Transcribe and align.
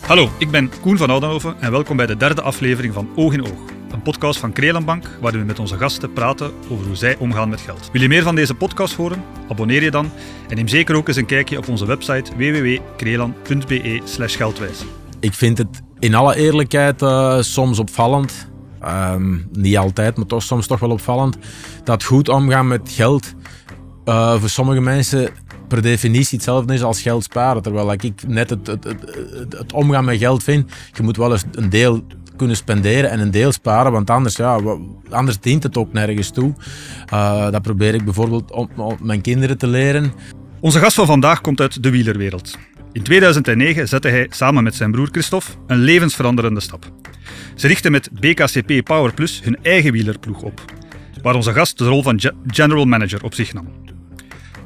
Hallo, 0.00 0.28
ik 0.38 0.50
ben 0.50 0.70
Koen 0.80 0.96
van 0.96 1.10
Oudenhoven 1.10 1.60
en 1.60 1.70
welkom 1.70 1.96
bij 1.96 2.06
de 2.06 2.16
derde 2.16 2.42
aflevering 2.42 2.94
van 2.94 3.08
Oog 3.16 3.32
in 3.32 3.42
Oog. 3.42 3.58
Een 3.90 4.02
podcast 4.02 4.38
van 4.38 4.52
Krelenbank, 4.52 5.18
waarin 5.20 5.40
we 5.40 5.46
met 5.46 5.58
onze 5.58 5.76
gasten 5.76 6.12
praten 6.12 6.52
over 6.68 6.86
hoe 6.86 6.96
zij 6.96 7.16
omgaan 7.16 7.48
met 7.48 7.60
geld. 7.60 7.88
Wil 7.92 8.02
je 8.02 8.08
meer 8.08 8.22
van 8.22 8.34
deze 8.34 8.54
podcast 8.54 8.94
horen? 8.94 9.24
Abonneer 9.48 9.82
je 9.82 9.90
dan 9.90 10.10
en 10.48 10.56
neem 10.56 10.68
zeker 10.68 10.96
ook 10.96 11.08
eens 11.08 11.16
een 11.16 11.26
kijkje 11.26 11.58
op 11.58 11.68
onze 11.68 11.86
website 11.86 12.36
www.krelan.be 12.36 14.00
geldwijs. 14.16 14.84
Ik 15.20 15.34
vind 15.34 15.58
het 15.58 15.82
in 15.98 16.14
alle 16.14 16.36
eerlijkheid 16.36 17.02
uh, 17.02 17.40
soms 17.40 17.78
opvallend, 17.78 18.50
um, 18.84 19.48
niet 19.52 19.76
altijd, 19.76 20.16
maar 20.16 20.26
toch 20.26 20.42
soms 20.42 20.66
toch 20.66 20.80
wel 20.80 20.90
opvallend, 20.90 21.36
dat 21.84 22.04
goed 22.04 22.28
omgaan 22.28 22.68
met 22.68 22.90
geld 22.90 23.34
uh, 24.04 24.34
voor 24.40 24.48
sommige 24.48 24.80
mensen 24.80 25.30
per 25.74 25.82
definitie 25.82 26.36
hetzelfde 26.36 26.74
is 26.74 26.82
als 26.82 27.02
geld 27.02 27.24
sparen. 27.24 27.62
Terwijl 27.62 27.92
ik 27.92 28.12
net 28.26 28.50
het, 28.50 28.66
het, 28.66 28.84
het, 28.84 29.52
het, 29.58 29.72
omgaan 29.72 30.04
met 30.04 30.18
geld 30.18 30.42
vind, 30.42 30.72
je 30.92 31.02
moet 31.02 31.16
wel 31.16 31.32
eens 31.32 31.44
een 31.52 31.70
deel 31.70 32.04
kunnen 32.36 32.56
spenderen 32.56 33.10
en 33.10 33.20
een 33.20 33.30
deel 33.30 33.52
sparen, 33.52 33.92
want 33.92 34.10
anders, 34.10 34.36
ja, 34.36 34.60
anders 35.10 35.40
dient 35.40 35.62
het 35.62 35.76
ook 35.76 35.92
nergens 35.92 36.30
toe. 36.30 36.54
Uh, 37.12 37.50
dat 37.50 37.62
probeer 37.62 37.94
ik 37.94 38.04
bijvoorbeeld 38.04 38.50
om 38.50 38.68
mijn 39.02 39.20
kinderen 39.20 39.58
te 39.58 39.66
leren. 39.66 40.12
Onze 40.60 40.78
gast 40.78 40.94
van 40.94 41.06
vandaag 41.06 41.40
komt 41.40 41.60
uit 41.60 41.82
de 41.82 41.90
wielerwereld. 41.90 42.58
In 42.92 43.02
2009 43.02 43.88
zette 43.88 44.08
hij 44.08 44.26
samen 44.30 44.62
met 44.62 44.74
zijn 44.74 44.90
broer 44.90 45.08
Christophe 45.10 45.50
een 45.66 45.78
levensveranderende 45.78 46.60
stap. 46.60 46.92
Ze 47.54 47.66
richtten 47.66 47.92
met 47.92 48.10
BKCP 48.20 48.84
Power 48.84 49.14
Plus 49.14 49.40
hun 49.44 49.58
eigen 49.62 49.92
wielerploeg 49.92 50.42
op, 50.42 50.64
waar 51.22 51.34
onze 51.34 51.52
gast 51.52 51.78
de 51.78 51.86
rol 51.86 52.02
van 52.02 52.20
general 52.46 52.84
manager 52.84 53.22
op 53.22 53.34
zich 53.34 53.52
nam. 53.52 53.93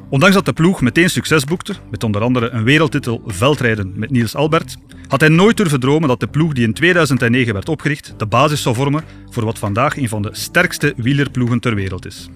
Ondanks 0.09 0.35
dat 0.35 0.45
de 0.45 0.53
ploeg 0.53 0.81
meteen 0.81 1.09
succes 1.09 1.43
boekte, 1.43 1.75
met 1.91 2.03
onder 2.03 2.21
andere 2.21 2.49
een 2.49 2.63
wereldtitel 2.63 3.21
veldrijden 3.25 3.91
met 3.95 4.09
Niels 4.09 4.35
Albert, 4.35 4.77
had 5.07 5.19
hij 5.19 5.29
nooit 5.29 5.57
durven 5.57 5.79
dromen 5.79 6.07
dat 6.07 6.19
de 6.19 6.27
ploeg 6.27 6.53
die 6.53 6.65
in 6.65 6.73
2009 6.73 7.53
werd 7.53 7.69
opgericht 7.69 8.13
de 8.17 8.25
basis 8.25 8.61
zou 8.61 8.75
vormen 8.75 9.03
voor 9.29 9.45
wat 9.45 9.59
vandaag 9.59 9.97
een 9.97 10.09
van 10.09 10.21
de 10.21 10.29
sterkste 10.31 10.93
wielerploegen 10.97 11.59
ter 11.59 11.75
wereld 11.75 12.05
is. 12.05 12.29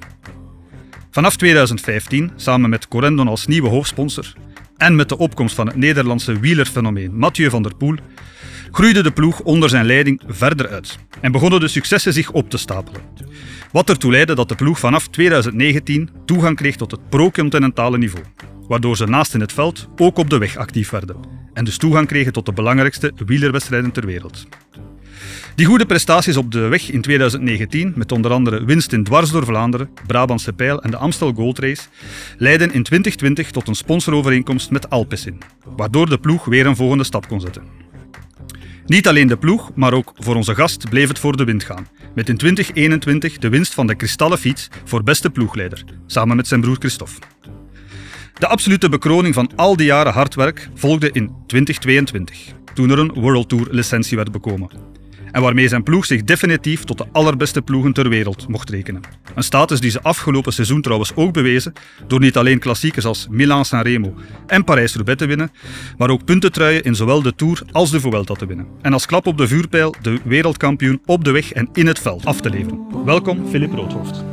Vanaf 1.11 1.35
2015, 1.35 2.31
samen 2.35 2.69
met 2.69 2.87
Corendon 2.87 3.27
als 3.27 3.47
nieuwe 3.47 3.69
hoofdsponsor 3.69 4.33
en 4.77 4.95
met 4.95 5.09
de 5.09 5.17
opkomst 5.17 5.55
van 5.55 5.67
het 5.67 5.75
Nederlandse 5.75 6.39
wielerfenomeen 6.39 7.17
Mathieu 7.17 7.49
van 7.49 7.63
der 7.63 7.75
Poel, 7.75 7.95
groeide 8.71 9.03
de 9.03 9.11
ploeg 9.11 9.39
onder 9.39 9.69
zijn 9.69 9.85
leiding 9.85 10.21
verder 10.27 10.69
uit 10.69 10.97
en 11.21 11.31
begonnen 11.31 11.59
de 11.59 11.67
successen 11.67 12.13
zich 12.13 12.31
op 12.31 12.49
te 12.49 12.57
stapelen. 12.57 13.01
Wat 13.73 13.89
ertoe 13.89 14.11
leidde 14.11 14.35
dat 14.35 14.49
de 14.49 14.55
ploeg 14.55 14.79
vanaf 14.79 15.07
2019 15.07 16.09
toegang 16.25 16.55
kreeg 16.55 16.75
tot 16.75 16.91
het 16.91 17.09
pro-continentale 17.09 17.97
niveau, 17.97 18.23
waardoor 18.67 18.97
ze 18.97 19.05
naast 19.05 19.33
in 19.33 19.39
het 19.39 19.53
veld 19.53 19.87
ook 19.95 20.17
op 20.17 20.29
de 20.29 20.37
weg 20.37 20.57
actief 20.57 20.89
werden 20.89 21.15
en 21.53 21.65
dus 21.65 21.77
toegang 21.77 22.07
kregen 22.07 22.33
tot 22.33 22.45
de 22.45 22.53
belangrijkste 22.53 23.11
wielerwedstrijden 23.25 23.91
ter 23.91 24.05
wereld. 24.05 24.47
Die 25.55 25.65
goede 25.65 25.85
prestaties 25.85 26.37
op 26.37 26.51
de 26.51 26.59
weg 26.59 26.91
in 26.91 27.01
2019, 27.01 27.93
met 27.95 28.11
onder 28.11 28.31
andere 28.31 28.65
winst 28.65 28.93
in 28.93 29.03
dwars 29.03 29.31
door 29.31 29.45
Vlaanderen, 29.45 29.89
Brabantse 30.07 30.53
Pijl 30.53 30.81
en 30.81 30.91
de 30.91 30.97
Amstel 30.97 31.33
Gold 31.33 31.59
Race, 31.59 31.81
leidden 32.37 32.73
in 32.73 32.83
2020 32.83 33.51
tot 33.51 33.67
een 33.67 33.75
sponsorovereenkomst 33.75 34.71
met 34.71 34.89
Alpecin, 34.89 35.37
waardoor 35.75 36.09
de 36.09 36.17
ploeg 36.17 36.45
weer 36.45 36.65
een 36.65 36.75
volgende 36.75 37.03
stap 37.03 37.27
kon 37.27 37.41
zetten. 37.41 37.82
Niet 38.85 39.07
alleen 39.07 39.27
de 39.27 39.37
ploeg, 39.37 39.71
maar 39.75 39.93
ook 39.93 40.11
voor 40.15 40.35
onze 40.35 40.55
gast 40.55 40.89
bleef 40.89 41.07
het 41.07 41.19
voor 41.19 41.37
de 41.37 41.43
wind 41.43 41.63
gaan. 41.63 41.87
Met 42.15 42.29
in 42.29 42.37
2021 42.37 43.37
de 43.37 43.49
winst 43.49 43.73
van 43.73 43.87
de 43.87 43.95
kristallen 43.95 44.37
fiets 44.37 44.67
voor 44.83 45.03
beste 45.03 45.29
ploegleider, 45.29 45.83
samen 46.07 46.35
met 46.35 46.47
zijn 46.47 46.61
broer 46.61 46.75
Christophe. 46.79 47.19
De 48.33 48.47
absolute 48.47 48.89
bekroning 48.89 49.33
van 49.33 49.51
al 49.55 49.75
die 49.75 49.85
jaren 49.85 50.13
hard 50.13 50.35
werk 50.35 50.69
volgde 50.75 51.11
in 51.11 51.35
2022, 51.47 52.37
toen 52.73 52.89
er 52.89 52.99
een 52.99 53.13
World 53.13 53.49
Tour 53.49 53.67
licentie 53.71 54.17
werd 54.17 54.31
bekomen 54.31 54.92
en 55.33 55.41
waarmee 55.41 55.67
zijn 55.67 55.83
ploeg 55.83 56.05
zich 56.05 56.23
definitief 56.23 56.83
tot 56.83 56.97
de 56.97 57.05
allerbeste 57.11 57.61
ploegen 57.61 57.93
ter 57.93 58.09
wereld 58.09 58.47
mocht 58.47 58.69
rekenen. 58.69 59.01
Een 59.35 59.43
status 59.43 59.79
die 59.79 59.91
ze 59.91 60.01
afgelopen 60.01 60.53
seizoen 60.53 60.81
trouwens 60.81 61.15
ook 61.15 61.33
bewezen 61.33 61.73
door 62.07 62.19
niet 62.19 62.37
alleen 62.37 62.59
klassiekers 62.59 63.05
als 63.05 63.27
Milan-San 63.29 63.81
Remo 63.81 64.13
en 64.47 64.63
Parijs-Roubaix 64.63 65.19
te 65.19 65.25
winnen, 65.25 65.51
maar 65.97 66.09
ook 66.09 66.25
puntentruien 66.25 66.83
in 66.83 66.95
zowel 66.95 67.21
de 67.21 67.35
Tour 67.35 67.63
als 67.71 67.91
de 67.91 67.99
Vuelta 67.99 68.33
te 68.33 68.45
winnen. 68.45 68.67
En 68.81 68.93
als 68.93 69.05
klap 69.05 69.27
op 69.27 69.37
de 69.37 69.47
vuurpijl 69.47 69.95
de 70.01 70.19
wereldkampioen 70.23 71.01
op 71.05 71.23
de 71.23 71.31
weg 71.31 71.51
en 71.51 71.69
in 71.73 71.87
het 71.87 71.99
veld 71.99 72.25
af 72.25 72.41
te 72.41 72.49
leveren. 72.49 73.05
Welkom, 73.05 73.47
Filip 73.49 73.71
Roodhoofd. 73.71 74.23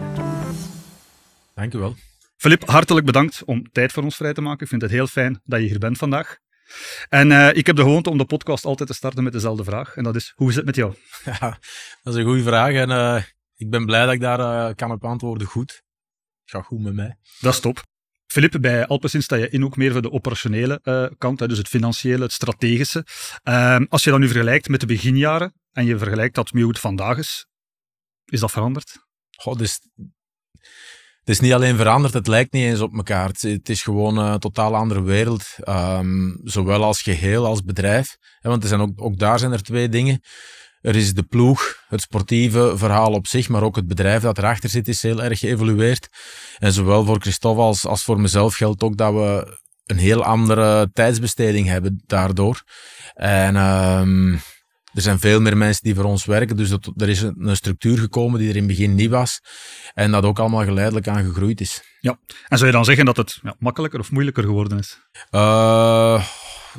Dank 1.55 1.75
u 1.75 1.78
wel. 1.78 1.97
Filip, 2.37 2.69
hartelijk 2.69 3.06
bedankt 3.06 3.43
om 3.44 3.72
tijd 3.72 3.93
voor 3.93 4.03
ons 4.03 4.16
vrij 4.16 4.33
te 4.33 4.41
maken. 4.41 4.62
Ik 4.62 4.69
vind 4.69 4.83
het 4.83 4.91
heel 4.91 5.06
fijn 5.06 5.41
dat 5.44 5.60
je 5.60 5.66
hier 5.66 5.78
bent 5.78 5.99
vandaag. 5.99 6.39
En 7.09 7.31
uh, 7.31 7.55
ik 7.55 7.67
heb 7.67 7.77
de 7.77 7.83
gewoonte 7.83 8.11
om 8.11 8.19
de 8.19 8.25
podcast 8.25 8.65
altijd 8.65 8.89
te 8.89 8.95
starten 8.95 9.25
met 9.25 9.33
dezelfde 9.33 9.65
vraag. 9.65 9.97
En 9.97 10.05
dat 10.05 10.17
is, 10.17 10.33
hoe 10.35 10.49
is 10.49 10.57
het 10.57 10.65
met 10.65 10.77
jou? 10.77 10.95
Ja, 11.25 11.59
dat 12.03 12.15
is 12.15 12.21
een 12.21 12.27
goede 12.27 12.43
vraag. 12.43 12.73
En 12.73 12.91
uh, 12.91 13.23
ik 13.55 13.71
ben 13.71 13.87
blij 13.87 14.05
dat 14.05 14.15
ik 14.15 14.21
daar 14.21 14.39
uh, 14.39 14.75
kan 14.75 14.91
op 14.91 15.05
antwoorden 15.05 15.47
goed. 15.47 15.83
Het 16.43 16.51
gaat 16.51 16.65
goed 16.65 16.81
met 16.81 16.95
mij. 16.95 17.17
Dat 17.41 17.55
is 17.55 17.61
top. 17.61 17.83
Philippe, 18.27 18.61
bij 18.61 18.87
Alpecin 18.87 19.23
sta 19.23 19.37
je 19.37 19.51
in 19.51 19.65
ook 19.65 19.77
meer 19.77 19.93
voor 19.93 20.03
de 20.03 20.11
operationele 20.11 21.15
kant, 21.19 21.41
hè, 21.41 21.49
dus 21.49 21.59
het 21.59 21.69
financiële, 21.69 22.23
het 22.23 22.33
strategische. 22.33 23.07
Ehm, 23.43 23.85
als 23.89 24.05
je 24.05 24.11
dat 24.11 24.19
nu 24.19 24.29
vergelijkt 24.29 24.69
met 24.69 24.81
de 24.81 24.87
beginjaren 24.87 25.55
en 25.73 25.85
je 25.85 25.99
vergelijkt 25.99 26.35
dat 26.35 26.53
met 26.53 26.63
hoe 26.63 26.71
het 26.71 26.81
vandaag 26.81 27.19
is, 27.19 27.47
is 28.25 28.41
dat 28.41 28.51
veranderd? 28.51 29.07
Goh, 29.37 29.57
dus 29.57 29.81
het 31.21 31.29
is 31.29 31.41
niet 31.41 31.53
alleen 31.53 31.77
veranderd, 31.77 32.15
het 32.15 32.27
lijkt 32.27 32.53
niet 32.53 32.65
eens 32.65 32.81
op 32.81 32.95
elkaar. 32.97 33.29
Het, 33.29 33.69
is 33.69 33.83
gewoon 33.83 34.17
een 34.17 34.39
totaal 34.39 34.77
andere 34.77 35.03
wereld. 35.03 35.45
Um, 35.69 36.41
zowel 36.45 36.85
als 36.85 37.03
geheel 37.03 37.47
als 37.47 37.63
bedrijf. 37.63 38.17
Want 38.41 38.63
er 38.63 38.69
zijn 38.69 38.81
ook, 38.81 39.03
ook 39.03 39.19
daar 39.19 39.39
zijn 39.39 39.53
er 39.53 39.63
twee 39.63 39.89
dingen. 39.89 40.21
Er 40.81 40.97
is 40.97 41.15
de 41.15 41.23
ploeg, 41.23 41.85
het 41.89 42.01
sportieve 42.01 42.73
verhaal 42.77 43.13
op 43.13 43.27
zich, 43.27 43.49
maar 43.49 43.63
ook 43.63 43.77
het 43.77 43.87
bedrijf 43.87 44.23
dat 44.23 44.39
erachter 44.39 44.71
zit, 44.71 44.89
is 44.89 45.03
heel 45.03 45.23
erg 45.23 45.39
geëvolueerd. 45.39 46.09
En 46.59 46.73
zowel 46.73 47.05
voor 47.05 47.21
Christophe 47.21 47.63
als, 47.63 47.87
als 47.87 48.03
voor 48.03 48.21
mezelf 48.21 48.55
geldt 48.55 48.83
ook 48.83 48.97
dat 48.97 49.13
we 49.13 49.59
een 49.87 49.99
heel 49.99 50.25
andere 50.25 50.91
tijdsbesteding 50.93 51.67
hebben 51.67 52.03
daardoor. 52.07 52.63
En 53.15 53.57
um, 53.57 54.41
er 54.95 55.03
zijn 55.03 55.19
veel 55.19 55.41
meer 55.41 55.56
mensen 55.56 55.84
die 55.84 55.95
voor 55.95 56.05
ons 56.05 56.25
werken, 56.25 56.56
dus 56.56 56.69
dat, 56.69 56.93
er 56.97 57.09
is 57.09 57.23
een, 57.23 57.56
structuur 57.56 57.99
gekomen 57.99 58.39
die 58.39 58.49
er 58.49 58.56
in 58.56 58.62
het 58.62 58.77
begin 58.77 58.95
niet 58.95 59.11
was 59.11 59.41
en 59.95 60.11
dat 60.11 60.25
ook 60.25 60.39
allemaal 60.39 60.65
geleidelijk 60.65 61.09
aan 61.09 61.25
gegroeid 61.25 61.61
is. 61.61 61.83
Ja, 62.01 62.19
en 62.49 62.56
zou 62.56 62.71
je 62.71 62.77
dan 62.77 62.84
zeggen 62.84 63.05
dat 63.05 63.17
het 63.17 63.39
ja, 63.43 63.55
makkelijker 63.59 64.01
of 64.01 64.11
moeilijker 64.11 64.43
geworden 64.43 64.78
is? 64.78 65.01
Uh, 65.31 66.25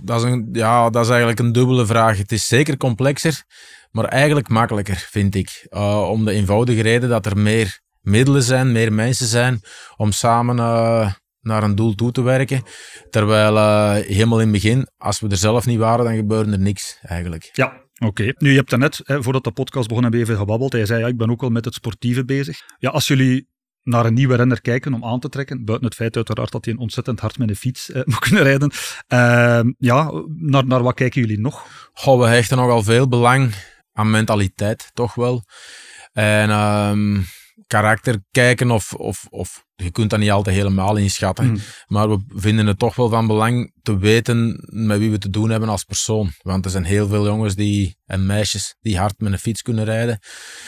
dat, 0.01 0.23
is 0.23 0.31
een, 0.31 0.49
ja, 0.51 0.89
dat 0.89 1.03
is 1.03 1.09
eigenlijk 1.09 1.39
een 1.39 1.51
dubbele 1.51 1.85
vraag. 1.85 2.17
Het 2.17 2.31
is 2.31 2.47
zeker 2.47 2.77
complexer, 2.77 3.43
maar 3.91 4.05
eigenlijk 4.05 4.49
makkelijker, 4.49 5.07
vind 5.09 5.35
ik. 5.35 5.67
Uh, 5.69 6.09
om 6.09 6.25
de 6.25 6.31
eenvoudige 6.31 6.81
reden 6.81 7.09
dat 7.09 7.25
er 7.25 7.37
meer 7.37 7.79
middelen 8.01 8.43
zijn, 8.43 8.71
meer 8.71 8.93
mensen 8.93 9.27
zijn 9.27 9.61
om 9.95 10.11
samen 10.11 10.57
uh, 10.57 11.11
naar 11.41 11.63
een 11.63 11.75
doel 11.75 11.95
toe 11.95 12.11
te 12.11 12.21
werken. 12.21 12.63
Terwijl 13.09 13.55
helemaal 13.93 14.39
in 14.39 14.53
het 14.53 14.61
begin, 14.61 14.87
als 14.97 15.19
we 15.19 15.29
er 15.29 15.37
zelf 15.37 15.65
niet 15.65 15.79
waren, 15.79 16.05
dan 16.05 16.15
gebeurde 16.15 16.51
er 16.51 16.59
niks 16.59 16.99
eigenlijk. 17.01 17.49
Ja, 17.53 17.80
Oké, 18.05 18.33
nu 18.37 18.49
je 18.49 18.55
hebt 18.55 18.69
daarnet, 18.69 19.01
hè, 19.03 19.23
voordat 19.23 19.43
de 19.43 19.51
podcast 19.51 19.87
begon, 19.87 20.03
hebben 20.03 20.19
we 20.19 20.25
even 20.25 20.39
gebabbeld. 20.39 20.71
Hij 20.71 20.85
zei, 20.85 20.99
ja, 20.99 21.07
ik 21.07 21.17
ben 21.17 21.29
ook 21.29 21.41
wel 21.41 21.49
met 21.49 21.65
het 21.65 21.73
sportieve 21.73 22.25
bezig. 22.25 22.61
Ja, 22.77 22.89
als 22.89 23.07
jullie 23.07 23.49
naar 23.83 24.05
een 24.05 24.13
nieuwe 24.13 24.35
renner 24.35 24.61
kijken 24.61 24.93
om 24.93 25.05
aan 25.05 25.19
te 25.19 25.29
trekken, 25.29 25.65
buiten 25.65 25.87
het 25.87 25.97
feit 25.97 26.15
uiteraard 26.15 26.51
dat 26.51 26.65
hij 26.65 26.73
een 26.73 26.79
ontzettend 26.79 27.19
hard 27.19 27.37
met 27.37 27.49
een 27.49 27.55
fiets 27.55 27.91
eh, 27.91 28.01
moet 28.11 28.19
kunnen 28.19 28.43
rijden. 28.43 28.71
Uh, 29.07 29.73
ja, 29.77 30.11
naar, 30.27 30.65
naar 30.65 30.83
wat 30.83 30.93
kijken 30.93 31.21
jullie 31.21 31.39
nog? 31.39 31.89
Goh, 31.93 32.19
we 32.19 32.27
hechten 32.27 32.57
nogal 32.57 32.83
veel 32.83 33.07
belang 33.07 33.53
aan 33.93 34.09
mentaliteit, 34.09 34.91
toch 34.93 35.15
wel. 35.15 35.43
En 36.13 36.49
um, 36.49 37.25
karakter 37.67 38.23
kijken 38.31 38.71
of, 38.71 38.93
of, 38.93 39.25
of 39.29 39.65
je 39.83 39.91
kunt 39.91 40.09
dat 40.09 40.19
niet 40.19 40.31
altijd 40.31 40.55
helemaal 40.55 40.95
inschatten. 40.95 41.45
Hmm. 41.45 41.57
Maar 41.87 42.09
we 42.09 42.19
vinden 42.27 42.67
het 42.67 42.79
toch 42.79 42.95
wel 42.95 43.09
van 43.09 43.27
belang 43.27 43.73
te 43.81 43.97
weten 43.97 44.63
met 44.65 44.99
wie 44.99 45.11
we 45.11 45.17
te 45.17 45.29
doen 45.29 45.49
hebben 45.49 45.69
als 45.69 45.83
persoon. 45.83 46.31
Want 46.41 46.65
er 46.65 46.71
zijn 46.71 46.83
heel 46.83 47.07
veel 47.07 47.25
jongens 47.25 47.55
die, 47.55 47.97
en 48.05 48.25
meisjes 48.25 48.75
die 48.81 48.97
hard 48.97 49.13
met 49.17 49.31
een 49.31 49.39
fiets 49.39 49.61
kunnen 49.61 49.85
rijden. 49.85 50.19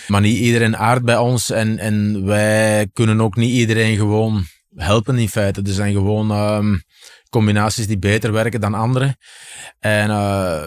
Maar 0.08 0.22
niet 0.22 0.38
iedereen 0.38 0.78
aardt 0.78 1.06
bij 1.06 1.18
ons 1.18 1.50
en, 1.50 1.78
en 1.78 2.26
wij 2.26 2.88
kunnen 2.94 3.22
ook 3.22 3.36
niet 3.36 3.52
iedereen 3.52 3.98
gewoon 3.98 4.46
helpen 4.76 5.18
in 5.18 5.30
feite. 5.30 5.62
Er 5.62 5.74
zijn 5.74 5.94
gewoon 5.94 6.32
um, 6.32 6.84
combinaties 7.30 7.88
die 7.88 8.00
beter 8.00 8.32
werken 8.32 8.62
dan 8.62 8.74
andere. 8.74 9.18
En 9.80 10.10
uh, 10.10 10.66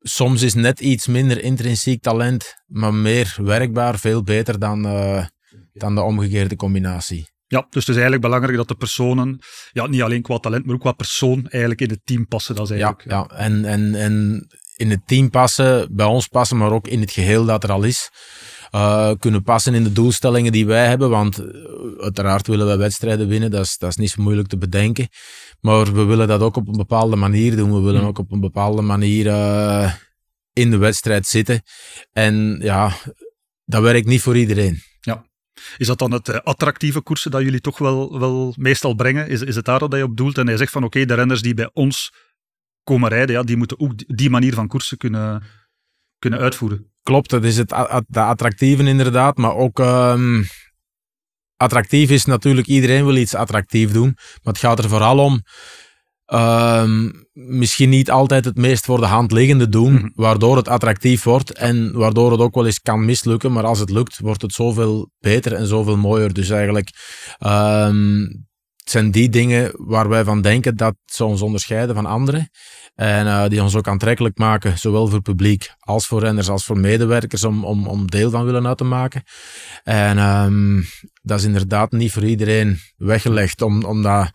soms 0.00 0.42
is 0.42 0.54
net 0.54 0.80
iets 0.80 1.06
minder 1.06 1.42
intrinsiek 1.42 2.02
talent, 2.02 2.54
maar 2.66 2.94
meer 2.94 3.36
werkbaar, 3.42 3.98
veel 3.98 4.22
beter 4.22 4.58
dan, 4.58 4.86
uh, 4.86 5.24
dan 5.72 5.94
de 5.94 6.00
omgekeerde 6.02 6.56
combinatie. 6.56 7.34
Ja, 7.48 7.60
dus 7.60 7.86
het 7.86 7.96
is 7.96 8.02
eigenlijk 8.02 8.22
belangrijk 8.22 8.56
dat 8.56 8.68
de 8.68 8.74
personen, 8.74 9.38
ja, 9.72 9.86
niet 9.86 10.02
alleen 10.02 10.22
qua 10.22 10.38
talent, 10.38 10.64
maar 10.64 10.74
ook 10.74 10.80
qua 10.80 10.92
persoon 10.92 11.46
eigenlijk 11.48 11.80
in 11.80 11.90
het 11.90 12.00
team 12.04 12.26
passen. 12.26 12.54
Dat 12.54 12.64
is 12.64 12.70
eigenlijk, 12.70 13.04
ja, 13.10 13.26
ja. 13.28 13.36
En, 13.36 13.64
en, 13.64 13.94
en 13.94 14.46
in 14.76 14.90
het 14.90 15.00
team 15.06 15.30
passen, 15.30 15.88
bij 15.94 16.06
ons 16.06 16.26
passen, 16.26 16.56
maar 16.56 16.72
ook 16.72 16.88
in 16.88 17.00
het 17.00 17.10
geheel 17.10 17.44
dat 17.44 17.64
er 17.64 17.72
al 17.72 17.82
is. 17.82 18.10
uh, 18.72 19.12
kunnen 19.18 19.42
passen 19.42 19.74
in 19.74 19.84
de 19.84 19.92
doelstellingen 19.92 20.52
die 20.52 20.66
wij 20.66 20.86
hebben. 20.86 21.10
Want 21.10 21.42
uiteraard 21.98 22.46
willen 22.46 22.66
wij 22.66 22.76
wedstrijden 22.78 23.28
winnen, 23.28 23.50
dat 23.50 23.64
is, 23.64 23.76
dat 23.78 23.90
is 23.90 23.96
niet 23.96 24.10
zo 24.10 24.22
moeilijk 24.22 24.48
te 24.48 24.58
bedenken. 24.58 25.08
Maar 25.60 25.92
we 25.94 26.04
willen 26.04 26.28
dat 26.28 26.40
ook 26.40 26.56
op 26.56 26.68
een 26.68 26.76
bepaalde 26.76 27.16
manier 27.16 27.56
doen. 27.56 27.74
We 27.74 27.80
willen 27.80 28.02
ook 28.02 28.18
op 28.18 28.32
een 28.32 28.40
bepaalde 28.40 28.82
manier 28.82 29.26
in 30.52 30.70
de 30.70 30.76
wedstrijd 30.76 31.26
zitten. 31.26 31.62
En 32.12 32.58
ja, 32.62 32.92
dat 33.64 33.82
werkt 33.82 34.06
niet 34.06 34.22
voor 34.22 34.36
iedereen. 34.36 34.82
Is 35.76 35.86
dat 35.86 35.98
dan 35.98 36.12
het 36.12 36.28
eh, 36.28 36.38
attractieve 36.38 37.00
koersen 37.00 37.30
dat 37.30 37.42
jullie 37.42 37.60
toch 37.60 37.78
wel, 37.78 38.18
wel 38.18 38.54
meestal 38.56 38.94
brengen? 38.94 39.28
Is, 39.28 39.42
is 39.42 39.56
het 39.56 39.64
daar 39.64 39.78
dat 39.78 39.92
je 39.92 40.02
op 40.02 40.16
doelt? 40.16 40.38
En 40.38 40.46
hij 40.46 40.56
zegt 40.56 40.72
van 40.72 40.84
oké, 40.84 41.04
de 41.04 41.14
renners 41.14 41.42
die 41.42 41.54
bij 41.54 41.70
ons 41.72 42.12
komen 42.82 43.08
rijden, 43.08 43.34
ja, 43.36 43.42
die 43.42 43.56
moeten 43.56 43.80
ook 43.80 44.16
die 44.16 44.30
manier 44.30 44.54
van 44.54 44.68
koersen 44.68 44.96
kunnen, 44.96 45.42
kunnen 46.18 46.38
uitvoeren. 46.38 46.92
Klopt, 47.02 47.30
dat 47.30 47.44
is 47.44 47.56
het 47.56 47.68
de 48.06 48.20
attractieve 48.20 48.82
inderdaad, 48.82 49.36
maar 49.36 49.54
ook... 49.54 49.78
Um, 49.78 50.46
attractief 51.56 52.10
is 52.10 52.24
natuurlijk, 52.24 52.66
iedereen 52.66 53.04
wil 53.04 53.16
iets 53.16 53.34
attractief 53.34 53.92
doen, 53.92 54.12
maar 54.14 54.52
het 54.52 54.58
gaat 54.58 54.78
er 54.78 54.88
vooral 54.88 55.18
om 55.18 55.42
Ehm, 56.26 57.10
misschien 57.32 57.88
niet 57.88 58.10
altijd 58.10 58.44
het 58.44 58.56
meest 58.56 58.84
voor 58.84 59.00
de 59.00 59.06
hand 59.06 59.32
liggende 59.32 59.68
doen, 59.68 59.92
mhm. 59.92 60.08
waardoor 60.14 60.56
het 60.56 60.68
attractief 60.68 61.22
wordt 61.22 61.52
en 61.52 61.92
waardoor 61.92 62.32
het 62.32 62.40
ook 62.40 62.54
wel 62.54 62.66
eens 62.66 62.80
kan 62.80 63.04
mislukken. 63.04 63.52
Maar 63.52 63.64
als 63.64 63.78
het 63.78 63.90
lukt, 63.90 64.18
wordt 64.18 64.42
het 64.42 64.52
zoveel 64.52 65.10
beter 65.18 65.52
en 65.52 65.66
zoveel 65.66 65.96
mooier. 65.96 66.32
Dus 66.32 66.50
eigenlijk, 66.50 66.90
um, 67.38 68.46
het 68.76 68.90
zijn 68.90 69.10
die 69.10 69.28
dingen 69.28 69.72
waar 69.74 70.08
wij 70.08 70.24
van 70.24 70.40
denken 70.40 70.76
dat 70.76 70.94
ze 71.04 71.24
ons 71.24 71.42
onderscheiden 71.42 71.94
van 71.94 72.06
anderen. 72.06 72.50
En 72.94 73.26
uh, 73.26 73.48
die 73.48 73.62
ons 73.62 73.74
ook 73.74 73.88
aantrekkelijk 73.88 74.38
maken, 74.38 74.78
zowel 74.78 75.06
voor 75.06 75.22
publiek 75.22 75.74
als 75.78 76.06
voor 76.06 76.20
renners, 76.20 76.48
als 76.48 76.64
voor 76.64 76.78
medewerkers, 76.78 77.44
om, 77.44 77.64
om, 77.64 77.86
om 77.86 78.10
deel 78.10 78.30
van 78.30 78.44
willen 78.44 78.66
uit 78.66 78.78
te 78.78 78.84
maken. 78.84 79.22
En 79.84 80.18
um, 80.18 80.84
dat 81.22 81.38
is 81.38 81.44
inderdaad 81.44 81.92
niet 81.92 82.12
voor 82.12 82.24
iedereen 82.24 82.78
weggelegd, 82.96 83.62
om, 83.62 83.84
omdat 83.84 84.30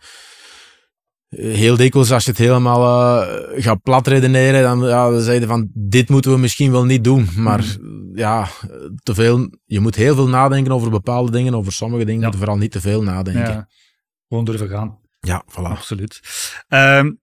heel 1.36 1.76
dikwijls 1.76 2.12
als 2.12 2.24
je 2.24 2.30
het 2.30 2.38
helemaal 2.38 3.22
uh, 3.22 3.62
gaat 3.62 3.82
plat 3.82 4.06
redeneren, 4.06 4.62
dan, 4.62 4.88
ja, 4.88 5.10
dan 5.10 5.20
zeg 5.20 5.40
je 5.40 5.46
van 5.46 5.70
dit 5.74 6.08
moeten 6.08 6.32
we 6.32 6.38
misschien 6.38 6.70
wel 6.70 6.84
niet 6.84 7.04
doen. 7.04 7.28
Maar 7.36 7.76
mm. 7.80 8.10
ja, 8.18 8.48
te 9.02 9.14
veel, 9.14 9.50
je 9.64 9.80
moet 9.80 9.94
heel 9.94 10.14
veel 10.14 10.28
nadenken 10.28 10.72
over 10.72 10.90
bepaalde 10.90 11.30
dingen, 11.30 11.54
over 11.54 11.72
sommige 11.72 12.04
dingen 12.04 12.20
ja. 12.20 12.24
moet 12.26 12.34
je 12.34 12.40
vooral 12.40 12.58
niet 12.58 12.72
te 12.72 12.80
veel 12.80 13.02
nadenken. 13.02 13.52
Ja. 13.52 13.68
Gewoon 14.28 14.44
durven 14.44 14.68
gaan. 14.68 14.98
Ja, 15.20 15.44
voilà. 15.50 15.70
Absoluut. 15.70 16.20
Um, 16.68 17.20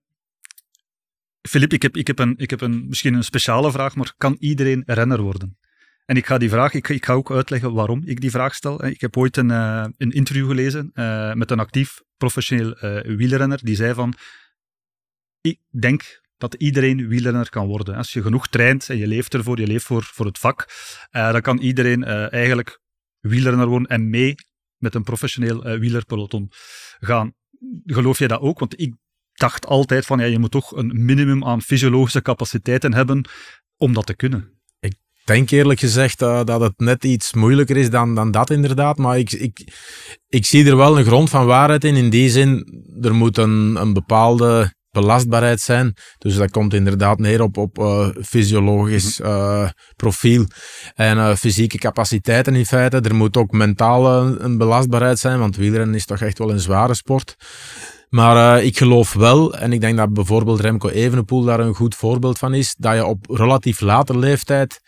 Filip, 1.48 1.72
ik 1.72 1.82
heb, 1.82 1.96
ik, 1.96 2.06
heb 2.06 2.18
een, 2.18 2.34
ik 2.36 2.50
heb 2.50 2.60
een, 2.60 2.86
misschien 2.88 3.14
een 3.14 3.24
speciale 3.24 3.70
vraag, 3.70 3.96
maar 3.96 4.12
kan 4.16 4.36
iedereen 4.38 4.82
renner 4.86 5.20
worden? 5.20 5.58
En 6.04 6.16
ik 6.16 6.26
ga 6.26 6.38
die 6.38 6.50
vraag, 6.50 6.74
ik, 6.74 6.88
ik 6.88 7.04
ga 7.04 7.12
ook 7.12 7.30
uitleggen 7.30 7.72
waarom 7.72 8.02
ik 8.04 8.20
die 8.20 8.30
vraag 8.30 8.54
stel. 8.54 8.84
Ik 8.84 9.00
heb 9.00 9.16
ooit 9.16 9.36
een, 9.36 9.50
uh, 9.50 9.84
een 9.96 10.10
interview 10.10 10.46
gelezen 10.48 10.90
uh, 10.94 11.32
met 11.32 11.50
een 11.50 11.58
actief 11.58 12.02
professioneel 12.20 12.84
uh, 12.84 13.16
wielrenner, 13.16 13.60
die 13.62 13.74
zei 13.74 13.94
van, 13.94 14.14
ik 15.40 15.58
denk 15.80 16.20
dat 16.36 16.54
iedereen 16.54 17.08
wielrenner 17.08 17.50
kan 17.50 17.66
worden. 17.66 17.94
Als 17.94 18.12
je 18.12 18.22
genoeg 18.22 18.48
traint 18.48 18.88
en 18.88 18.96
je 18.96 19.06
leeft 19.06 19.34
ervoor, 19.34 19.60
je 19.60 19.66
leeft 19.66 19.84
voor, 19.84 20.02
voor 20.02 20.26
het 20.26 20.38
vak, 20.38 20.68
dan 21.10 21.40
kan 21.40 21.58
iedereen 21.58 22.04
eigenlijk 22.04 22.80
wielrenner 23.18 23.66
worden 23.66 23.88
en 23.88 24.10
mee 24.10 24.34
met 24.76 24.94
een 24.94 25.02
professioneel 25.02 25.78
wielerpeloton 25.78 26.48
gaan. 26.98 27.34
Geloof 27.84 28.18
je 28.18 28.28
dat 28.28 28.40
ook? 28.40 28.58
Want 28.58 28.80
ik 28.80 28.94
dacht 29.32 29.66
altijd 29.66 30.06
van, 30.06 30.18
ja, 30.18 30.24
je 30.24 30.38
moet 30.38 30.50
toch 30.50 30.76
een 30.76 31.04
minimum 31.04 31.44
aan 31.44 31.62
fysiologische 31.62 32.22
capaciteiten 32.22 32.94
hebben 32.94 33.28
om 33.76 33.92
dat 33.92 34.06
te 34.06 34.14
kunnen 34.14 34.59
denk 35.32 35.50
eerlijk 35.50 35.80
gezegd 35.80 36.22
uh, 36.22 36.40
dat 36.44 36.60
het 36.60 36.72
net 36.76 37.04
iets 37.04 37.32
moeilijker 37.34 37.76
is 37.76 37.90
dan, 37.90 38.14
dan 38.14 38.30
dat 38.30 38.50
inderdaad. 38.50 38.98
Maar 38.98 39.18
ik, 39.18 39.32
ik, 39.32 39.72
ik 40.28 40.46
zie 40.46 40.66
er 40.66 40.76
wel 40.76 40.98
een 40.98 41.04
grond 41.04 41.30
van 41.30 41.46
waarheid 41.46 41.84
in. 41.84 41.96
In 41.96 42.10
die 42.10 42.30
zin, 42.30 42.82
er 43.00 43.14
moet 43.14 43.38
een, 43.38 43.76
een 43.80 43.92
bepaalde 43.92 44.72
belastbaarheid 44.90 45.60
zijn. 45.60 45.94
Dus 46.18 46.36
dat 46.36 46.50
komt 46.50 46.74
inderdaad 46.74 47.18
neer 47.18 47.42
op, 47.42 47.56
op 47.56 47.78
uh, 47.78 48.08
fysiologisch 48.22 49.20
uh, 49.20 49.68
profiel 49.96 50.46
en 50.94 51.16
uh, 51.16 51.34
fysieke 51.34 51.78
capaciteiten 51.78 52.54
in 52.54 52.66
feite. 52.66 53.00
Er 53.00 53.14
moet 53.14 53.36
ook 53.36 53.52
mentaal 53.52 54.22
een 54.40 54.58
belastbaarheid 54.58 55.18
zijn, 55.18 55.38
want 55.38 55.56
wielrennen 55.56 55.94
is 55.94 56.04
toch 56.04 56.20
echt 56.20 56.38
wel 56.38 56.50
een 56.50 56.60
zware 56.60 56.94
sport. 56.94 57.34
Maar 58.08 58.62
ik 58.62 58.78
geloof 58.78 59.12
wel, 59.12 59.54
en 59.54 59.72
ik 59.72 59.80
denk 59.80 59.96
dat 59.96 60.12
bijvoorbeeld 60.12 60.60
Remco 60.60 60.88
Evenepoel 60.88 61.44
daar 61.44 61.60
een 61.60 61.74
goed 61.74 61.94
voorbeeld 61.94 62.38
van 62.38 62.54
is, 62.54 62.74
dat 62.78 62.94
je 62.94 63.04
op 63.04 63.24
relatief 63.28 63.80
late 63.80 64.18
leeftijd 64.18 64.80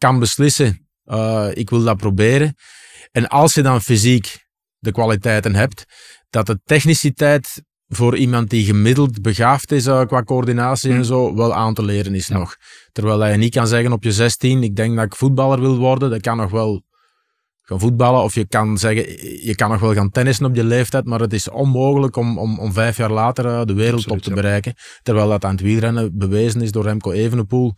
kan 0.00 0.18
beslissen, 0.18 0.88
uh, 1.04 1.48
ik 1.52 1.70
wil 1.70 1.82
dat 1.82 1.96
proberen. 1.96 2.54
En 3.10 3.28
als 3.28 3.54
je 3.54 3.62
dan 3.62 3.80
fysiek 3.80 4.46
de 4.78 4.92
kwaliteiten 4.92 5.54
hebt, 5.54 5.84
dat 6.30 6.46
de 6.46 6.60
techniciteit 6.64 7.62
voor 7.86 8.16
iemand 8.16 8.50
die 8.50 8.64
gemiddeld 8.64 9.22
begaafd 9.22 9.72
is 9.72 9.86
uh, 9.86 10.04
qua 10.06 10.22
coördinatie 10.22 10.90
en 10.90 10.96
hm. 10.96 11.02
zo, 11.02 11.34
wel 11.34 11.54
aan 11.54 11.74
te 11.74 11.84
leren 11.84 12.14
is 12.14 12.28
nog. 12.28 12.56
Terwijl 12.92 13.26
je 13.26 13.36
niet 13.36 13.54
kan 13.54 13.66
zeggen 13.66 13.92
op 13.92 14.04
je 14.04 14.12
16, 14.12 14.62
ik 14.62 14.76
denk 14.76 14.96
dat 14.96 15.04
ik 15.04 15.16
voetballer 15.16 15.60
wil 15.60 15.76
worden, 15.76 16.10
dat 16.10 16.20
kan 16.20 16.36
nog 16.36 16.50
wel 16.50 16.82
gaan 17.62 17.80
voetballen. 17.80 18.22
Of 18.22 18.34
je 18.34 18.46
kan 18.46 18.78
zeggen, 18.78 19.04
je 19.46 19.54
kan 19.54 19.70
nog 19.70 19.80
wel 19.80 19.94
gaan 19.94 20.10
tennissen 20.10 20.46
op 20.46 20.54
je 20.54 20.64
leeftijd, 20.64 21.04
maar 21.04 21.20
het 21.20 21.32
is 21.32 21.48
onmogelijk 21.48 22.16
om, 22.16 22.38
om, 22.38 22.58
om 22.58 22.72
vijf 22.72 22.96
jaar 22.96 23.12
later 23.12 23.44
uh, 23.44 23.64
de 23.64 23.74
wereldtop 23.74 24.18
te 24.18 24.32
bereiken. 24.32 24.74
Terwijl 25.02 25.28
dat 25.28 25.44
aan 25.44 25.50
het 25.50 25.60
wielrennen 25.60 26.18
bewezen 26.18 26.60
is 26.60 26.70
door 26.70 26.84
Remco 26.84 27.10
Evenepoel. 27.10 27.72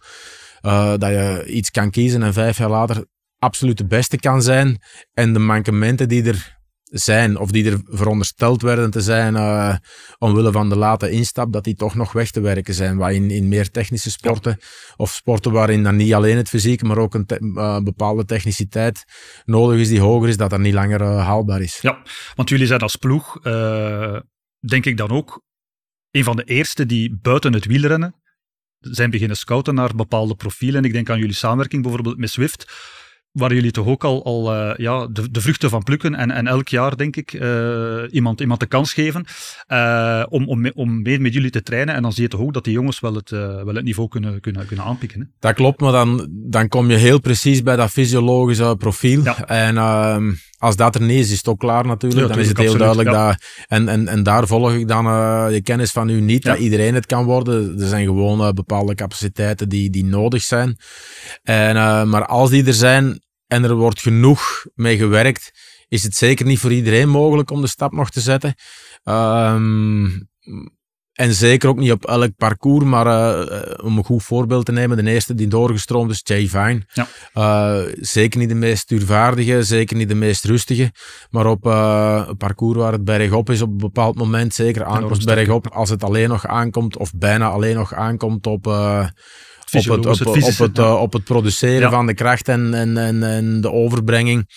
Uh, 0.62 0.88
dat 0.96 1.10
je 1.10 1.44
iets 1.46 1.70
kan 1.70 1.90
kiezen 1.90 2.22
en 2.22 2.32
vijf 2.32 2.58
jaar 2.58 2.70
later 2.70 3.06
absoluut 3.38 3.78
de 3.78 3.86
beste 3.86 4.16
kan 4.16 4.42
zijn. 4.42 4.82
En 5.12 5.32
de 5.32 5.38
mankementen 5.38 6.08
die 6.08 6.24
er 6.24 6.60
zijn, 6.82 7.38
of 7.38 7.50
die 7.50 7.70
er 7.70 7.80
verondersteld 7.84 8.62
werden 8.62 8.90
te 8.90 9.00
zijn, 9.00 9.34
uh, 9.34 9.76
omwille 10.18 10.52
van 10.52 10.68
de 10.68 10.76
late 10.76 11.10
instap, 11.10 11.52
dat 11.52 11.64
die 11.64 11.74
toch 11.74 11.94
nog 11.94 12.12
weg 12.12 12.30
te 12.30 12.40
werken 12.40 12.74
zijn. 12.74 12.96
Waar 12.96 13.12
in, 13.12 13.30
in 13.30 13.48
meer 13.48 13.70
technische 13.70 14.10
sporten, 14.10 14.58
of 14.96 15.10
sporten 15.10 15.52
waarin 15.52 15.82
dan 15.82 15.96
niet 15.96 16.14
alleen 16.14 16.36
het 16.36 16.48
fysiek, 16.48 16.82
maar 16.82 16.98
ook 16.98 17.14
een 17.14 17.26
uh, 17.38 17.80
bepaalde 17.80 18.24
techniciteit 18.24 19.04
nodig 19.44 19.80
is 19.80 19.88
die 19.88 20.00
hoger 20.00 20.28
is, 20.28 20.36
dat 20.36 20.50
dat 20.50 20.60
niet 20.60 20.74
langer 20.74 21.02
haalbaar 21.02 21.60
is. 21.60 21.78
Ja, 21.80 22.02
want 22.34 22.48
jullie 22.48 22.66
zijn 22.66 22.80
als 22.80 22.96
ploeg, 22.96 23.40
denk 24.58 24.84
ik 24.84 24.96
dan 24.96 25.10
ook, 25.10 25.42
een 26.10 26.24
van 26.24 26.36
de 26.36 26.44
eerste 26.44 26.86
die 26.86 27.18
buiten 27.20 27.52
het 27.52 27.64
wielrennen 27.64 28.21
zijn 28.90 29.10
beginnen 29.10 29.36
scouten 29.36 29.74
naar 29.74 29.94
bepaalde 29.94 30.34
profielen. 30.34 30.84
Ik 30.84 30.92
denk 30.92 31.10
aan 31.10 31.18
jullie 31.18 31.34
samenwerking 31.34 31.82
bijvoorbeeld 31.82 32.18
met 32.18 32.30
Swift 32.30 32.72
waar 33.32 33.54
jullie 33.54 33.70
toch 33.70 33.86
ook 33.86 34.04
al, 34.04 34.24
al 34.24 34.54
uh, 34.54 34.76
ja, 34.76 35.06
de, 35.06 35.30
de, 35.30 35.40
vruchten 35.40 35.70
van 35.70 35.82
plukken 35.82 36.14
en, 36.14 36.30
en 36.30 36.46
elk 36.46 36.68
jaar, 36.68 36.96
denk 36.96 37.16
ik, 37.16 37.32
uh, 37.32 38.02
iemand, 38.10 38.40
iemand 38.40 38.60
de 38.60 38.66
kans 38.66 38.92
geven 38.92 39.24
uh, 39.68 40.24
om, 40.28 40.48
om, 40.48 40.70
om 40.74 41.02
mee 41.02 41.20
met 41.20 41.32
jullie 41.32 41.50
te 41.50 41.62
trainen. 41.62 41.94
En 41.94 42.02
dan 42.02 42.12
zie 42.12 42.22
je 42.22 42.28
toch 42.28 42.40
ook 42.40 42.52
dat 42.52 42.64
die 42.64 42.72
jongens 42.72 43.00
wel 43.00 43.14
het, 43.14 43.30
wel 43.30 43.74
het 43.74 43.84
niveau 43.84 44.08
kunnen, 44.08 44.40
kunnen, 44.40 44.66
kunnen 44.66 44.84
aanpikken. 44.84 45.20
Hè? 45.20 45.26
Dat 45.38 45.54
klopt, 45.54 45.80
maar 45.80 45.92
dan, 45.92 46.28
dan 46.30 46.68
kom 46.68 46.90
je 46.90 46.96
heel 46.96 47.20
precies 47.20 47.62
bij 47.62 47.76
dat 47.76 47.90
fysiologische 47.90 48.74
profiel. 48.78 49.24
Ja. 49.24 49.46
En 49.46 49.76
ehm, 49.76 50.32
als 50.62 50.76
dat 50.76 50.94
er 50.94 51.00
niet 51.00 51.18
is, 51.18 51.30
is 51.30 51.36
het 51.36 51.48
ook 51.48 51.58
klaar 51.58 51.86
natuurlijk. 51.86 52.28
dan 52.28 52.38
is 52.38 52.48
het 52.48 52.58
heel 52.58 52.76
duidelijk 52.76 53.10
dat... 53.10 53.36
En, 53.66 53.88
en, 53.88 54.08
en 54.08 54.22
daar 54.22 54.46
volg 54.46 54.72
ik 54.72 54.88
dan 54.88 55.04
je 55.52 55.60
kennis 55.62 55.90
van 55.90 56.08
u 56.08 56.20
niet, 56.20 56.42
dat 56.42 56.58
iedereen 56.58 56.94
het 56.94 57.06
kan 57.06 57.24
worden. 57.24 57.80
Er 57.80 57.88
zijn 57.88 58.04
gewoon 58.04 58.54
bepaalde 58.54 58.94
capaciteiten 58.94 59.68
die, 59.68 59.90
die 59.90 60.04
nodig 60.04 60.42
zijn. 60.42 60.76
En, 61.42 61.74
maar 62.08 62.26
als 62.26 62.50
die 62.50 62.66
er 62.66 62.74
zijn, 62.74 63.22
en 63.46 63.64
er 63.64 63.74
wordt 63.74 64.00
genoeg 64.00 64.66
mee 64.74 64.96
gewerkt, 64.96 65.50
is 65.88 66.02
het 66.02 66.14
zeker 66.14 66.46
niet 66.46 66.58
voor 66.58 66.72
iedereen 66.72 67.08
mogelijk 67.08 67.50
om 67.50 67.60
de 67.60 67.68
stap 67.68 67.92
nog 67.92 68.10
te 68.10 68.20
zetten. 68.20 68.54
Um, 69.04 70.28
en 71.22 71.34
zeker 71.34 71.68
ook 71.68 71.78
niet 71.78 71.92
op 71.92 72.06
elk 72.06 72.36
parcours, 72.36 72.84
maar 72.84 73.06
uh, 73.06 73.84
om 73.84 73.98
een 73.98 74.04
goed 74.04 74.22
voorbeeld 74.22 74.64
te 74.64 74.72
nemen, 74.72 75.04
de 75.04 75.10
eerste 75.10 75.34
die 75.34 75.48
doorgestroomd 75.48 76.10
is, 76.10 76.20
Jay 76.24 76.48
Vine. 76.48 76.82
Ja. 76.92 77.06
Uh, 77.34 77.92
zeker 78.00 78.38
niet 78.38 78.48
de 78.48 78.54
meest 78.54 78.82
stuurvaardige, 78.82 79.62
zeker 79.62 79.96
niet 79.96 80.08
de 80.08 80.14
meest 80.14 80.44
rustige, 80.44 80.92
maar 81.30 81.46
op 81.46 81.66
uh, 81.66 82.22
een 82.26 82.36
parcours 82.36 82.78
waar 82.78 82.92
het 82.92 83.04
bergop 83.04 83.50
is 83.50 83.62
op 83.62 83.70
een 83.70 83.76
bepaald 83.76 84.16
moment, 84.16 84.54
zeker 84.54 84.84
aankomst 84.84 85.24
bergop, 85.24 85.68
als 85.68 85.90
het 85.90 86.04
alleen 86.04 86.28
nog 86.28 86.46
aankomt, 86.46 86.96
of 86.96 87.12
bijna 87.16 87.48
alleen 87.48 87.76
nog 87.76 87.94
aankomt 87.94 88.46
op 88.46 88.66
op 88.66 89.82
het, 89.82 90.06
op, 90.06 90.18
het, 90.18 90.26
op, 90.26 90.58
het, 90.58 90.78
op 90.78 91.12
het 91.12 91.24
produceren 91.24 91.90
van 91.90 92.06
de 92.06 92.14
kracht 92.14 92.48
en, 92.48 92.74
en, 92.74 92.96
en, 92.96 93.22
en, 93.22 93.60
de 93.60 93.72
overbrenging. 93.72 94.50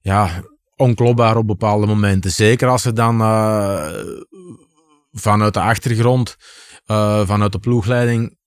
Ja, 0.00 0.30
onklopbaar 0.76 1.36
op 1.36 1.46
bepaalde 1.46 1.86
momenten. 1.86 2.30
Zeker 2.30 2.68
als 2.68 2.84
er 2.84 2.94
dan 2.94 3.20
vanuit 5.10 5.54
de 5.54 5.60
achtergrond, 5.60 6.36
uh, 6.86 7.26
vanuit 7.26 7.52
de 7.52 7.58
ploegleiding, 7.58 8.38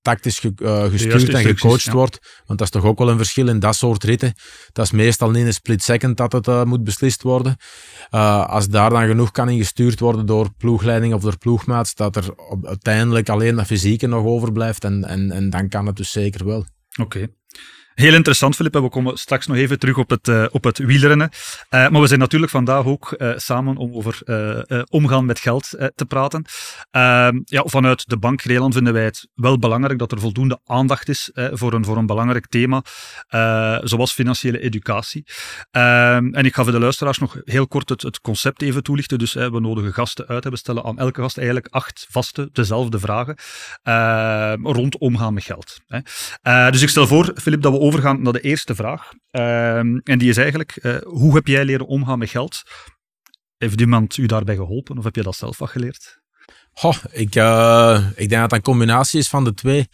tactisch 0.00 0.38
ge, 0.38 0.52
uh, 0.56 0.84
gestuurd 0.84 1.28
en 1.28 1.44
gecoacht 1.44 1.90
wordt. 1.90 2.42
Want 2.46 2.58
dat 2.58 2.68
is 2.68 2.70
toch 2.70 2.84
ook 2.84 2.98
wel 2.98 3.08
een 3.08 3.16
verschil 3.16 3.48
in 3.48 3.58
dat 3.58 3.74
soort 3.74 4.04
ritten. 4.04 4.32
Dat 4.72 4.84
is 4.84 4.90
meestal 4.90 5.30
niet 5.30 5.40
in 5.40 5.46
een 5.46 5.52
split 5.52 5.82
second 5.82 6.16
dat 6.16 6.32
het 6.32 6.46
uh, 6.46 6.64
moet 6.64 6.84
beslist 6.84 7.22
worden. 7.22 7.56
Uh, 8.10 8.46
als 8.46 8.68
daar 8.68 8.90
dan 8.90 9.06
genoeg 9.06 9.30
kan 9.30 9.48
in 9.48 9.58
gestuurd 9.58 10.00
worden 10.00 10.26
door 10.26 10.52
ploegleiding 10.56 11.14
of 11.14 11.22
door 11.22 11.38
ploegmaats, 11.38 11.94
dat 11.94 12.16
er 12.16 12.34
op, 12.36 12.66
uiteindelijk 12.66 13.28
alleen 13.28 13.56
dat 13.56 13.66
fysieke 13.66 14.06
nog 14.06 14.24
overblijft. 14.24 14.84
En, 14.84 15.04
en, 15.04 15.30
en 15.30 15.50
dan 15.50 15.68
kan 15.68 15.86
het 15.86 15.96
dus 15.96 16.10
zeker 16.10 16.46
wel. 16.46 16.64
Oké. 17.00 17.28
Heel 17.94 18.14
interessant, 18.14 18.56
Filip. 18.56 18.72
We 18.74 18.88
komen 18.88 19.16
straks 19.16 19.46
nog 19.46 19.56
even 19.56 19.78
terug 19.78 19.98
op 19.98 20.10
het, 20.10 20.28
uh, 20.28 20.44
op 20.50 20.64
het 20.64 20.78
wielrennen. 20.78 21.28
Uh, 21.30 21.88
maar 21.88 22.00
we 22.00 22.06
zijn 22.06 22.20
natuurlijk 22.20 22.52
vandaag 22.52 22.84
ook 22.84 23.14
uh, 23.18 23.32
samen 23.36 23.76
om 23.76 23.94
over 23.94 24.22
omgaan 24.88 25.24
met 25.24 25.38
geld 25.38 25.68
te 25.94 26.04
praten. 26.08 26.44
Ehm, 26.90 27.40
ja, 27.44 27.62
vanuit 27.66 28.08
de 28.08 28.16
Bank 28.16 28.44
Nederland 28.44 28.74
vinden 28.74 28.92
wij 28.92 29.04
het 29.04 29.28
wel 29.34 29.58
belangrijk 29.58 29.98
dat 29.98 30.12
er 30.12 30.20
voldoende 30.20 30.60
aandacht 30.64 31.08
is 31.08 31.30
voor, 31.34 31.72
een, 31.72 31.84
voor 31.84 31.96
een 31.96 32.06
belangrijk 32.06 32.46
thema, 32.46 32.82
zoals 33.82 34.12
financiële 34.12 34.60
educatie. 34.60 35.26
Ehm, 35.70 36.34
en 36.34 36.44
ik 36.44 36.54
ga 36.54 36.62
voor 36.62 36.72
de 36.72 36.78
luisteraars 36.78 37.18
nog 37.18 37.36
heel 37.44 37.66
kort 37.66 37.88
het, 37.88 38.02
het 38.02 38.20
concept 38.20 38.62
even 38.62 38.82
toelichten. 38.82 39.18
Dus 39.18 39.32
we 39.32 39.60
nodigen 39.60 39.92
gasten 39.92 40.26
uit. 40.26 40.48
We 40.48 40.56
stellen 40.56 40.84
aan 40.84 40.98
elke 40.98 41.20
gast 41.20 41.36
eigenlijk 41.36 41.68
acht 41.70 42.06
vaste, 42.10 42.48
dezelfde 42.52 42.98
vragen 42.98 43.36
rond 44.62 44.98
omgaan 44.98 45.34
met 45.34 45.44
geld. 45.44 45.80
dus 46.70 46.82
ik 46.82 46.88
stel 46.88 47.06
voor, 47.06 47.32
Filip, 47.34 47.62
dat 47.62 47.72
we 47.72 47.78
overgaan 47.84 48.22
naar 48.22 48.32
de 48.32 48.40
eerste 48.40 48.74
vraag. 48.74 49.10
Ehm, 49.30 49.96
en 49.96 50.18
die 50.18 50.28
is 50.28 50.36
eigenlijk, 50.36 50.78
uh, 50.82 50.96
hoe 51.02 51.34
heb 51.34 51.46
jij 51.46 51.64
leren 51.64 51.86
omgaan 51.86 52.18
met 52.18 52.30
geld? 52.30 52.62
Heeft 53.56 53.80
iemand 53.80 54.16
u 54.16 54.26
daarbij 54.26 54.54
geholpen 54.54 54.98
of 54.98 55.04
heb 55.04 55.16
je 55.16 55.22
dat 55.22 55.36
zelf 55.36 55.58
wat 55.58 55.70
geleerd? 55.70 56.22
Goh, 56.72 56.96
ik, 57.10 57.34
uh, 57.34 58.06
ik 58.10 58.28
denk 58.28 58.30
dat 58.30 58.40
het 58.40 58.52
een 58.52 58.62
combinatie 58.62 59.18
is 59.18 59.28
van 59.28 59.44
de 59.44 59.54
twee 59.54 59.88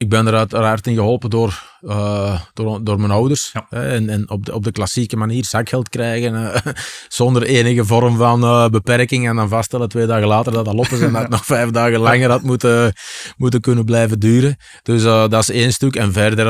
ik 0.00 0.08
ben 0.08 0.26
er 0.26 0.34
uiteraard 0.34 0.86
in 0.86 0.94
geholpen 0.94 1.30
door, 1.30 1.62
uh, 1.82 2.40
door, 2.52 2.84
door 2.84 2.98
mijn 3.00 3.10
ouders. 3.10 3.52
Hè, 3.68 3.88
en 3.88 4.08
en 4.08 4.30
op, 4.30 4.46
de, 4.46 4.54
op 4.54 4.64
de 4.64 4.72
klassieke 4.72 5.16
manier 5.16 5.44
zakgeld 5.44 5.88
krijgen, 5.88 6.34
uh, 6.34 6.56
zonder 7.08 7.42
enige 7.42 7.84
vorm 7.84 8.16
van 8.16 8.42
uh, 8.42 8.68
beperking. 8.68 9.28
En 9.28 9.36
dan 9.36 9.48
vaststellen 9.48 9.88
twee 9.88 10.06
dagen 10.06 10.26
later 10.26 10.52
dat 10.52 10.64
dat 10.64 10.74
op 10.74 10.86
is 10.86 11.00
en 11.00 11.12
dat 11.12 11.22
het 11.28 11.30
nog 11.30 11.44
vijf 11.44 11.70
dagen 11.70 11.98
langer 11.98 12.30
had 12.30 12.42
moeten, 12.42 12.92
moeten 13.36 13.60
kunnen 13.60 13.84
blijven 13.84 14.18
duren. 14.18 14.56
Dus 14.82 15.02
dat 15.02 15.32
is 15.34 15.50
één 15.50 15.72
stuk. 15.72 15.96
En 15.96 16.12
verder, 16.12 16.46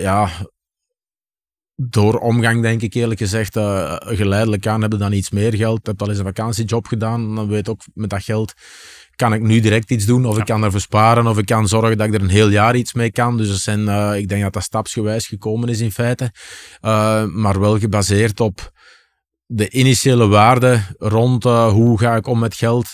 ja, 0.00 0.28
door 1.76 2.18
omgang 2.18 2.62
denk 2.62 2.82
ik 2.82 2.94
eerlijk 2.94 3.20
gezegd, 3.20 3.58
geleidelijk 3.98 4.66
aan 4.66 4.80
hebben 4.80 4.98
dan 4.98 5.12
iets 5.12 5.30
meer 5.30 5.54
geld. 5.54 5.78
Ik 5.78 5.86
heb 5.86 6.02
al 6.02 6.08
eens 6.08 6.18
een 6.18 6.24
vakantiejob 6.24 6.86
gedaan. 6.86 7.34
Dan 7.34 7.48
weet 7.48 7.68
ook 7.68 7.80
met 7.94 8.10
dat 8.10 8.22
geld 8.22 8.54
kan 9.20 9.32
ik 9.32 9.40
nu 9.40 9.60
direct 9.60 9.90
iets 9.90 10.06
doen, 10.06 10.24
of 10.24 10.38
ik 10.38 10.44
kan 10.44 10.64
ervoor 10.64 10.80
sparen, 10.80 11.26
of 11.26 11.38
ik 11.38 11.46
kan 11.46 11.68
zorgen 11.68 11.98
dat 11.98 12.06
ik 12.06 12.14
er 12.14 12.22
een 12.22 12.28
heel 12.28 12.48
jaar 12.48 12.76
iets 12.76 12.92
mee 12.92 13.12
kan. 13.12 13.36
Dus 13.36 13.48
dat 13.48 13.58
zijn, 13.58 13.80
uh, 13.80 14.16
ik 14.16 14.28
denk 14.28 14.42
dat 14.42 14.52
dat 14.52 14.62
stapsgewijs 14.62 15.26
gekomen 15.26 15.68
is 15.68 15.80
in 15.80 15.92
feite, 15.92 16.32
uh, 16.80 17.24
maar 17.24 17.60
wel 17.60 17.78
gebaseerd 17.78 18.40
op 18.40 18.72
de 19.46 19.70
initiële 19.70 20.26
waarde 20.26 20.80
rond 20.98 21.44
uh, 21.44 21.70
hoe 21.70 21.98
ga 21.98 22.16
ik 22.16 22.26
om 22.26 22.38
met 22.38 22.54
geld. 22.54 22.88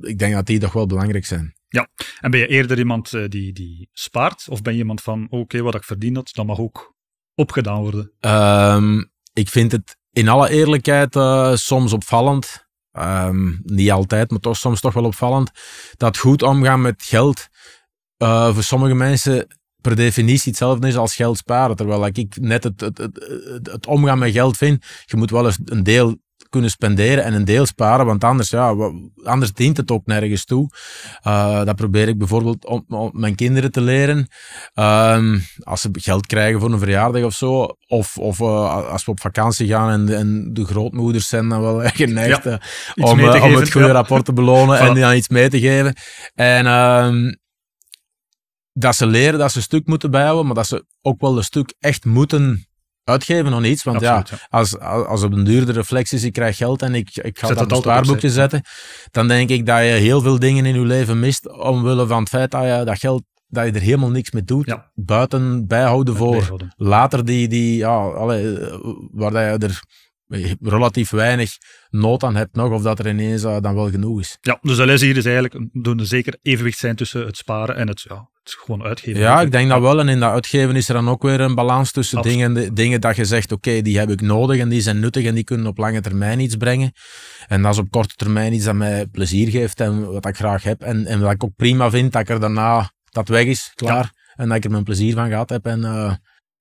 ik 0.00 0.18
denk 0.18 0.34
dat 0.34 0.46
die 0.46 0.58
toch 0.58 0.72
wel 0.72 0.86
belangrijk 0.86 1.26
zijn. 1.26 1.54
Ja, 1.68 1.88
en 2.20 2.30
ben 2.30 2.40
je 2.40 2.46
eerder 2.46 2.78
iemand 2.78 3.10
die, 3.10 3.52
die 3.52 3.88
spaart, 3.92 4.46
of 4.48 4.62
ben 4.62 4.72
je 4.72 4.78
iemand 4.78 5.02
van 5.02 5.26
oké, 5.30 5.62
wat 5.62 5.74
ik 5.74 5.84
verdien 5.84 6.14
dat, 6.14 6.30
dat 6.32 6.46
mag 6.46 6.58
ook 6.58 6.94
opgedaan 7.34 7.80
worden? 7.80 8.12
Um, 8.20 9.10
ik 9.32 9.48
vind 9.48 9.72
het 9.72 9.96
in 10.12 10.28
alle 10.28 10.50
eerlijkheid 10.50 11.12
soms 11.58 11.92
opvallend 11.92 12.67
Um, 12.92 13.60
niet 13.64 13.90
altijd, 13.90 14.30
maar 14.30 14.40
toch 14.40 14.56
soms 14.56 14.80
toch 14.80 14.92
wel 14.92 15.04
opvallend. 15.04 15.50
Dat 15.96 16.16
goed 16.16 16.42
omgaan 16.42 16.80
met 16.80 17.02
geld 17.02 17.48
uh, 18.22 18.54
voor 18.54 18.62
sommige 18.62 18.94
mensen 18.94 19.46
per 19.80 19.96
definitie 19.96 20.48
hetzelfde 20.50 20.88
is 20.88 20.96
als 20.96 21.14
geld 21.14 21.36
sparen. 21.36 21.76
Terwijl 21.76 22.06
ik 22.06 22.36
net 22.40 22.64
het, 22.64 22.80
het, 22.80 22.98
het, 22.98 23.18
het, 23.62 23.86
omgaan 23.86 24.18
met 24.18 24.32
geld 24.32 24.56
vind. 24.56 24.84
Je 25.04 25.16
moet 25.16 25.30
wel 25.30 25.46
eens 25.46 25.58
een 25.64 25.82
deel 25.82 26.16
kunnen 26.48 26.70
spenderen 26.70 27.24
en 27.24 27.34
een 27.34 27.44
deel 27.44 27.66
sparen, 27.66 28.06
want 28.06 28.24
anders, 28.24 28.50
ja, 28.50 28.74
anders 29.22 29.52
dient 29.52 29.76
het 29.76 29.90
ook 29.90 30.06
nergens 30.06 30.44
toe. 30.44 30.70
Uh, 31.26 31.64
dat 31.64 31.76
probeer 31.76 32.08
ik 32.08 32.18
bijvoorbeeld 32.18 32.66
om, 32.66 32.84
om 32.88 33.10
mijn 33.12 33.34
kinderen 33.34 33.72
te 33.72 33.80
leren. 33.80 34.28
Um, 34.74 35.42
als 35.60 35.80
ze 35.80 35.88
geld 35.92 36.26
krijgen 36.26 36.60
voor 36.60 36.72
een 36.72 36.78
verjaardag 36.78 37.22
of 37.22 37.34
zo, 37.34 37.76
of, 37.86 38.18
of 38.18 38.38
uh, 38.38 38.90
als 38.90 39.04
we 39.04 39.10
op 39.10 39.20
vakantie 39.20 39.66
gaan 39.66 39.90
en, 39.90 40.16
en 40.16 40.50
de 40.52 40.64
grootmoeders 40.64 41.28
zijn 41.28 41.48
dan 41.48 41.60
wel 41.60 41.80
geneigd 42.04 42.44
ja, 42.44 42.50
uh, 42.94 43.06
om, 43.08 43.24
om, 43.24 43.54
het 43.54 43.72
goede 43.72 43.86
ja. 43.86 43.92
rapport 43.92 44.24
te 44.24 44.32
belonen 44.32 44.78
en 44.88 44.94
dan 44.94 45.14
iets 45.14 45.28
mee 45.28 45.48
te 45.48 45.60
geven. 45.60 45.94
En 46.34 46.66
um, 46.66 47.38
dat 48.72 48.94
ze 48.94 49.06
leren 49.06 49.38
dat 49.38 49.50
ze 49.50 49.56
een 49.56 49.62
stuk 49.62 49.86
moeten 49.86 50.10
bijhouden, 50.10 50.46
maar 50.46 50.54
dat 50.54 50.66
ze 50.66 50.84
ook 51.02 51.20
wel 51.20 51.36
een 51.36 51.44
stuk 51.44 51.74
echt 51.78 52.04
moeten 52.04 52.66
uitgeven 53.08 53.50
nog 53.50 53.64
iets. 53.64 53.82
Want 53.82 54.00
ja, 54.00 54.24
Als, 54.48 54.78
als 54.78 55.22
op 55.22 55.32
een 55.32 55.44
duurde 55.44 55.72
reflex 55.72 56.12
is, 56.12 56.24
ik 56.24 56.32
krijg 56.32 56.56
geld 56.56 56.82
en 56.82 56.94
ik, 56.94 57.16
ik 57.16 57.38
ga 57.38 57.48
dat 57.48 57.60
op 57.60 57.70
een 57.70 57.76
spaarboekje 57.76 58.30
zetten, 58.30 58.62
dan 59.10 59.28
denk 59.28 59.50
ik 59.50 59.66
dat 59.66 59.78
je 59.78 59.84
heel 59.84 60.20
veel 60.20 60.38
dingen 60.38 60.66
in 60.66 60.74
je 60.74 60.86
leven 60.86 61.18
mist 61.20 61.52
omwille 61.52 62.06
van 62.06 62.20
het 62.20 62.28
feit 62.28 62.50
dat 62.50 62.62
je 62.62 62.82
dat 62.84 62.98
geld 62.98 63.22
dat 63.48 63.66
je 63.66 63.72
er 63.72 63.80
helemaal 63.80 64.10
niks 64.10 64.30
mee 64.30 64.44
doet. 64.44 64.76
Buiten 64.94 65.66
bijhouden 65.66 66.16
voor 66.16 66.70
later 66.76 67.24
die, 67.24 67.48
die 67.48 67.76
ja, 67.76 67.96
alle, 67.96 69.08
waar 69.12 69.30
dat 69.30 69.42
je 69.42 69.66
er 69.66 69.82
relatief 70.60 71.10
weinig 71.10 71.50
nood 71.90 72.22
aan 72.22 72.36
hebt 72.36 72.54
nog, 72.54 72.72
of 72.72 72.82
dat 72.82 72.98
er 72.98 73.08
ineens 73.08 73.44
uh, 73.44 73.56
dan 73.60 73.74
wel 73.74 73.90
genoeg 73.90 74.20
is. 74.20 74.38
Ja, 74.40 74.58
dus 74.62 74.76
de 74.76 74.86
les 74.86 75.00
hier 75.00 75.16
is 75.16 75.24
eigenlijk, 75.24 75.68
doen 75.72 75.98
er 75.98 76.06
zeker 76.06 76.38
evenwicht 76.42 76.78
zijn 76.78 76.96
tussen 76.96 77.26
het 77.26 77.36
sparen 77.36 77.76
en 77.76 77.88
het, 77.88 78.00
ja, 78.08 78.28
het 78.42 78.56
gewoon 78.64 78.82
uitgeven. 78.82 79.20
Ja, 79.20 79.40
ik 79.40 79.50
denk 79.50 79.68
dat 79.68 79.80
wel. 79.80 80.00
En 80.00 80.08
in 80.08 80.20
dat 80.20 80.32
uitgeven 80.32 80.76
is 80.76 80.88
er 80.88 80.94
dan 80.94 81.08
ook 81.08 81.22
weer 81.22 81.40
een 81.40 81.54
balans 81.54 81.92
tussen 81.92 82.22
dingen, 82.22 82.74
dingen 82.74 83.00
dat 83.00 83.16
je 83.16 83.24
zegt, 83.24 83.52
oké, 83.52 83.82
die 83.82 83.98
heb 83.98 84.10
ik 84.10 84.20
nodig 84.20 84.58
en 84.58 84.68
die 84.68 84.80
zijn 84.80 85.00
nuttig 85.00 85.24
en 85.24 85.34
die 85.34 85.44
kunnen 85.44 85.66
op 85.66 85.78
lange 85.78 86.00
termijn 86.00 86.40
iets 86.40 86.56
brengen. 86.56 86.92
En 87.46 87.62
dat 87.62 87.72
is 87.72 87.78
op 87.78 87.90
korte 87.90 88.14
termijn 88.14 88.52
iets 88.52 88.64
dat 88.64 88.74
mij 88.74 89.06
plezier 89.06 89.50
geeft 89.50 89.80
en 89.80 90.12
wat 90.12 90.26
ik 90.26 90.36
graag 90.36 90.62
heb. 90.62 90.82
En, 90.82 91.06
en 91.06 91.20
wat 91.20 91.32
ik 91.32 91.44
ook 91.44 91.56
prima 91.56 91.90
vind, 91.90 92.12
dat 92.12 92.22
ik 92.22 92.28
er 92.28 92.40
daarna, 92.40 92.90
dat 93.04 93.28
weg 93.28 93.44
is, 93.44 93.72
klaar. 93.74 94.12
En 94.34 94.48
dat 94.48 94.56
ik 94.56 94.64
er 94.64 94.70
mijn 94.70 94.84
plezier 94.84 95.14
van 95.14 95.28
gehad 95.28 95.48
heb. 95.48 95.66
En, 95.66 95.80
uh... 95.80 96.12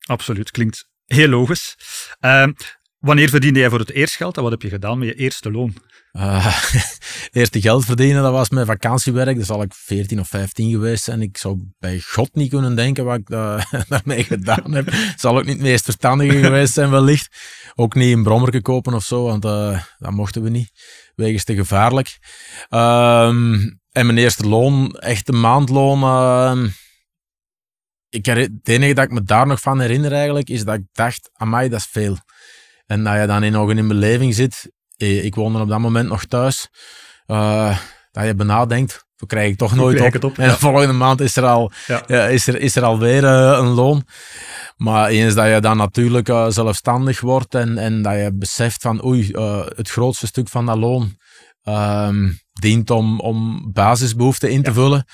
Absoluut, 0.05 0.51
klinkt 0.51 0.88
heel 1.05 1.27
logisch. 1.27 1.75
Uh, 2.21 2.47
Wanneer 3.00 3.30
verdiende 3.30 3.60
jij 3.60 3.70
voor 3.70 3.80
het 3.80 3.92
eerst 3.92 4.16
geld 4.16 4.38
en 4.38 4.44
wat 4.44 4.51
heb 4.51 4.62
je 4.62 4.70
gedaan 4.70 4.98
met 4.98 5.08
je 5.08 5.13
eerste 5.13 5.51
loon? 5.51 5.75
Uh, 6.18 6.63
eerste 7.32 7.62
geld 7.62 7.86
verdienen, 7.86 8.24
dat 8.24 8.32
was 8.32 8.50
mijn 8.50 8.66
vakantiewerk. 8.66 9.38
Dat 9.38 9.46
zal 9.46 9.62
ik 9.62 9.74
14 9.74 10.20
of 10.20 10.27
15 10.27 10.72
geweest 10.72 11.04
zijn. 11.04 11.22
Ik 11.22 11.38
zou 11.38 11.60
bij 11.80 12.00
God 12.00 12.36
niet 12.36 12.50
kunnen 12.50 12.75
denken 12.75 13.06
wat 13.06 13.18
ik 13.18 13.27
daarmee 13.89 14.24
gedaan 14.24 14.74
heb. 14.74 14.94
zal 15.16 15.38
ook 15.38 15.46
niet 15.46 15.54
het 15.54 15.63
meest 15.63 15.84
verstandige 15.84 16.39
geweest 16.39 16.74
zijn, 16.74 16.89
wellicht. 16.89 17.38
Ook 17.75 17.96
niet 17.96 18.13
een 18.13 18.24
brommerke 18.24 18.62
kopen 18.62 18.94
of 18.94 19.04
zo, 19.04 19.24
want 19.24 19.46
uh, 19.46 19.82
dat 19.98 20.12
mochten 20.12 20.44
we 20.44 20.50
niet. 20.50 20.72
Wegens 21.16 21.44
te 21.44 21.56
gevaarlijk. 21.56 22.18
Ehm, 22.70 23.54
en 23.92 24.06
mijn 24.06 24.18
eerste 24.18 24.48
loon, 24.48 24.92
echt 24.92 25.27
een 25.27 25.39
maandloon. 25.39 26.04
Ehm, 26.04 26.68
ik, 28.10 28.25
het 28.25 28.50
enige 28.63 28.94
dat 28.94 29.06
ik 29.06 29.12
me 29.12 29.24
daar 29.24 29.48
nog 29.48 29.60
van 29.60 29.80
herinner 29.80 30.12
eigenlijk, 30.12 30.50
is 30.50 30.63
dat 30.63 30.75
ik 30.75 30.86
dacht, 30.92 31.30
amai, 31.34 31.70
dat 31.70 31.80
is 31.80 31.88
veel. 31.92 32.18
En 32.88 33.03
dat 33.03 33.20
je 33.20 33.27
dan 33.27 33.44
in 33.44 33.51
nog 33.51 33.70
in 33.70 33.77
een 33.77 33.88
beleving 33.88 34.36
zit. 34.36 34.72
Eh, 34.98 35.25
ik 35.25 35.36
woonde 35.36 35.60
op 35.60 35.70
dat 35.70 35.79
moment 35.79 36.10
nog 36.10 36.25
thuis. 36.25 36.70
Uh, 37.27 37.77
dat 38.12 38.25
je 38.25 38.36
benadenkt, 38.36 39.06
dat 39.15 39.29
krijg 39.29 39.51
ik 39.51 39.58
toch 39.58 39.75
nooit 39.75 40.01
op. 40.15 40.24
op. 40.24 40.38
En 40.38 40.50
de 40.50 40.58
volgende 40.58 40.94
maand 40.94 41.22
is 41.22 41.36
er, 41.36 41.46
al, 41.46 41.72
ja. 41.88 42.27
is 42.27 42.48
er, 42.48 42.60
is 42.60 42.75
er 42.75 42.84
alweer 42.84 43.24
uh, 43.24 43.58
een 43.60 43.67
loon. 43.67 44.08
Maar 44.75 45.10
eens 45.10 45.34
dat 45.34 45.48
je 45.48 45.60
dan 45.60 45.77
natuurlijk 45.77 46.29
uh, 46.29 46.46
zelfstandig 46.50 47.22
wordt 47.22 47.56
en, 47.56 47.77
en 47.77 48.01
dat 48.01 48.13
je 48.13 48.32
beseft 48.34 48.82
van 48.82 49.06
oei, 49.06 49.32
het 49.75 49.89
grootste 49.89 50.27
stuk 50.27 50.50
van 50.50 50.65
dat 50.65 50.77
loon 50.77 51.17
uh, 51.63 52.10
dient 52.53 52.89
om, 52.89 53.20
om 53.20 53.70
basisbehoeften 53.74 54.51
in 54.51 54.63
te 54.63 54.74
vullen. 54.74 55.06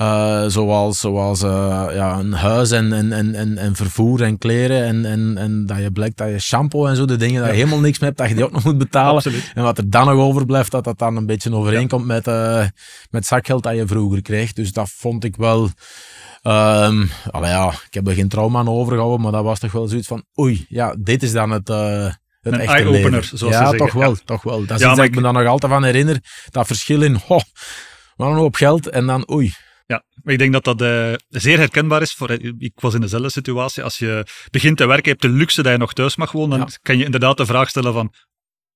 Uh, 0.00 0.44
zoals 0.46 1.00
zoals 1.00 1.42
uh, 1.42 1.86
ja, 1.92 2.18
een 2.18 2.32
huis 2.32 2.70
en, 2.70 2.92
en, 2.92 3.34
en, 3.34 3.58
en 3.58 3.76
vervoer 3.76 4.22
en 4.22 4.38
kleren. 4.38 4.84
En, 4.84 5.04
en, 5.04 5.36
en 5.38 5.66
dat 5.66 5.78
je 5.78 5.90
blijkt 5.90 6.16
dat 6.16 6.28
je 6.28 6.38
shampoo 6.38 6.86
en 6.86 6.96
zo, 6.96 7.04
de 7.04 7.16
dingen, 7.16 7.40
dat 7.40 7.50
je 7.50 7.56
helemaal 7.56 7.80
niks 7.80 7.98
mee 7.98 8.08
hebt, 8.08 8.20
dat 8.20 8.28
je 8.28 8.34
die 8.34 8.44
ook 8.44 8.52
nog 8.52 8.64
moet 8.64 8.78
betalen. 8.78 9.14
Absoluut. 9.14 9.50
En 9.54 9.62
wat 9.62 9.78
er 9.78 9.90
dan 9.90 10.06
nog 10.06 10.14
overblijft, 10.14 10.70
dat 10.70 10.84
dat 10.84 10.98
dan 10.98 11.16
een 11.16 11.26
beetje 11.26 11.54
overeenkomt 11.54 12.06
ja. 12.06 12.12
met, 12.12 12.26
uh, 12.26 12.64
met 13.10 13.26
zakgeld 13.26 13.62
dat 13.62 13.76
je 13.76 13.86
vroeger 13.86 14.22
kreeg. 14.22 14.52
Dus 14.52 14.72
dat 14.72 14.90
vond 14.90 15.24
ik 15.24 15.36
wel... 15.36 15.62
Um, 16.42 17.10
ja, 17.40 17.68
ik 17.68 17.94
heb 17.94 18.08
er 18.08 18.14
geen 18.14 18.28
trauma 18.28 18.58
aan 18.58 18.68
overgehouden, 18.68 19.20
maar 19.20 19.32
dat 19.32 19.44
was 19.44 19.58
toch 19.58 19.72
wel 19.72 19.88
zoiets 19.88 20.08
van, 20.08 20.24
oei, 20.38 20.66
ja, 20.68 20.94
dit 20.98 21.22
is 21.22 21.32
dan 21.32 21.50
het... 21.50 21.68
het 21.68 22.18
een 22.40 22.60
eye-opener, 22.60 23.30
zoals 23.34 23.54
ja, 23.54 23.70
ze 23.70 23.76
toch 23.76 23.92
wel, 23.92 24.16
toch 24.24 24.42
wel. 24.42 24.66
Dat 24.66 24.76
is 24.76 24.82
ja, 24.82 24.88
iets 24.88 24.96
dat 24.96 25.06
ik 25.06 25.14
me 25.14 25.20
dan 25.20 25.34
nog 25.34 25.46
altijd 25.46 25.72
van 25.72 25.84
herinner. 25.84 26.18
Dat 26.50 26.66
verschil 26.66 27.02
in, 27.02 27.20
ho, 27.26 27.38
maar 28.16 28.28
een 28.28 28.36
hoop 28.36 28.54
geld 28.54 28.88
en 28.88 29.06
dan, 29.06 29.30
oei, 29.30 29.54
ja, 29.90 30.04
maar 30.22 30.32
ik 30.32 30.38
denk 30.38 30.52
dat 30.52 30.64
dat 30.64 30.82
uh, 30.82 31.14
zeer 31.28 31.58
herkenbaar 31.58 32.02
is. 32.02 32.14
Voor, 32.14 32.30
ik 32.58 32.72
was 32.74 32.94
in 32.94 33.00
dezelfde 33.00 33.30
situatie. 33.30 33.82
Als 33.82 33.98
je 33.98 34.26
begint 34.50 34.76
te 34.76 34.86
werken, 34.86 35.04
je 35.04 35.10
hebt 35.10 35.22
de 35.22 35.28
luxe 35.28 35.62
dat 35.62 35.72
je 35.72 35.78
nog 35.78 35.92
thuis 35.92 36.16
mag 36.16 36.32
wonen, 36.32 36.58
dan 36.58 36.70
kan 36.82 36.98
je 36.98 37.04
inderdaad 37.04 37.36
de 37.36 37.46
vraag 37.46 37.68
stellen 37.68 37.92
van, 37.92 38.14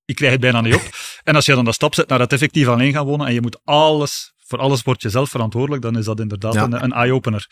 ik 0.05 0.15
krijg 0.15 0.33
het 0.33 0.41
bijna 0.41 0.61
niet 0.61 0.75
op. 0.75 0.89
en 1.25 1.35
als 1.35 1.47
je 1.47 1.55
dan 1.55 1.65
de 1.65 1.73
stap 1.73 1.95
zet 1.95 2.09
naar 2.09 2.21
het 2.21 2.33
effectief 2.33 2.67
alleen 2.67 2.93
gaan 2.93 3.07
wonen 3.07 3.27
en 3.27 3.35
je 3.35 3.41
moet 3.41 3.61
alles, 3.65 4.33
voor 4.47 4.59
alles 4.59 4.83
word 4.83 5.03
je 5.03 5.09
zelf 5.09 5.31
verantwoordelijk, 5.31 5.83
dan 5.83 5.99
is 5.99 6.05
dat 6.05 6.21
inderdaad 6.21 6.55
een, 6.55 6.83
een 6.83 6.93
eye-opener. 6.93 7.49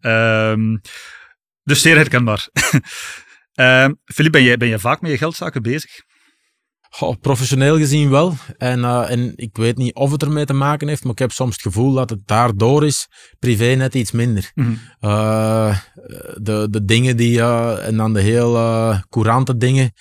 Um, 0.00 0.80
dus 1.62 1.82
zeer 1.82 1.96
herkenbaar. 1.96 2.48
um, 3.54 4.00
Philippe, 4.14 4.38
ben 4.38 4.42
je, 4.42 4.56
ben 4.56 4.68
je 4.68 4.78
vaak 4.78 5.00
met 5.00 5.10
je 5.10 5.18
geldzaken 5.18 5.62
bezig? 5.62 5.90
Oh, 7.00 7.14
professioneel 7.20 7.76
gezien 7.76 8.10
wel. 8.10 8.34
En, 8.58 8.78
uh, 8.78 9.10
en 9.10 9.32
ik 9.36 9.56
weet 9.56 9.76
niet 9.76 9.94
of 9.94 10.10
het 10.10 10.22
ermee 10.22 10.44
te 10.44 10.52
maken 10.52 10.88
heeft, 10.88 11.02
maar 11.02 11.12
ik 11.12 11.18
heb 11.18 11.32
soms 11.32 11.52
het 11.52 11.62
gevoel 11.62 11.92
dat 11.92 12.10
het 12.10 12.26
daardoor 12.26 12.86
is. 12.86 13.08
Privé 13.38 13.74
net 13.74 13.94
iets 13.94 14.10
minder. 14.10 14.50
Mm 14.54 14.64
-hmm. 14.64 15.10
uh, 15.10 15.78
de, 16.34 16.66
de 16.70 16.84
dingen 16.84 17.16
die, 17.16 17.38
uh, 17.38 17.86
en 17.86 17.96
dan 17.96 18.12
de 18.12 18.20
heel 18.20 18.52
courante 19.10 19.56
dingen, 19.56 19.92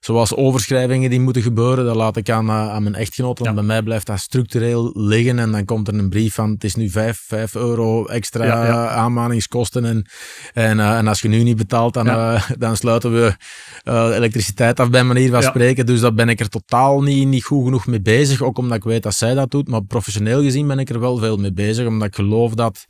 zoals 0.00 0.34
overschrijvingen 0.34 1.10
die 1.10 1.20
moeten 1.20 1.42
gebeuren, 1.42 1.84
dat 1.84 1.96
laat 1.96 2.16
ik 2.16 2.30
aan, 2.30 2.50
aan 2.50 2.82
mijn 2.82 2.94
echtgenoot. 2.94 3.38
Want 3.38 3.54
bij 3.54 3.64
mij 3.64 3.82
blijft 3.82 4.06
dat 4.06 4.18
structureel 4.18 4.90
liggen. 4.94 5.38
En 5.38 5.52
dan 5.52 5.64
komt 5.64 5.88
er 5.88 5.94
een 5.94 6.08
brief 6.08 6.34
van: 6.34 6.50
het 6.50 6.64
is 6.64 6.74
nu 6.74 6.90
5, 6.90 7.24
5 7.26 7.54
euro 7.54 8.06
extra 8.06 8.44
ja, 8.44 8.66
ja. 8.66 8.88
aanmaningskosten. 8.88 9.84
En, 9.84 10.06
en, 10.52 10.78
uh, 10.78 10.98
en 10.98 11.06
als 11.06 11.20
je 11.20 11.28
nu 11.28 11.42
niet 11.42 11.56
betaalt, 11.56 11.94
dan, 11.94 12.06
uh, 12.06 12.50
dan 12.58 12.76
sluiten 12.76 13.12
we 13.12 13.36
uh, 13.84 14.10
elektriciteit 14.14 14.80
af, 14.80 14.90
bij 14.90 15.04
manier 15.04 15.30
van 15.30 15.42
spreken. 15.42 15.86
Dus 15.86 16.00
daar 16.00 16.14
ben 16.14 16.28
ik 16.28 16.40
er 16.40 16.48
totaal 16.48 17.02
niet, 17.02 17.26
niet 17.26 17.44
goed 17.44 17.64
genoeg 17.64 17.86
mee 17.86 18.00
bezig. 18.00 18.42
Ook 18.42 18.58
omdat 18.58 18.76
ik 18.76 18.84
weet 18.84 19.02
dat 19.02 19.14
zij 19.14 19.34
dat 19.34 19.50
doet. 19.50 19.68
Maar 19.68 19.84
professioneel 19.84 20.42
gezien 20.42 20.66
ben 20.66 20.78
ik 20.78 20.90
er 20.90 21.00
wel 21.00 21.16
veel 21.16 21.36
mee 21.36 21.52
bezig. 21.52 21.86
Omdat 21.86 22.08
ik 22.08 22.14
geloof 22.14 22.54
dat 22.54 22.84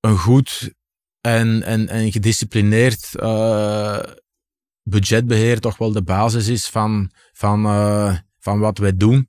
een 0.00 0.18
goed 0.18 0.70
en, 1.20 1.62
en, 1.62 1.88
en 1.88 2.12
gedisciplineerd 2.12 3.10
budgetbeheer 4.88 5.60
toch 5.60 5.78
wel 5.78 5.92
de 5.92 6.02
basis 6.02 6.48
is 6.48 6.66
van, 6.66 7.10
van, 7.32 7.66
uh, 7.66 8.16
van 8.38 8.58
wat 8.58 8.78
wij 8.78 8.96
doen. 8.96 9.28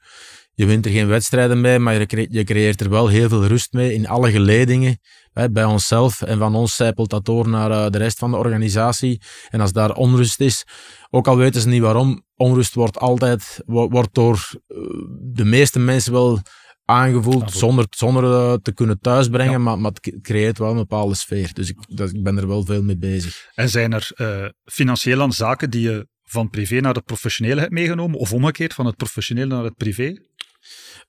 Je 0.54 0.66
wint 0.66 0.86
er 0.86 0.92
geen 0.92 1.08
wedstrijden 1.08 1.62
mee, 1.62 1.80
maar 1.80 1.94
je, 1.94 2.28
je 2.30 2.44
creëert 2.44 2.82
er 2.82 2.90
wel 2.90 3.08
heel 3.08 3.30
veel 3.30 3.46
rust 3.46 3.74
mee 3.74 3.94
in 3.94 4.08
alle 4.08 4.32
geledingen. 4.32 5.00
Hè, 5.34 5.52
bij 5.52 5.64
onszelf 5.64 6.22
en 6.22 6.38
van 6.38 6.56
ons 6.56 6.76
zijpelt 6.76 7.10
dat 7.10 7.26
door 7.26 7.50
naar 7.50 7.72
uh, 7.72 7.90
de 7.90 7.98
rest 7.98 8.18
van 8.18 8.32
de 8.32 8.38
organisatie. 8.38 9.22
En 9.50 9.62
als 9.62 9.72
daar 9.72 9.92
onrust 9.92 10.40
is, 10.40 10.66
ook 11.10 11.28
al 11.28 11.38
weten 11.38 11.62
ze 11.62 11.68
niet 11.68 11.82
waarom, 11.82 12.24
onrust 12.36 12.74
wordt 12.74 13.00
altijd 13.00 13.62
wordt 13.66 14.14
door 14.14 14.50
uh, 14.68 14.78
de 15.20 15.46
meeste 15.46 15.80
mensen 15.80 16.12
wel 16.12 16.40
aangevoeld 16.90 17.52
zonder, 17.52 17.86
zonder 17.90 18.24
uh, 18.24 18.54
te 18.54 18.74
kunnen 18.74 19.00
thuisbrengen, 19.00 19.52
ja. 19.52 19.58
maar, 19.58 19.80
maar 19.80 19.92
het 19.92 20.20
creëert 20.22 20.58
wel 20.58 20.70
een 20.70 20.76
bepaalde 20.76 21.16
sfeer. 21.16 21.54
Dus 21.54 21.70
ik, 21.70 21.78
dat, 21.88 22.14
ik 22.14 22.24
ben 22.24 22.38
er 22.38 22.48
wel 22.48 22.66
veel 22.66 22.84
mee 22.84 22.98
bezig. 22.98 23.50
En 23.54 23.70
zijn 23.70 23.94
er 23.94 24.12
uh, 24.16 24.46
financiële 24.64 25.32
zaken 25.32 25.70
die 25.70 25.82
je 25.82 26.08
van 26.24 26.50
privé 26.50 26.80
naar 26.80 26.94
het 26.94 27.06
professionele 27.06 27.60
hebt 27.60 27.72
meegenomen, 27.72 28.20
of 28.20 28.34
omgekeerd 28.34 28.74
van 28.74 28.86
het 28.86 28.96
professioneel 28.96 29.48
naar 29.48 29.64
het 29.64 29.76
privé? 29.76 30.18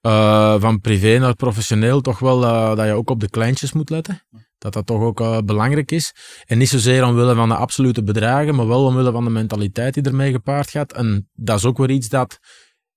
Uh, 0.03 0.61
van 0.61 0.81
privé 0.81 1.19
naar 1.19 1.35
professioneel 1.35 2.01
toch 2.01 2.19
wel 2.19 2.41
dat 2.77 2.87
je 2.87 2.93
ook 2.93 3.11
op 3.11 3.21
de 3.21 3.31
kleintjes 3.31 3.73
moet 3.73 3.91
letten. 3.91 4.23
Dat 4.59 4.73
dat 4.73 4.87
toch 4.87 5.03
ook 5.03 5.47
belangrijk 5.47 5.91
is. 5.91 6.15
En 6.47 6.59
niet 6.59 6.69
zozeer 6.69 7.05
omwille 7.05 7.35
van 7.35 7.49
de 7.49 7.55
absolute 7.55 8.03
bedragen, 8.03 8.55
maar 8.55 8.69
wel 8.69 8.85
omwille 8.85 9.13
van 9.13 9.25
de 9.25 9.31
mentaliteit 9.31 9.95
die 9.95 10.03
ermee 10.03 10.33
gepaard 10.33 10.71
gaat. 10.71 10.93
En 10.93 11.29
dat 11.33 11.59
is 11.59 11.65
ook 11.65 11.79
weer 11.79 11.91
iets 11.91 12.09
dat 12.09 12.39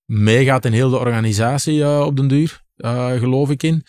meegaat 0.04 0.64
in 0.64 0.72
heel 0.72 0.90
de 0.90 0.98
organisatie 0.98 1.88
op 1.88 2.16
den 2.16 2.28
duur. 2.28 2.61
Uh, 2.82 3.12
geloof 3.12 3.50
ik 3.50 3.62
in. 3.62 3.82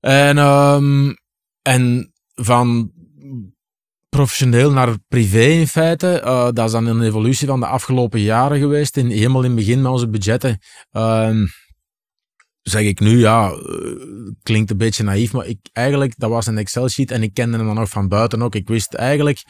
En, 0.00 0.38
um, 0.38 1.16
en 1.62 2.12
van 2.34 2.92
professioneel 4.08 4.72
naar 4.72 4.98
privé 5.08 5.44
in 5.44 5.66
feite. 5.66 6.22
Uh, 6.24 6.48
dat 6.52 6.66
is 6.66 6.72
dan 6.72 6.86
een 6.86 7.02
evolutie 7.02 7.46
van 7.46 7.60
de 7.60 7.66
afgelopen 7.66 8.20
jaren 8.20 8.58
geweest. 8.58 8.96
In, 8.96 9.10
helemaal 9.10 9.42
in 9.42 9.50
het 9.50 9.58
begin 9.58 9.82
met 9.82 9.90
onze 9.92 10.08
budgetten. 10.08 10.58
Uh, 10.92 11.30
zeg 12.64 12.82
ik 12.82 13.00
nu, 13.00 13.18
ja, 13.18 13.52
uh, 13.52 14.30
klinkt 14.42 14.70
een 14.70 14.76
beetje 14.76 15.02
naïef, 15.02 15.32
maar 15.32 15.46
ik, 15.46 15.58
eigenlijk, 15.72 16.14
dat 16.16 16.30
was 16.30 16.46
een 16.46 16.58
Excel-sheet 16.58 17.10
en 17.10 17.22
ik 17.22 17.34
kende 17.34 17.56
hem 17.56 17.66
dan 17.66 17.74
nog 17.74 17.88
van 17.88 18.08
buiten 18.08 18.42
ook. 18.42 18.54
Ik 18.54 18.68
wist 18.68 18.94
eigenlijk, 18.94 19.42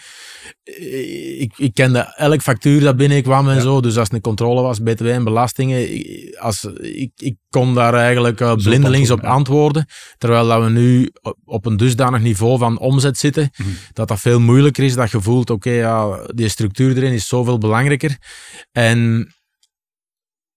eh, 0.65 1.41
ik, 1.41 1.53
ik 1.57 1.75
kende 1.75 2.15
elk 2.17 2.43
factuur 2.43 2.81
dat 2.81 2.97
binnenkwam 2.97 3.49
en 3.49 3.55
ja. 3.55 3.61
zo, 3.61 3.81
dus 3.81 3.97
als 3.97 4.07
het 4.07 4.17
een 4.17 4.21
controle 4.21 4.63
was, 4.63 4.79
btw 4.79 5.07
en 5.07 5.25
belastingen, 5.25 5.89
als, 6.39 6.65
ik, 6.81 7.11
ik 7.17 7.37
kon 7.51 7.75
daar 7.75 7.95
eigenlijk 7.95 8.41
uh, 8.41 8.55
blindelings 8.55 9.11
op 9.11 9.25
antwoorden, 9.25 9.87
terwijl 10.19 10.47
dat 10.47 10.63
we 10.65 10.71
nu 10.71 11.11
op 11.45 11.67
een 11.67 11.77
dusdanig 11.77 12.21
niveau 12.21 12.59
van 12.59 12.79
omzet 12.79 13.19
zitten, 13.19 13.51
mm 13.57 13.65
-hmm. 13.65 13.77
dat 13.93 14.09
dat 14.09 14.21
veel 14.21 14.41
moeilijker 14.41 14.85
is, 14.85 14.95
dat 14.95 15.11
je 15.11 15.21
voelt, 15.21 15.51
oké, 15.51 15.69
okay, 15.69 15.79
ja, 15.81 16.27
die 16.35 16.49
structuur 16.49 16.97
erin 16.97 17.13
is 17.13 17.27
zoveel 17.27 17.59
belangrijker. 17.59 18.19
En 18.73 19.29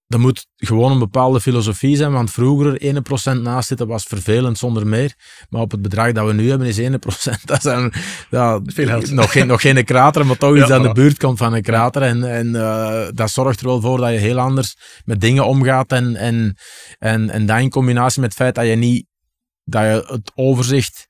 dat 0.08 0.20
moet 0.20 0.48
gewoon 0.56 0.92
een 0.92 1.00
bepaalde 1.00 1.42
filosofie 1.42 1.96
zijn, 1.96 2.12
want 2.12 2.32
vroeger 2.32 2.82
1% 3.38 3.42
naast 3.42 3.68
zitten 3.68 3.88
was 3.88 4.04
vervelend 4.04 4.58
zonder 4.58 4.88
meer. 4.88 5.13
Maar 5.50 5.62
op 5.62 5.72
het 5.72 5.82
bedrag 5.82 6.12
dat 6.12 6.26
we 6.26 6.34
nu 6.34 6.50
hebben 6.50 6.67
is 6.67 6.80
1%. 6.80 6.84
Dat 7.46 7.62
zijn 7.62 7.93
ja, 8.30 8.60
nog, 9.10 9.32
geen, 9.32 9.48
nog 9.48 9.62
geen 9.62 9.86
krater, 9.86 10.26
maar 10.26 10.38
toch 10.38 10.56
iets 10.58 10.67
ja, 10.67 10.76
aan 10.76 10.82
de 10.82 10.91
buurt 10.91 11.17
komt 11.17 11.38
van 11.38 11.54
een 11.54 11.62
krater. 11.62 12.02
En, 12.02 12.24
en 12.24 12.48
uh, 12.48 13.08
dat 13.13 13.30
zorgt 13.30 13.60
er 13.60 13.65
wel 13.65 13.82
voor 13.82 13.98
dat 13.98 14.12
je 14.12 14.17
heel 14.17 14.39
anders 14.39 14.78
met 15.06 15.22
dingen 15.22 15.46
omgaat. 15.46 15.91
En, 15.91 16.15
en, 16.15 16.58
en, 17.00 17.30
en 17.30 17.46
dat 17.46 17.60
in 17.60 17.70
combinatie 17.70 18.22
met 18.22 18.30
het 18.30 18.39
feit 18.41 18.56
dat 18.56 18.65
je 18.65 18.76
niet 18.76 19.06
dat 19.63 19.82
je 19.84 20.06
het 20.08 20.32
overzicht 20.36 21.08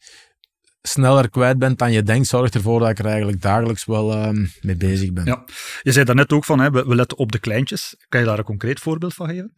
sneller 0.88 1.30
kwijt 1.30 1.60
bent 1.60 1.80
dan 1.80 1.92
je 1.92 2.04
denkt, 2.04 2.28
zorgt 2.28 2.56
ervoor 2.56 2.80
dat 2.80 2.90
ik 2.90 3.00
er 3.00 3.06
eigenlijk 3.06 3.42
dagelijks 3.42 3.86
wel 3.86 4.14
uh, 4.14 4.48
mee 4.62 4.76
bezig 4.76 5.14
ben. 5.14 5.26
Ja. 5.26 5.44
Je 5.82 5.92
zei 5.92 6.06
daarnet 6.06 6.32
ook 6.32 6.46
van, 6.46 6.60
hè, 6.60 6.72
we, 6.72 6.86
we 6.86 6.96
letten 6.96 7.18
op 7.18 7.32
de 7.32 7.40
kleintjes. 7.40 7.96
Kan 8.10 8.20
je 8.20 8.26
daar 8.26 8.38
een 8.38 8.44
concreet 8.44 8.80
voorbeeld 8.80 9.14
van 9.14 9.28
geven? 9.28 9.54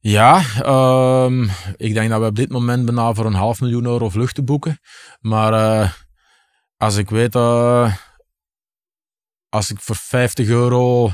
Ja, 0.00 0.42
um, 1.24 1.50
ik 1.76 1.94
denk 1.94 2.10
dat 2.10 2.20
we 2.20 2.26
op 2.26 2.36
dit 2.36 2.50
moment 2.50 2.84
bijna 2.84 3.14
voor 3.14 3.26
een 3.26 3.34
half 3.34 3.60
miljoen 3.60 3.84
euro 3.84 4.08
vluchten 4.08 4.44
boeken. 4.44 4.80
Maar 5.20 5.52
uh, 5.52 5.90
als 6.76 6.96
ik 6.96 7.10
weet, 7.10 7.34
uh, 7.34 7.94
als 9.48 9.70
ik 9.70 9.80
voor 9.80 9.96
50 9.96 10.48
euro 10.48 11.10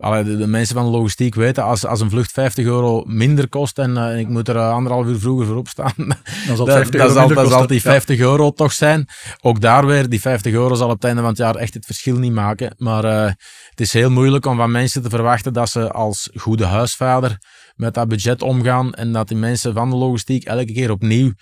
Allee, 0.00 0.36
de, 0.36 0.46
mensen 0.46 0.74
van 0.74 0.84
de 0.84 0.90
logistiek 0.90 1.34
weten, 1.34 1.64
als, 1.64 1.86
als 1.86 2.00
een 2.00 2.10
vlucht 2.10 2.32
50 2.32 2.64
euro 2.64 3.04
minder 3.06 3.48
kost 3.48 3.78
en 3.78 3.90
uh, 3.90 4.18
ik 4.18 4.28
moet 4.28 4.48
er 4.48 4.56
uh, 4.56 4.72
anderhalf 4.72 5.06
uur 5.06 5.18
vroeger 5.18 5.46
voor 5.46 5.56
opstaan, 5.56 5.92
dan 6.46 6.56
zal, 6.56 6.66
dat, 6.66 6.92
dat 6.92 7.12
zal, 7.12 7.28
dat 7.28 7.48
zal 7.48 7.66
die 7.66 7.80
50 7.80 8.18
ja. 8.18 8.24
euro 8.24 8.50
toch 8.50 8.72
zijn. 8.72 9.08
Ook 9.40 9.60
daar 9.60 9.86
weer, 9.86 10.08
die 10.08 10.20
50 10.20 10.52
euro 10.52 10.74
zal 10.74 10.88
op 10.88 10.94
het 10.94 11.04
einde 11.04 11.20
van 11.20 11.30
het 11.30 11.38
jaar 11.38 11.54
echt 11.54 11.74
het 11.74 11.86
verschil 11.86 12.16
niet 12.16 12.32
maken. 12.32 12.74
Maar 12.78 13.04
uh, 13.04 13.24
het 13.70 13.80
is 13.80 13.92
heel 13.92 14.10
moeilijk 14.10 14.46
om 14.46 14.56
van 14.56 14.70
mensen 14.70 15.02
te 15.02 15.10
verwachten 15.10 15.52
dat 15.52 15.68
ze 15.68 15.92
als 15.92 16.30
goede 16.34 16.64
huisvader 16.64 17.38
met 17.76 17.94
dat 17.94 18.08
budget 18.08 18.42
omgaan 18.42 18.94
en 18.94 19.12
dat 19.12 19.28
die 19.28 19.36
mensen 19.36 19.74
van 19.74 19.90
de 19.90 19.96
logistiek 19.96 20.44
elke 20.44 20.72
keer 20.72 20.90
opnieuw 20.90 21.32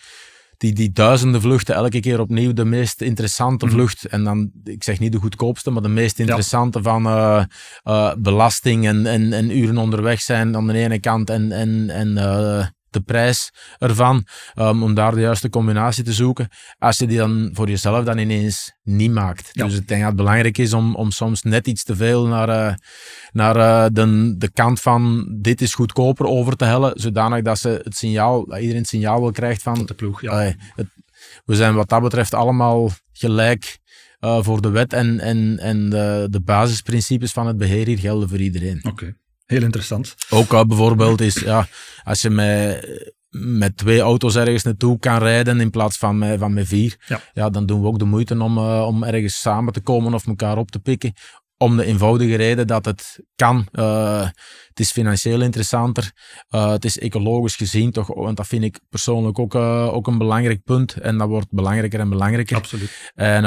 die, 0.59 0.73
die 0.73 0.93
duizenden 0.93 1.41
vluchten 1.41 1.75
elke 1.75 2.01
keer 2.01 2.21
opnieuw 2.21 2.53
de 2.53 2.65
meest 2.65 3.01
interessante 3.01 3.65
mm. 3.65 3.71
vlucht. 3.71 4.05
En 4.05 4.25
dan, 4.25 4.51
ik 4.65 4.85
zeg 4.85 4.99
niet 4.99 5.13
de 5.13 5.19
goedkoopste, 5.19 5.71
maar 5.71 5.83
de 5.83 5.89
meest 5.89 6.19
interessante 6.19 6.79
ja. 6.79 6.85
van 6.85 7.07
uh, 7.07 7.45
uh, 7.85 8.13
belasting 8.19 8.87
en, 8.87 9.07
en, 9.07 9.33
en 9.33 9.57
uren 9.57 9.79
onderweg 9.79 10.21
zijn 10.21 10.57
aan 10.57 10.67
de 10.67 10.73
ene 10.73 11.01
kant 11.01 11.31
en, 11.31 11.53
en, 11.53 11.91
en 11.91 12.09
uh, 12.09 12.67
de 12.99 13.05
prijs 13.05 13.51
ervan, 13.79 14.27
um, 14.57 14.83
om 14.83 14.95
daar 14.95 15.15
de 15.15 15.21
juiste 15.21 15.49
combinatie 15.49 16.05
te 16.05 16.13
zoeken. 16.13 16.49
Als 16.79 16.99
je 16.99 17.07
die 17.07 17.19
dan 17.19 17.51
voor 17.53 17.69
jezelf 17.69 18.05
dan 18.05 18.19
ineens 18.19 18.73
niet 18.83 19.13
maakt. 19.13 19.49
Ja. 19.53 19.65
Dus 19.65 19.75
ik 19.75 19.89
denk 19.89 20.01
dat 20.01 20.09
het 20.09 20.19
belangrijk 20.19 20.59
is 20.59 20.73
om, 20.73 20.95
om 20.95 21.11
soms 21.11 21.43
net 21.43 21.67
iets 21.67 21.85
te 21.85 21.97
veel 21.97 22.27
naar, 22.27 22.49
uh, 22.49 22.75
naar 23.33 23.57
uh, 23.57 23.87
de, 23.93 24.35
de 24.39 24.51
kant 24.51 24.81
van 24.81 25.29
dit 25.41 25.61
is 25.61 25.75
goedkoper 25.75 26.27
over 26.27 26.57
te 26.57 26.65
hellen, 26.65 27.01
zodanig 27.01 27.43
dat, 27.43 27.59
ze 27.59 27.81
het 27.85 27.97
signaal, 27.97 28.47
dat 28.47 28.59
iedereen 28.59 28.81
het 28.81 28.89
signaal 28.89 29.21
wil 29.21 29.33
krijgt 29.33 29.63
van... 29.63 29.87
de 29.87 29.95
ploeg, 29.95 30.21
ja. 30.21 30.47
Uh, 30.47 30.53
het, 30.75 30.87
we 31.45 31.55
zijn 31.55 31.75
wat 31.75 31.89
dat 31.89 32.03
betreft 32.03 32.35
allemaal 32.35 32.91
gelijk 33.13 33.79
uh, 34.21 34.43
voor 34.43 34.61
de 34.61 34.71
wet 34.71 34.93
en, 34.93 35.21
en, 35.21 35.59
en 35.59 35.91
de, 35.91 36.27
de 36.31 36.41
basisprincipes 36.41 37.33
van 37.33 37.47
het 37.47 37.57
beheer 37.57 37.87
hier 37.87 37.99
gelden 37.99 38.29
voor 38.29 38.39
iedereen. 38.39 38.79
Oké. 38.79 38.89
Okay. 38.89 39.15
Heel 39.49 39.63
interessant. 39.63 40.15
Ook 40.31 40.67
bijvoorbeeld 40.67 41.21
is, 41.21 41.35
ja, 41.35 41.69
als 42.03 42.23
je 42.23 42.31
met, 42.31 43.15
met 43.31 43.77
twee 43.77 44.01
auto's 44.01 44.37
ergens 44.37 44.63
naartoe 44.63 44.99
kan 44.99 45.19
rijden 45.19 45.61
in 45.61 45.71
plaats 45.71 45.97
van 45.97 46.19
met, 46.19 46.39
van 46.39 46.53
met 46.53 46.67
vier, 46.67 46.97
ja. 47.07 47.21
ja 47.33 47.51
dan 47.51 47.67
doen 47.67 47.81
we 47.81 47.87
ook 47.87 47.99
de 47.99 48.05
moeite 48.05 48.43
om, 48.43 48.59
uh, 48.59 48.87
om 48.87 49.05
ergens 49.05 49.41
samen 49.41 49.73
te 49.73 49.81
komen 49.81 50.15
of 50.15 50.27
elkaar 50.27 50.59
op 50.59 50.71
te 50.71 50.79
pikken. 50.79 51.13
Om 51.57 51.77
de 51.77 51.85
eenvoudige 51.85 52.37
reden 52.37 52.67
dat 52.67 52.85
het 52.85 53.21
kan. 53.35 53.69
Uh, 53.73 54.29
het 54.69 54.81
is 54.81 54.93
financieel 54.93 55.41
interessanter. 55.41 56.13
Uh, 56.51 56.71
het 56.71 56.85
is 56.85 56.99
ecologisch 56.99 57.57
gezien 57.57 57.91
toch, 57.91 58.07
want 58.15 58.37
dat 58.37 58.47
vind 58.47 58.65
ik 58.65 58.81
persoonlijk 58.89 59.39
ook, 59.39 59.55
ook 59.55 60.07
een 60.07 60.19
belangrijk 60.19 60.65
punt. 60.65 60.93
En 60.93 61.19
dat 61.19 61.29
wordt 61.29 61.51
belangrijker 61.51 62.01
en 62.01 62.09
belangrijker. 62.09 62.57
Absoluut. 62.57 63.13
En 63.15 63.45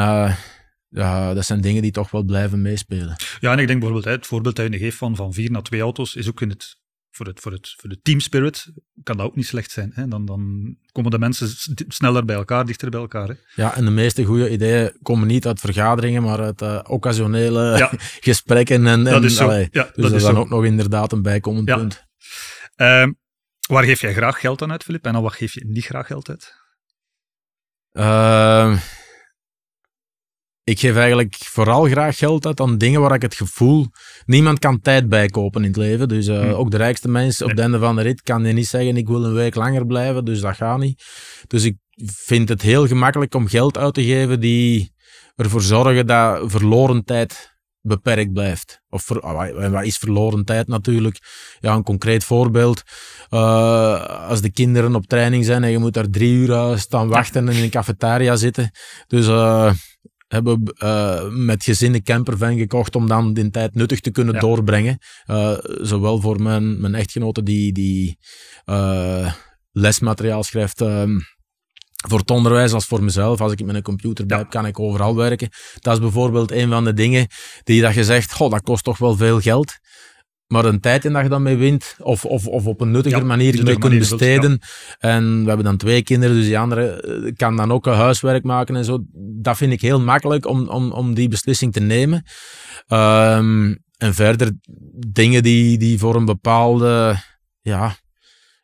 ja, 0.91 1.33
dat 1.33 1.45
zijn 1.45 1.61
dingen 1.61 1.81
die 1.81 1.91
toch 1.91 2.11
wel 2.11 2.23
blijven 2.23 2.61
meespelen. 2.61 3.15
Ja, 3.39 3.51
en 3.51 3.59
ik 3.59 3.67
denk 3.67 3.79
bijvoorbeeld, 3.79 4.13
het 4.15 4.27
voorbeeld 4.27 4.55
dat 4.55 4.73
je 4.73 4.77
geeft 4.77 4.97
van, 4.97 5.15
van 5.15 5.33
vier 5.33 5.51
naar 5.51 5.61
twee 5.61 5.81
auto's, 5.81 6.15
is 6.15 6.29
ook 6.29 6.41
in 6.41 6.49
het, 6.49 6.77
voor, 7.11 7.25
het, 7.25 7.39
voor, 7.39 7.51
het, 7.51 7.75
voor 7.77 7.89
de 7.89 7.99
team 8.01 8.19
spirit, 8.19 8.71
kan 9.03 9.17
dat 9.17 9.25
ook 9.25 9.35
niet 9.35 9.45
slecht 9.47 9.71
zijn. 9.71 9.91
Hè? 9.93 10.07
Dan, 10.07 10.25
dan 10.25 10.75
komen 10.91 11.11
de 11.11 11.19
mensen 11.19 11.49
sneller 11.87 12.25
bij 12.25 12.35
elkaar, 12.35 12.65
dichter 12.65 12.89
bij 12.89 12.99
elkaar. 12.99 13.27
Hè? 13.27 13.33
Ja, 13.55 13.75
en 13.75 13.85
de 13.85 13.91
meeste 13.91 14.23
goede 14.23 14.49
ideeën 14.49 14.97
komen 15.01 15.27
niet 15.27 15.47
uit 15.47 15.59
vergaderingen, 15.59 16.23
maar 16.23 16.39
uit 16.39 16.61
uh, 16.61 16.79
occasionele 16.87 17.77
ja. 17.77 17.91
gesprekken. 18.29 18.75
En, 18.75 18.87
en, 18.87 19.03
dat 19.03 19.23
is 19.23 19.35
zo. 19.35 19.43
Allee, 19.43 19.67
ja, 19.71 19.83
dus 19.83 20.03
dat, 20.03 20.11
is 20.11 20.21
dan 20.21 20.37
ook 20.37 20.49
nog 20.49 20.65
inderdaad 20.65 21.11
een 21.11 21.21
bijkomend 21.21 21.67
ja. 21.67 21.75
punt. 21.75 22.05
Uh, 22.77 23.07
waar 23.67 23.83
geef 23.83 24.01
jij 24.01 24.13
graag 24.13 24.39
geld 24.39 24.61
aan 24.61 24.71
uit, 24.71 24.83
Filip? 24.83 25.05
En 25.05 25.13
dan 25.13 25.21
wat 25.21 25.33
geef 25.33 25.53
je 25.53 25.65
niet 25.65 25.85
graag 25.85 26.07
geld 26.07 26.29
uit? 26.29 26.59
Uh, 27.93 28.77
ik 30.63 30.79
geef 30.79 30.95
eigenlijk 30.95 31.35
vooral 31.39 31.83
graag 31.85 32.17
geld 32.17 32.45
uit 32.45 32.59
aan 32.59 32.77
dingen 32.77 33.01
waar 33.01 33.13
ik 33.13 33.21
het 33.21 33.35
gevoel... 33.35 33.87
Niemand 34.25 34.59
kan 34.59 34.81
tijd 34.81 35.09
bijkopen 35.09 35.61
in 35.61 35.67
het 35.67 35.77
leven. 35.77 36.07
Dus 36.07 36.27
uh, 36.27 36.39
Hmm. 36.39 36.51
ook 36.51 36.71
de 36.71 36.77
rijkste 36.77 37.07
mensen 37.07 37.45
op 37.45 37.51
het 37.51 37.59
einde 37.59 37.79
van 37.79 37.95
de 37.95 38.01
rit 38.01 38.21
kan 38.21 38.45
je 38.45 38.53
niet 38.53 38.67
zeggen 38.67 38.97
ik 38.97 39.07
wil 39.07 39.23
een 39.25 39.33
week 39.33 39.55
langer 39.55 39.85
blijven. 39.85 40.25
Dus 40.25 40.39
dat 40.41 40.55
gaat 40.55 40.79
niet. 40.79 41.03
Dus 41.47 41.63
ik 41.63 41.77
vind 42.05 42.49
het 42.49 42.61
heel 42.61 42.87
gemakkelijk 42.87 43.35
om 43.35 43.47
geld 43.47 43.77
uit 43.77 43.93
te 43.93 44.03
geven 44.03 44.39
die 44.39 44.93
ervoor 45.35 45.61
zorgen 45.61 46.07
dat 46.07 46.51
verloren 46.51 47.03
tijd 47.03 47.49
beperkt 47.81 48.33
blijft. 48.33 48.81
Of 48.89 49.03
ver- 49.03 49.21
ah, 49.21 49.71
wat- 49.71 49.83
is 49.83 49.97
verloren 49.97 50.45
tijd 50.45 50.67
natuurlijk? 50.67 51.17
Ja, 51.59 51.73
een 51.73 51.83
concreet 51.83 52.23
voorbeeld. 52.23 52.81
Eh, 53.29 54.27
als 54.29 54.41
de 54.41 54.51
kinderen 54.51 54.95
op 54.95 55.07
training 55.07 55.45
zijn 55.45 55.63
en 55.63 55.71
je 55.71 55.77
moet 55.77 55.93
daar 55.93 56.09
drie 56.09 56.33
uur 56.33 56.51
eh, 56.51 56.77
staan 56.77 57.07
wachten 57.07 57.47
en 57.47 57.55
in 57.55 57.63
een 57.63 57.69
cafetaria 57.69 58.35
zitten. 58.35 58.71
Dus 59.07 59.27
eh 59.27 59.71
hebben 60.31 60.61
we 60.63 60.73
eh, 60.77 61.29
met 61.29 61.63
gezin 61.63 61.93
een 61.93 62.03
campervan 62.03 62.57
gekocht 62.57 62.95
om 62.95 63.07
dan 63.07 63.33
die 63.33 63.49
tijd 63.49 63.75
nuttig 63.75 63.99
te 63.99 64.11
kunnen 64.11 64.33
Ja. 64.33 64.39
doorbrengen. 64.39 64.97
Eh, 65.25 65.57
zowel 65.61 66.21
voor 66.21 66.41
mijn, 66.41 66.81
mijn 66.81 66.95
echtgenote 66.95 67.43
die, 67.43 67.71
die 67.73 68.17
eh, 68.65 69.33
lesmateriaal 69.71 70.43
schrijft 70.43 70.81
ehm, 70.81 71.19
voor 72.07 72.19
het 72.19 72.31
onderwijs 72.31 72.71
als 72.73 72.85
voor 72.85 73.03
mezelf. 73.03 73.41
Als 73.41 73.51
ik 73.51 73.65
met 73.65 73.75
een 73.75 73.81
computer 73.81 74.25
bij 74.25 74.37
heb, 74.37 74.49
kan 74.49 74.65
ik 74.65 74.79
overal 74.79 75.15
werken. 75.15 75.49
Dat 75.79 75.93
is 75.93 75.99
bijvoorbeeld 75.99 76.51
een 76.51 76.69
van 76.69 76.83
de 76.83 76.93
dingen 76.93 77.27
die 77.63 77.81
dat 77.81 77.93
je 77.93 78.03
zegt, 78.03 78.33
goh, 78.33 78.51
dat 78.51 78.61
kost 78.61 78.83
toch 78.83 78.97
wel 78.97 79.15
veel 79.15 79.39
geld. 79.39 79.73
Maar 80.51 80.65
een 80.65 80.79
tijd 80.79 81.05
in 81.05 81.13
dat 81.13 81.23
je 81.23 81.29
dan 81.29 81.43
mee 81.43 81.55
wint, 81.55 81.95
of, 81.99 82.25
of, 82.25 82.47
of 82.47 82.65
op 82.65 82.81
een 82.81 82.91
nuttiger 82.91 83.19
Ja, 83.19 83.25
manier 83.25 83.45
nuttige 83.45 83.65
mee 83.65 83.77
kunt 83.77 83.93
ja. 83.93 83.99
besteden. 83.99 84.59
En 84.99 85.41
we 85.41 85.47
hebben 85.47 85.65
dan 85.65 85.77
twee 85.77 86.03
kinderen, 86.03 86.35
dus 86.35 86.45
die 86.45 86.59
andere 86.59 87.01
eh, 87.01 87.31
kan 87.35 87.55
dan 87.55 87.71
ook 87.71 87.85
een 87.85 87.93
huiswerk 87.93 88.43
maken 88.43 88.75
en 88.75 88.85
zo. 88.85 88.99
Dat 89.13 89.57
vind 89.57 89.71
ik 89.71 89.81
heel 89.81 90.01
makkelijk 90.01 90.47
om, 90.47 90.67
om, 90.67 90.91
om 90.91 91.13
die 91.13 91.27
beslissing 91.27 91.73
te 91.73 91.79
nemen. 91.79 92.23
Ehm, 92.87 93.75
en 93.97 94.13
verder 94.13 94.51
dingen 95.07 95.43
die, 95.43 95.77
die 95.77 95.99
voor 95.99 96.15
een 96.15 96.25
bepaalde 96.25 97.15
ja, 97.61 97.95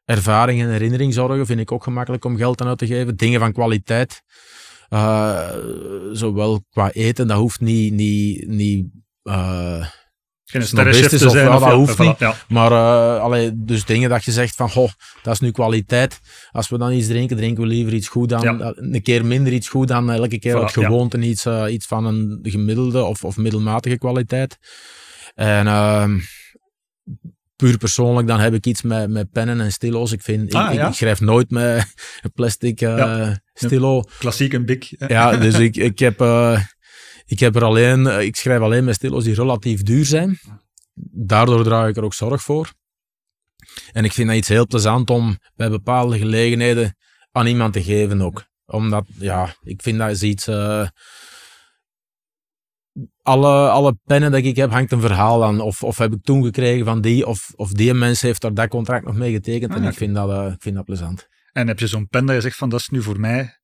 ervaring 0.06 0.62
en 0.62 0.70
herinnering 0.70 1.14
zorgen, 1.14 1.46
vind 1.46 1.60
ik 1.60 1.72
ook 1.72 1.84
gemakkelijk 1.84 2.26
om 2.26 2.38
geld 2.38 2.62
aan 2.62 2.68
uit 2.68 2.78
te 2.78 2.88
geven. 2.88 3.16
Dingen 3.16 3.40
van 3.40 3.54
kwaliteit. 3.54 4.22
Eh, 4.90 5.50
zowel 6.12 6.64
qua 6.70 6.92
eten, 6.92 7.28
dat 7.28 7.38
hoeft 7.38 7.60
niet, 7.60 7.94
niet, 7.94 8.48
niet 8.48 8.88
eh, 9.24 9.86
Geen 10.50 10.62
te 10.62 11.26
of 11.26 11.32
zijn. 11.32 11.48
of 11.48 11.60
dat 11.60 11.70
ja, 11.70 11.76
hoeft 11.76 11.96
voilà, 11.96 11.98
niet. 12.06 12.20
Ja. 12.20 12.36
maar 12.48 12.72
eh, 12.72 13.22
allee, 13.22 13.52
dus 13.56 13.86
dingen 13.86 14.10
dat 14.10 14.24
je 14.26 14.32
zegt 14.32 14.56
van, 14.56 14.70
goh, 14.70 14.90
dat 15.24 15.34
is 15.34 15.40
nu 15.40 15.52
kwaliteit. 15.52 16.20
Als 16.52 16.70
we 16.70 16.78
dan 16.78 16.92
iets 16.92 17.08
drinken, 17.08 17.38
drinken 17.38 17.64
we 17.64 17.70
liever 17.70 17.94
iets 17.94 18.08
goed 18.08 18.30
dan, 18.30 18.42
Ja. 18.42 18.60
eh, 18.60 18.70
een 18.76 19.02
keer 19.02 19.26
minder 19.26 19.54
iets 19.54 19.70
goed 19.70 19.88
dan 19.88 20.12
elke 20.12 20.40
keer 20.40 20.56
Voilà, 20.56 20.60
uit 20.60 20.72
gewoonte 20.72 21.18
iets, 21.20 21.46
eh, 21.46 21.66
iets 21.70 21.86
van 21.86 22.06
een 22.06 22.40
gemiddelde 22.44 23.04
of, 23.04 23.24
of 23.24 23.38
middelmatige 23.38 23.98
kwaliteit. 23.98 24.58
En 25.36 25.68
ehm, 25.68 26.20
puur 27.56 27.78
persoonlijk, 27.78 28.28
dan 28.28 28.40
heb 28.40 28.54
ik 28.54 28.66
iets 28.66 28.82
met, 28.82 29.10
met 29.10 29.32
pennen 29.32 29.62
en 29.62 29.72
stilo's. 29.72 30.12
Ik, 30.12 30.22
vind, 30.22 30.54
Ah, 30.54 30.66
ik, 30.66 30.72
ik- 30.72 30.78
ja? 30.78 30.88
ik 30.88 30.94
schrijf 30.94 31.20
nooit 31.22 31.50
met 31.50 31.94
een 32.22 32.32
plastic 32.40 32.82
eh, 32.82 33.32
stilo. 33.54 34.04
Klassiek 34.20 34.54
en 34.54 34.66
big. 34.66 35.08
Ja, 35.08 35.38
dus 35.38 35.60
ik, 35.60 35.76
ik, 35.76 36.00
heb, 36.00 36.22
eh, 36.22 36.60
ik 37.28 37.40
heb 37.40 37.56
er 37.56 37.64
alleen, 37.64 38.08
eh, 38.08 38.22
ik 38.22 38.36
schrijf 38.36 38.62
alleen 38.62 38.84
met 38.84 38.96
stilo's 38.96 39.24
die 39.24 39.34
relatief 39.36 39.84
duur 39.84 40.06
zijn. 40.06 40.40
Daardoor 41.12 41.64
draag 41.64 41.90
ik 41.90 41.98
er 41.98 42.04
ook 42.04 42.14
zorg 42.14 42.42
voor. 42.42 42.74
En 43.92 44.04
ik 44.06 44.14
vind 44.14 44.28
dat 44.28 44.38
iets 44.38 44.48
heel 44.48 44.68
plezant 44.68 45.10
om 45.10 45.38
bij 45.56 45.70
bepaalde 45.70 46.18
gelegenheden 46.18 46.96
aan 47.32 47.48
iemand 47.48 47.74
te 47.74 47.84
geven 47.84 48.22
ook. 48.22 48.46
Omdat, 48.66 49.06
ja, 49.20 49.56
ik 49.62 49.82
vind 49.82 49.98
dat 49.98 50.10
is 50.10 50.24
iets... 50.24 50.48
eh, 50.48 50.88
alle, 53.22 53.70
alle 53.70 53.98
pennen 54.04 54.32
dat 54.32 54.44
ik 54.44 54.56
heb, 54.56 54.72
hangt 54.72 54.92
een 54.92 55.02
verhaal 55.02 55.46
aan. 55.46 55.60
Of, 55.60 55.84
of 55.84 55.98
heb 55.98 56.14
ik 56.14 56.24
toen 56.24 56.44
gekregen 56.44 56.86
van 56.86 57.02
die, 57.02 57.28
of, 57.28 57.52
of 57.56 57.72
die 57.72 57.94
mens 57.94 58.22
heeft 58.22 58.42
daar 58.42 58.54
dat 58.54 58.68
contract 58.68 59.06
nog 59.06 59.16
mee 59.16 59.32
getekend. 59.32 59.72
Ah, 59.72 59.78
en 59.78 59.84
ik 59.84 59.94
vind, 59.94 60.16
dat, 60.16 60.30
eh, 60.30 60.54
ik 60.54 60.62
vind 60.62 60.76
dat 60.76 60.86
plezant. 60.86 61.28
En 61.52 61.68
heb 61.68 61.80
je 61.80 61.88
zo'n 61.88 62.08
pen 62.08 62.26
dat 62.26 62.36
je 62.36 62.42
zegt 62.42 62.58
van 62.58 62.70
dat 62.70 62.80
is 62.80 62.90
nu 62.90 63.02
voor 63.02 63.20
mij 63.20 63.60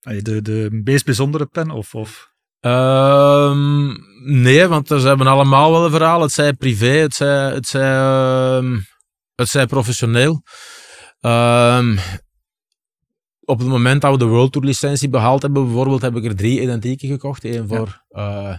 de, 0.00 0.42
de 0.42 0.68
meest 0.84 1.04
bijzondere 1.04 1.46
pen? 1.46 1.70
Of, 1.70 1.94
of... 1.94 2.34
Ehm, 2.60 3.94
nee, 4.42 4.66
want 4.66 4.88
ze 4.88 5.06
hebben 5.06 5.26
allemaal 5.26 5.72
wel 5.72 5.84
een 5.84 5.90
verhaal. 5.90 6.20
Het 6.20 6.32
zij 6.32 6.52
privé, 6.52 6.86
het 6.86 7.14
zij, 7.14 7.52
het 7.52 7.68
zij, 7.68 7.96
ehm, 7.96 8.78
het 9.34 9.48
zij 9.48 9.66
professioneel. 9.66 10.42
Ehm, 11.20 11.96
op 13.40 13.58
het 13.58 13.68
moment 13.68 14.00
dat 14.00 14.12
we 14.12 14.18
de 14.18 14.24
World 14.24 14.52
Tour 14.52 14.66
licentie 14.66 15.08
behaald 15.08 15.42
hebben, 15.42 15.64
bijvoorbeeld, 15.64 16.02
heb 16.02 16.16
ik 16.16 16.24
er 16.24 16.36
drie 16.36 16.60
identieke 16.60 17.06
gekocht. 17.06 17.44
Eén 17.44 17.68
voor 17.68 18.04
eh 18.08 18.56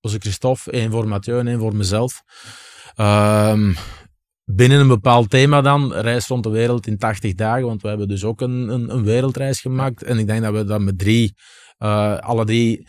onze 0.00 0.18
Christophe, 0.18 0.70
één 0.70 0.90
voor 0.90 1.08
Mathieu 1.08 1.38
en 1.38 1.46
één 1.46 1.58
voor 1.58 1.76
mezelf. 1.76 2.22
Binnen 4.44 4.80
een 4.80 4.88
bepaald 4.88 5.30
thema 5.30 5.60
dan, 5.60 5.92
reis 5.92 6.26
rond 6.26 6.42
de 6.42 6.50
wereld 6.50 6.86
in 6.86 6.98
80 6.98 7.34
dagen, 7.34 7.66
want 7.66 7.82
we 7.82 7.88
hebben 7.88 8.08
dus 8.08 8.24
ook 8.24 8.40
een, 8.40 8.68
een, 8.68 8.94
een 8.94 9.04
wereldreis 9.04 9.60
gemaakt. 9.60 10.02
En 10.02 10.18
ik 10.18 10.26
denk 10.26 10.42
dat 10.42 10.52
we 10.52 10.64
dat 10.64 10.80
met 10.80 10.98
drie, 10.98 11.34
eh, 11.78 12.18
alle 12.18 12.44
drie, 12.44 12.88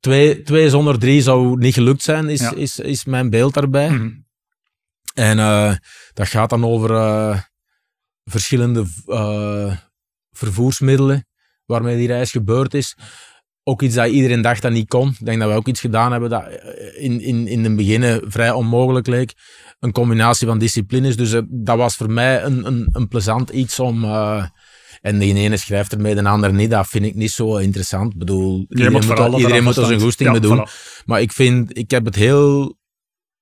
twee, 0.00 0.42
twee 0.42 0.70
zonder 0.70 0.98
drie 0.98 1.22
zou 1.22 1.58
niet 1.58 1.74
gelukt 1.74 2.02
zijn, 2.02 2.28
is, 2.28 2.40
Ja. 2.40 2.54
is, 2.54 2.78
is 2.78 3.04
mijn 3.04 3.30
beeld 3.30 3.54
daarbij. 3.54 3.90
Mhm. 3.90 4.10
En 5.14 5.38
eh, 5.38 5.74
dat 6.12 6.28
gaat 6.28 6.50
dan 6.50 6.64
over 6.64 6.90
eh, 6.94 7.40
verschillende 8.24 8.84
vervoersmiddelen 10.32 11.26
waarmee 11.64 11.96
die 11.96 12.06
reis 12.06 12.30
gebeurd 12.30 12.74
is. 12.74 12.96
Ook 13.62 13.82
iets 13.82 13.94
dat 13.94 14.08
iedereen 14.08 14.42
dacht 14.42 14.62
dat 14.62 14.72
niet 14.72 14.88
kon. 14.88 15.08
Ik 15.08 15.24
denk 15.24 15.40
dat 15.40 15.48
we 15.48 15.54
ook 15.54 15.66
iets 15.68 15.80
gedaan 15.80 16.10
hebben 16.12 16.30
dat 16.30 16.44
in, 16.96 17.20
in, 17.20 17.46
in 17.46 17.64
het 17.64 17.76
begin 17.76 18.22
vrij 18.24 18.50
onmogelijk 18.50 19.06
leek. 19.06 19.32
Een 19.78 19.92
combinatie 19.92 20.46
van 20.46 20.58
disciplines. 20.58 21.16
Dus 21.16 21.30
dat 21.48 21.76
was 21.76 21.96
voor 21.96 22.10
mij 22.10 22.42
een, 22.42 22.66
een, 22.66 22.88
een 22.92 23.08
plezant 23.08 23.50
iets 23.50 23.80
om... 23.80 24.04
en 25.00 25.18
de 25.18 25.24
ene 25.24 25.56
schrijft 25.56 25.92
ermee, 25.92 26.14
de 26.14 26.28
ander 26.28 26.52
niet. 26.54 26.70
Dat 26.70 26.86
vind 26.86 27.04
ik 27.04 27.14
niet 27.14 27.30
zo 27.30 27.56
interessant. 27.56 28.12
Ik 28.12 28.18
bedoel, 28.18 28.64
iedereen 28.68 28.92
moet, 28.92 29.08
er- 29.08 29.16
dat 29.16 29.34
iedereen 29.38 29.64
moet 29.64 29.74
zijn 29.74 30.00
goesting 30.00 30.28
Ja, 30.28 30.40
mee 30.40 30.40
doen. 30.50 30.68
voilà. 30.68 31.02
Maar 31.04 31.20
ik 31.20 31.32
vind, 31.32 31.78
ik 31.78 31.90
heb 31.90 32.04
het 32.04 32.14
heel, 32.14 32.76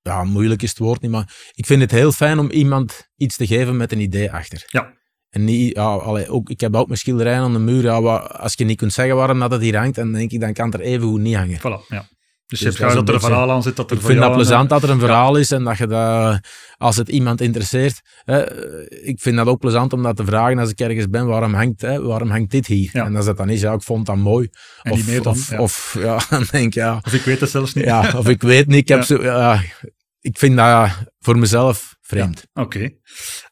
ja, 0.01 0.23
moeilijk 0.23 0.61
is 0.61 0.69
het 0.69 0.77
woord 0.79 1.01
niet, 1.01 1.11
maar 1.11 1.51
ik 1.53 1.65
vind 1.65 1.81
het 1.81 1.91
heel 1.91 2.11
fijn 2.11 2.39
om 2.39 2.49
iemand 2.49 3.09
iets 3.15 3.35
te 3.37 3.47
geven 3.47 3.77
met 3.77 3.91
een 3.91 3.99
idee 3.99 4.31
achter. 4.31 4.63
Ja. 4.67 4.93
En 5.29 5.43
niet, 5.43 5.75
ja, 5.75 5.83
allee, 5.95 6.29
ook, 6.29 6.49
ik 6.49 6.59
heb 6.59 6.75
ook 6.75 6.87
mijn 6.87 6.99
schilderijen 6.99 7.41
aan 7.41 7.53
de 7.53 7.59
muur, 7.59 7.83
ja, 7.83 7.93
als 8.17 8.53
je 8.53 8.65
niet 8.65 8.77
kunt 8.77 8.93
zeggen 8.93 9.15
waarom 9.15 9.39
dat 9.39 9.51
het 9.51 9.61
hier 9.61 9.77
hangt, 9.77 9.95
dan 9.95 10.11
denk 10.11 10.31
ik, 10.31 10.39
dan 10.39 10.53
kan 10.53 10.65
het 10.65 10.73
er 10.73 10.79
even 10.81 11.07
goed 11.07 11.19
niet 11.21 11.35
hangen. 11.35 11.59
Voilà, 11.59 11.87
ja. 11.87 12.07
Dus, 12.47 12.59
Dus 12.59 12.77
je 12.77 12.83
hebt 12.83 12.95
dat 12.95 13.07
er 13.07 13.13
een 13.13 13.19
verhaal 13.19 13.51
aan 13.51 13.63
zit. 13.63 13.75
Dat 13.75 13.91
er 13.91 13.97
Ik 13.97 14.03
vind 14.03 14.19
dat 14.19 14.33
plezant 14.33 14.69
dat 14.69 14.83
er 14.83 14.89
een 14.89 14.99
verhaal 14.99 15.35
is 15.35 15.51
en 15.51 15.63
dat 15.63 15.77
je 15.77 15.87
dat, 15.87 16.39
als 16.77 16.95
het 16.95 17.09
iemand 17.09 17.41
interesseert, 17.41 18.01
hè, 18.23 18.69
ik 19.05 19.21
vind 19.21 19.35
dat 19.35 19.47
ook 19.47 19.59
plezant 19.59 19.93
om 19.93 20.03
dat 20.03 20.15
te 20.15 20.25
vragen 20.25 20.59
als 20.59 20.69
ik 20.69 20.79
ergens 20.79 21.09
ben, 21.09 21.25
waarom 21.27 21.53
hangt, 21.53 21.81
hè, 21.81 22.01
waarom 22.01 22.29
hangt 22.29 22.51
dit 22.51 22.67
hier? 22.67 22.89
Ja. 22.93 23.05
En 23.05 23.15
als 23.15 23.25
dat 23.25 23.37
dan 23.37 23.49
is, 23.49 23.61
ja, 23.61 23.73
ik 23.73 23.81
vond 23.81 24.05
dat 24.05 24.15
mooi. 24.17 24.49
En 24.81 24.91
of, 24.91 25.05
dan. 25.05 25.25
of, 25.33 25.49
ja. 25.49 25.59
of 25.59 25.97
ja, 25.99 26.19
dan 26.29 26.45
denk 26.51 26.65
ik, 26.65 26.73
ja, 26.73 27.01
Of 27.05 27.13
ik 27.13 27.21
weet 27.21 27.39
het 27.39 27.49
zelfs 27.49 27.73
niet. 27.73 27.85
ja, 27.85 28.11
of 28.17 28.27
ik 28.27 28.41
weet 28.41 28.67
niet. 28.67 28.77
Ik, 28.77 28.87
heb 28.87 29.03
Ja. 29.03 29.55
zo, 29.55 29.61
ik 30.19 30.37
vind 30.37 30.55
dat 30.55 30.89
voor 31.19 31.37
mezelf 31.37 31.95
vreemd. 32.01 32.45
Oké. 32.53 32.89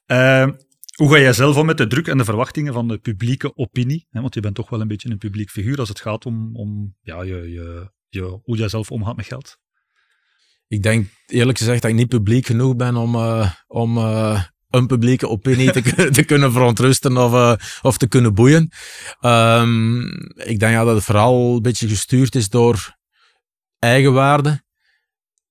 Ehm, 0.06 0.51
hoe 0.95 1.10
ga 1.12 1.19
jij 1.19 1.34
zelf 1.34 1.58
om 1.58 1.65
met 1.65 1.77
de 1.77 1.88
druk 1.88 2.08
en 2.08 2.17
de 2.17 2.23
verwachtingen 2.23 2.73
van 2.73 2.88
de 2.88 2.97
publieke 2.97 3.56
opinie? 3.56 4.08
Hè, 4.10 4.21
want 4.21 4.34
je 4.34 4.39
bent 4.41 4.56
toch 4.56 4.69
wel 4.69 4.82
een 4.82 4.88
beetje 4.88 5.10
een 5.10 5.17
publiek 5.17 5.49
figuur 5.49 5.77
als 5.79 5.89
het 5.89 5.99
gaat 6.01 6.25
om, 6.25 6.56
om 6.56 6.95
ja, 7.01 7.21
je, 7.23 7.51
je, 7.51 7.91
je, 8.13 8.39
hoe 8.43 8.58
jij 8.58 8.67
zelf 8.67 8.91
omgaat 8.91 9.15
met 9.15 9.26
geld. 9.26 9.58
Ik 10.67 10.84
denk 10.84 11.08
eerlijk 11.26 11.58
gezegd 11.58 11.82
dat 11.82 11.91
ik 11.91 11.97
niet 11.97 12.08
publiek 12.08 12.45
genoeg 12.45 12.76
ben 12.76 12.95
om, 12.95 13.15
eh, 13.15 13.52
om 13.67 13.97
eh, 13.97 14.43
een 14.69 14.88
publieke 14.88 15.28
opinie 15.28 15.71
te, 15.71 16.10
te 16.12 16.23
kunnen 16.23 16.52
verontrusten 16.52 17.17
of, 17.17 17.34
eh, 17.34 17.54
of 17.82 17.97
te 17.97 18.08
kunnen 18.08 18.34
boeien. 18.34 18.71
Ehm, 19.19 20.02
ik 20.36 20.60
denk 20.60 20.73
ja, 20.73 20.84
dat 20.84 20.95
het 20.95 21.04
vooral 21.04 21.56
een 21.56 21.62
beetje 21.62 21.88
gestuurd 21.88 22.36
is 22.36 22.49
door 22.49 22.97
eigenwaarde. 23.80 24.63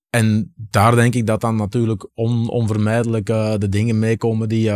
En 0.09 0.53
daar 0.55 0.95
denk 0.95 1.15
ik 1.15 1.25
dat 1.25 1.41
dan 1.41 1.55
natuurlijk 1.55 2.09
on, 2.13 2.49
onvermijdelijk 2.49 3.25
de 3.25 3.69
dingen 3.69 3.99
meekomen 3.99 4.49
die, 4.49 4.71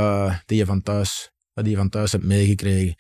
die, 0.46 0.58
je 0.58 0.66
van 0.66 0.82
thuis, 0.82 1.32
die 1.54 1.70
je 1.70 1.76
van 1.76 1.90
thuis 1.90 2.12
hebt 2.12 2.24
meegekregen. 2.24 2.96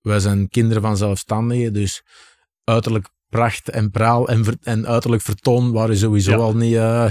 Wij 0.00 0.20
zijn 0.20 0.48
kinderen 0.48 0.82
van 0.82 0.96
zelfstandigen, 0.96 1.72
dus 1.72 2.02
uiterlijk 2.64 3.08
pracht 3.28 3.68
en 3.68 3.90
praal 3.90 4.28
en, 4.28 4.44
ver- 4.44 4.56
en 4.62 4.86
uiterlijk 4.86 5.22
vertoon 5.22 5.72
waren 5.72 5.96
sowieso 5.96 6.30
Ja. 6.30 6.36
al 6.36 6.56
niet, 6.56 6.74
eh 6.74 7.04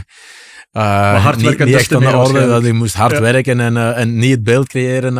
eh, 0.71 1.23
hard 1.23 1.35
niet, 1.35 1.45
werken 1.45 1.65
niet 1.65 1.75
echt 1.75 1.93
aan 1.93 1.99
de 2.01 2.15
orde. 2.17 2.47
Dat 2.47 2.65
je 2.65 2.73
moest 2.73 2.95
hard 2.95 3.11
Ja. 3.11 3.21
werken 3.21 3.59
en, 3.59 3.77
eh, 3.77 3.97
en 3.99 4.17
niet 4.17 4.31
het 4.31 4.43
beeld 4.43 4.67
creëren 4.67 5.13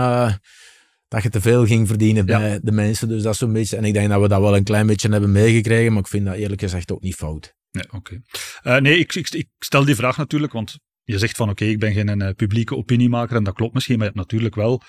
dat 1.08 1.24
je 1.24 1.30
te 1.30 1.42
veel 1.42 1.66
ging 1.66 1.88
verdienen 1.88 2.26
Ja. 2.26 2.38
bij 2.40 2.60
de 2.62 2.72
mensen. 2.72 3.08
Dus 3.08 3.22
dat 3.24 3.34
is 3.34 3.40
zo'n 3.40 3.54
beetje, 3.54 3.78
en 3.78 3.84
ik 3.84 3.94
denk 3.94 4.10
dat 4.10 4.22
we 4.22 4.28
dat 4.28 4.40
wel 4.42 4.56
een 4.56 4.64
klein 4.64 4.88
beetje 4.88 5.10
hebben 5.10 5.32
meegekregen, 5.32 5.92
maar 5.92 6.02
ik 6.02 6.08
vind 6.08 6.26
dat 6.26 6.36
eerlijk 6.36 6.62
gezegd 6.62 6.92
ook 6.92 7.02
niet 7.02 7.16
fout. 7.16 7.54
Nee, 7.72 7.84
oké. 7.92 8.22
Nee, 8.80 8.98
ik, 9.00 9.16
ik, 9.16 9.30
ik 9.30 9.48
stel 9.60 9.86
die 9.86 9.96
vraag 9.96 10.18
natuurlijk, 10.18 10.54
want 10.54 10.76
je 11.04 11.18
zegt 11.18 11.36
van 11.36 11.50
oké, 11.50 11.66
ik 11.66 11.80
ben 11.80 11.94
geen 11.94 12.22
eh, 12.22 12.34
publieke 12.36 12.76
opiniemaker 12.76 13.36
en 13.36 13.44
dat 13.44 13.54
klopt 13.54 13.74
misschien, 13.74 13.98
maar 13.98 14.06
je 14.08 14.12
hebt 14.14 14.26
natuurlijk 14.28 14.56
wel 14.56 14.82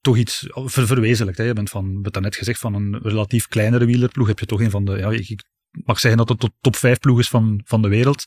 toch 0.00 0.16
iets 0.16 0.46
ver 0.54 0.86
verwezenlijkt. 0.86 1.38
Hè. 1.38 1.44
Je 1.44 1.52
bent 1.52 1.70
van, 1.70 2.02
bent 2.02 2.20
net 2.20 2.36
gezegd, 2.36 2.60
van 2.60 2.74
een 2.74 2.98
relatief 3.02 3.48
kleinere 3.48 3.84
wielerploeg 3.84 4.26
heb 4.26 4.38
je 4.38 4.46
toch 4.46 4.60
een 4.60 4.70
van 4.70 4.84
de, 4.84 4.96
ja, 4.96 5.10
ik, 5.10 5.44
mag 5.72 6.00
zeggen 6.00 6.18
dat 6.18 6.28
het 6.28 6.38
tot 6.38 6.52
top 6.60 6.76
5 6.76 6.98
ploeg 6.98 7.18
is 7.18 7.28
van, 7.28 7.60
van 7.64 7.82
de 7.82 7.88
wereld. 7.88 8.24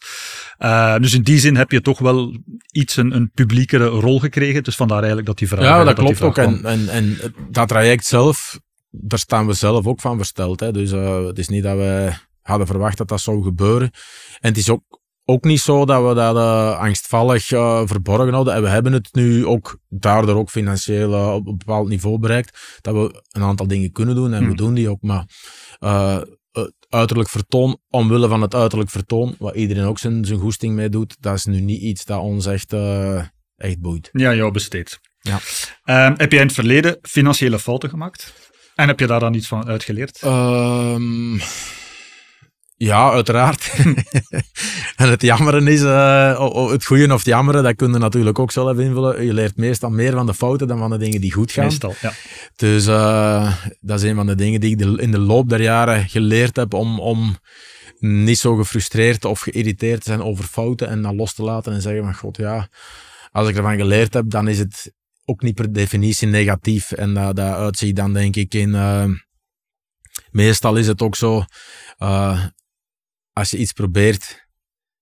Uh, 0.59 0.97
dus 0.97 1.13
in 1.13 1.21
die 1.21 1.39
zin 1.39 1.55
heb 1.55 1.71
je 1.71 1.81
toch 1.81 1.99
wel 1.99 2.38
iets 2.71 2.95
een, 2.97 3.15
een 3.15 3.31
publiekere 3.31 3.85
rol 3.85 4.19
gekregen. 4.19 4.63
Dus 4.63 4.75
vandaar 4.75 4.97
eigenlijk 4.97 5.27
dat 5.27 5.38
die 5.38 5.47
vraag. 5.47 5.63
Ja, 5.63 5.77
dat, 5.77 5.85
dat 5.85 6.05
klopt 6.05 6.21
ook. 6.21 6.38
En, 6.38 6.65
en, 6.65 6.89
en 6.89 7.17
dat 7.49 7.67
traject 7.67 8.05
zelf, 8.05 8.59
daar 8.89 9.19
staan 9.19 9.47
we 9.47 9.53
zelf 9.53 9.85
ook 9.85 10.01
van 10.01 10.17
versteld. 10.17 10.59
Hè. 10.59 10.71
Dus 10.71 10.91
uh, 10.91 11.25
het 11.25 11.38
is 11.38 11.47
niet 11.47 11.63
dat 11.63 11.77
we 11.77 12.13
hadden 12.41 12.67
verwacht 12.67 12.97
dat 12.97 13.07
dat 13.07 13.21
zou 13.21 13.43
gebeuren. 13.43 13.91
En 14.39 14.49
het 14.49 14.57
is 14.57 14.69
ook, 14.69 15.01
ook 15.25 15.43
niet 15.43 15.59
zo 15.59 15.85
dat 15.85 16.07
we 16.07 16.13
dat 16.13 16.35
uh, 16.35 16.79
angstvallig 16.79 17.51
uh, 17.51 17.81
verborgen 17.85 18.33
hadden. 18.33 18.53
En 18.53 18.61
we 18.61 18.67
hebben 18.67 18.93
het 18.93 19.09
nu 19.11 19.45
ook 19.45 19.79
daardoor 19.89 20.35
ook 20.35 20.49
financieel 20.49 21.11
uh, 21.11 21.33
op 21.33 21.47
een 21.47 21.57
bepaald 21.57 21.88
niveau 21.88 22.19
bereikt. 22.19 22.79
Dat 22.81 22.93
we 22.93 23.23
een 23.31 23.41
aantal 23.41 23.67
dingen 23.67 23.91
kunnen 23.91 24.15
doen 24.15 24.33
en 24.33 24.39
hmm. 24.39 24.49
we 24.49 24.55
doen 24.55 24.73
die 24.73 24.89
ook. 24.89 25.01
Maar 25.01 25.25
uiterlijk 26.89 27.29
vertoon, 27.29 27.77
omwille 27.89 28.27
van 28.27 28.41
het 28.41 28.55
uiterlijk 28.55 28.89
vertoon, 28.89 29.35
wat 29.39 29.55
iedereen 29.55 29.85
ook 29.85 29.99
zijn, 29.99 30.25
zijn 30.25 30.39
goesting 30.39 30.75
mee 30.75 30.89
doet, 30.89 31.15
dat 31.19 31.33
is 31.33 31.45
nu 31.45 31.59
niet 31.59 31.81
iets 31.81 32.05
dat 32.05 32.19
ons 32.19 32.45
echt, 32.45 32.73
echt 33.57 33.79
boeit. 33.79 34.09
Ja, 34.11 34.33
jou 34.33 34.51
besteedt. 34.51 34.99
Ja. 35.19 35.39
Um, 36.05 36.13
heb 36.17 36.31
jij 36.31 36.41
in 36.41 36.47
het 36.47 36.55
verleden 36.55 36.97
financiële 37.01 37.59
fouten 37.59 37.89
gemaakt? 37.89 38.33
En 38.75 38.88
heb 38.88 38.99
je 38.99 39.07
daar 39.07 39.19
dan 39.19 39.33
iets 39.33 39.47
van 39.47 39.67
uitgeleerd? 39.67 40.21
Um, 40.23 41.39
ja, 42.75 43.11
uiteraard. 43.11 43.73
en 45.01 45.09
het 45.09 45.21
jammeren 45.21 45.67
is, 45.67 45.81
uh, 45.81 46.69
het 46.71 46.85
goede 46.85 47.13
of 47.13 47.17
het 47.17 47.25
jammeren, 47.25 47.63
dat 47.63 47.75
kun 47.75 47.91
je 47.91 47.97
natuurlijk 47.97 48.39
ook 48.39 48.51
zelf 48.51 48.77
invullen. 48.77 49.25
Je 49.25 49.33
leert 49.33 49.57
meestal 49.57 49.89
meer 49.89 50.11
van 50.11 50.25
de 50.25 50.33
fouten 50.33 50.67
dan 50.67 50.77
van 50.77 50.89
de 50.89 50.97
dingen 50.97 51.21
die 51.21 51.33
goed 51.33 51.51
gaan. 51.51 51.65
Meestal, 51.65 51.93
ja. 52.01 52.13
Dus 52.55 52.88
uh, 52.88 53.53
dat 53.79 53.99
is 54.03 54.09
een 54.09 54.15
van 54.15 54.27
de 54.27 54.35
dingen 54.35 54.59
die 54.59 54.77
ik 54.77 54.99
in 54.99 55.11
de 55.11 55.19
loop 55.19 55.49
der 55.49 55.61
jaren 55.61 56.09
geleerd 56.09 56.55
heb 56.55 56.73
om, 56.73 56.99
om 56.99 57.38
niet 57.99 58.38
zo 58.38 58.55
gefrustreerd 58.55 59.25
of 59.25 59.39
geïrriteerd 59.39 60.03
te 60.03 60.09
zijn 60.09 60.21
over 60.21 60.43
fouten 60.43 60.88
en 60.88 61.01
dan 61.01 61.15
los 61.15 61.33
te 61.33 61.43
laten 61.43 61.73
en 61.73 61.81
zeggen 61.81 62.03
van 62.03 62.15
god 62.15 62.38
ja, 62.38 62.69
als 63.31 63.49
ik 63.49 63.55
ervan 63.55 63.77
geleerd 63.77 64.13
heb, 64.13 64.29
dan 64.29 64.47
is 64.47 64.59
het 64.59 64.93
ook 65.25 65.41
niet 65.41 65.55
per 65.55 65.73
definitie 65.73 66.27
negatief. 66.27 66.91
En 66.91 67.13
dat, 67.13 67.35
dat 67.35 67.53
uitziet 67.53 67.95
dan 67.95 68.13
denk 68.13 68.35
ik 68.35 68.53
in... 68.53 68.69
Uh, 68.69 69.05
meestal 70.31 70.75
is 70.75 70.88
het 70.88 71.01
ook 71.01 71.15
zo... 71.15 71.43
Uh, 71.99 72.43
als 73.35 73.49
je 73.49 73.57
iets 73.57 73.71
probeert 73.71 74.47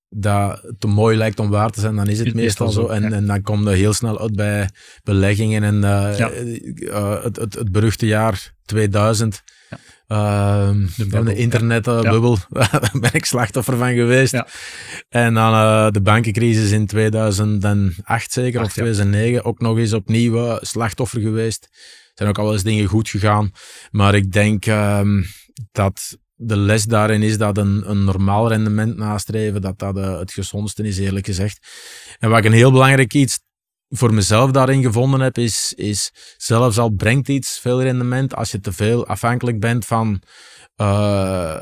dat 0.10 0.74
te 0.80 0.88
mooi 0.88 1.18
lijkt 1.18 1.40
om 1.40 1.50
waar 1.50 1.70
te 1.70 1.80
zijn, 1.80 1.96
dan 1.96 2.08
is 2.08 2.20
het, 2.20 2.34
meestal 2.34 2.72
zo. 2.72 2.88
En, 2.88 3.14
en 3.14 3.26
dan 3.26 3.42
komt 3.42 3.68
er 3.68 3.74
heel 3.74 3.94
snel 3.94 4.22
uit 4.22 4.36
bij 4.36 4.70
beleggingen 5.04 5.64
en 5.64 5.76
uh, 5.76 6.18
ja. 6.18 6.32
uh, 6.32 7.24
het, 7.24 7.36
het, 7.36 7.54
het, 7.54 7.72
beruchte 7.72 8.06
jaar 8.06 8.54
2000. 8.66 9.44
Ja. 9.70 9.78
Uh, 10.08 10.88
de, 10.98 11.24
de 11.24 11.36
internetbubbel, 11.36 12.38
ja. 12.50 12.68
daar 12.80 13.00
ben 13.00 13.14
ik 13.14 13.26
slachtoffer 13.26 13.78
van 13.78 13.94
geweest. 13.94 14.44
En 15.10 15.34
dan 15.34 15.54
uh, 15.54 15.92
de 15.92 16.02
bankencrisis 16.02 16.72
in 16.72 16.86
2008 16.86 18.32
zeker, 18.32 18.62
of 18.62 18.72
2009, 18.72 19.46
ook 19.46 19.60
nog 19.60 19.78
eens 19.78 19.94
opnieuw 19.94 20.58
slachtoffer 20.62 21.22
geweest. 21.22 21.68
Er 21.72 22.12
zijn 22.14 22.30
ook 22.30 22.38
al 22.38 22.54
eens 22.54 22.64
dingen 22.64 22.86
goed 22.86 23.10
gegaan. 23.10 23.52
Maar 23.92 24.16
ik 24.16 24.32
denk 24.32 24.66
ehm, 24.66 25.24
dat 25.72 26.18
de 26.46 26.58
les 26.58 26.84
daarin 26.84 27.22
is 27.22 27.38
dat 27.38 27.58
een, 27.58 27.90
een 27.90 28.04
normaal 28.04 28.48
rendement 28.48 28.98
nastreven, 28.98 29.62
dat 29.62 29.80
dat 29.80 29.98
uh, 29.98 30.20
het 30.20 30.34
gezondste 30.34 30.84
is, 30.84 30.98
eerlijk 30.98 31.26
gezegd. 31.26 31.68
En 32.20 32.30
wat 32.30 32.40
ik 32.40 32.46
een 32.46 32.52
heel 32.52 32.72
belangrijk 32.72 33.14
iets 33.14 33.40
voor 33.90 34.14
mezelf 34.14 34.52
daarin 34.52 34.84
gevonden 34.84 35.20
heb, 35.20 35.38
is, 35.38 35.74
is 35.74 36.12
zelfs 36.38 36.78
al 36.78 36.90
brengt 36.90 37.28
iets 37.28 37.60
veel 37.60 37.82
rendement, 37.82 38.36
als 38.36 38.52
je 38.52 38.60
te 38.60 38.72
veel 38.72 39.08
afhankelijk 39.08 39.60
bent 39.60 39.86
van 39.86 40.22
uh, 40.78 41.60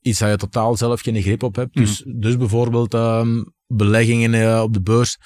iets 0.00 0.18
dat 0.18 0.30
je 0.30 0.36
totaal 0.36 0.76
zelf 0.76 1.00
geen 1.00 1.22
grip 1.22 1.42
op 1.42 1.56
hebt. 1.56 1.74
Dus, 1.74 2.04
mhm. 2.04 2.20
dus 2.20 2.36
bijvoorbeeld 2.36 2.94
um, 2.94 3.52
beleggingen 3.66 4.34
uh, 4.34 4.60
op 4.62 4.72
de 4.72 4.82
beurs 4.82 5.16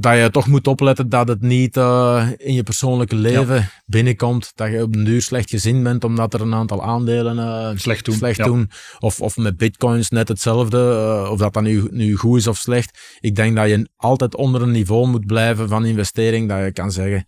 dat 0.00 0.18
je 0.18 0.30
toch 0.30 0.46
moet 0.46 0.66
opletten 0.66 1.08
dat 1.08 1.28
het 1.28 1.40
niet 1.40 1.76
uh, 1.76 2.28
in 2.36 2.54
je 2.54 2.62
persoonlijke 2.62 3.14
leven 3.14 3.70
binnenkomt. 3.86 4.52
Dat 4.54 4.70
je 4.70 4.82
op 4.82 4.94
een 4.94 5.04
duur 5.04 5.22
slecht 5.22 5.50
gezien 5.50 5.82
bent 5.82 6.04
omdat 6.04 6.34
er 6.34 6.40
een 6.40 6.54
aantal 6.54 6.82
aandelen 6.82 7.36
uh, 7.36 7.78
slecht 7.78 8.04
doen. 8.04 8.14
Slecht 8.14 8.44
doen. 8.44 8.70
Of, 8.98 9.20
of 9.20 9.36
met 9.36 9.56
bitcoins 9.56 10.10
net 10.10 10.28
hetzelfde. 10.28 10.78
Uh, 10.78 11.30
of 11.30 11.38
dat 11.38 11.52
dan 11.52 11.62
nu, 11.62 11.88
nu 11.90 12.16
goed 12.16 12.38
is 12.38 12.46
of 12.46 12.56
slecht. 12.56 13.18
Ik 13.20 13.34
denk 13.34 13.56
dat 13.56 13.68
je 13.68 13.88
altijd 13.96 14.36
onder 14.36 14.62
een 14.62 14.70
niveau 14.70 15.06
moet 15.06 15.26
blijven 15.26 15.68
van 15.68 15.84
investering. 15.84 16.48
Dat 16.48 16.64
je 16.64 16.72
kan 16.72 16.92
zeggen, 16.92 17.24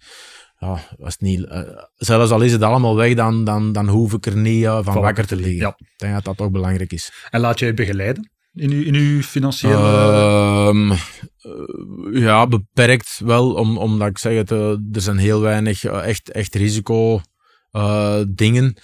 ja, 0.58 0.78
was 0.98 1.16
niet, 1.16 1.46
zelfs 1.96 2.30
al 2.30 2.40
is 2.40 2.52
het 2.52 2.62
allemaal 2.62 2.96
weg, 2.96 3.14
dan, 3.14 3.44
dan, 3.44 3.72
dan 3.72 3.88
hoef 3.88 4.12
ik 4.12 4.26
er 4.26 4.36
niet 4.36 4.64
van 4.64 5.00
wakker 5.00 5.26
te 5.26 5.36
liggen. 5.36 5.54
Ja. 5.54 5.74
Ik 5.78 5.86
denk 5.96 6.14
dat 6.14 6.24
dat 6.24 6.36
toch 6.36 6.50
belangrijk 6.50 6.92
is. 6.92 7.12
En 7.30 7.40
laat 7.40 7.58
je 7.58 7.66
je 7.66 7.74
begeleiden? 7.74 8.30
In 8.54 8.70
uw, 8.70 8.82
in 8.82 8.94
uw 8.94 9.22
financiële... 9.22 9.74
Uh, 11.42 12.22
ja, 12.22 12.46
beperkt 12.46 13.20
wel, 13.24 13.52
om, 13.54 13.78
omdat 13.78 14.08
ik 14.08 14.18
zeg, 14.18 14.34
het, 14.34 14.50
uh, 14.50 14.70
er 14.92 15.00
zijn 15.00 15.18
heel 15.18 15.40
weinig 15.40 15.84
uh, 15.84 16.06
echt, 16.06 16.30
echt 16.30 16.54
risico 16.54 17.20
dingen. 18.28 18.76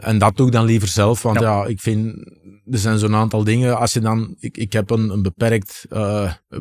en 0.00 0.18
dat 0.18 0.36
doe 0.36 0.46
ik 0.46 0.52
dan 0.52 0.64
liever 0.64 0.88
zelf, 0.88 1.22
want 1.22 1.40
ja, 1.40 1.60
ja 1.60 1.66
ik 1.66 1.80
vind, 1.80 2.14
er 2.70 2.78
zijn 2.78 2.98
zo'n 2.98 3.14
aantal 3.14 3.44
dingen, 3.44 3.78
als 3.78 3.92
je 3.92 4.00
dan, 4.00 4.36
ik, 4.38 4.56
ik 4.56 4.72
heb 4.72 4.90
een, 4.90 5.10
een 5.10 5.22
beperkt 5.22 5.86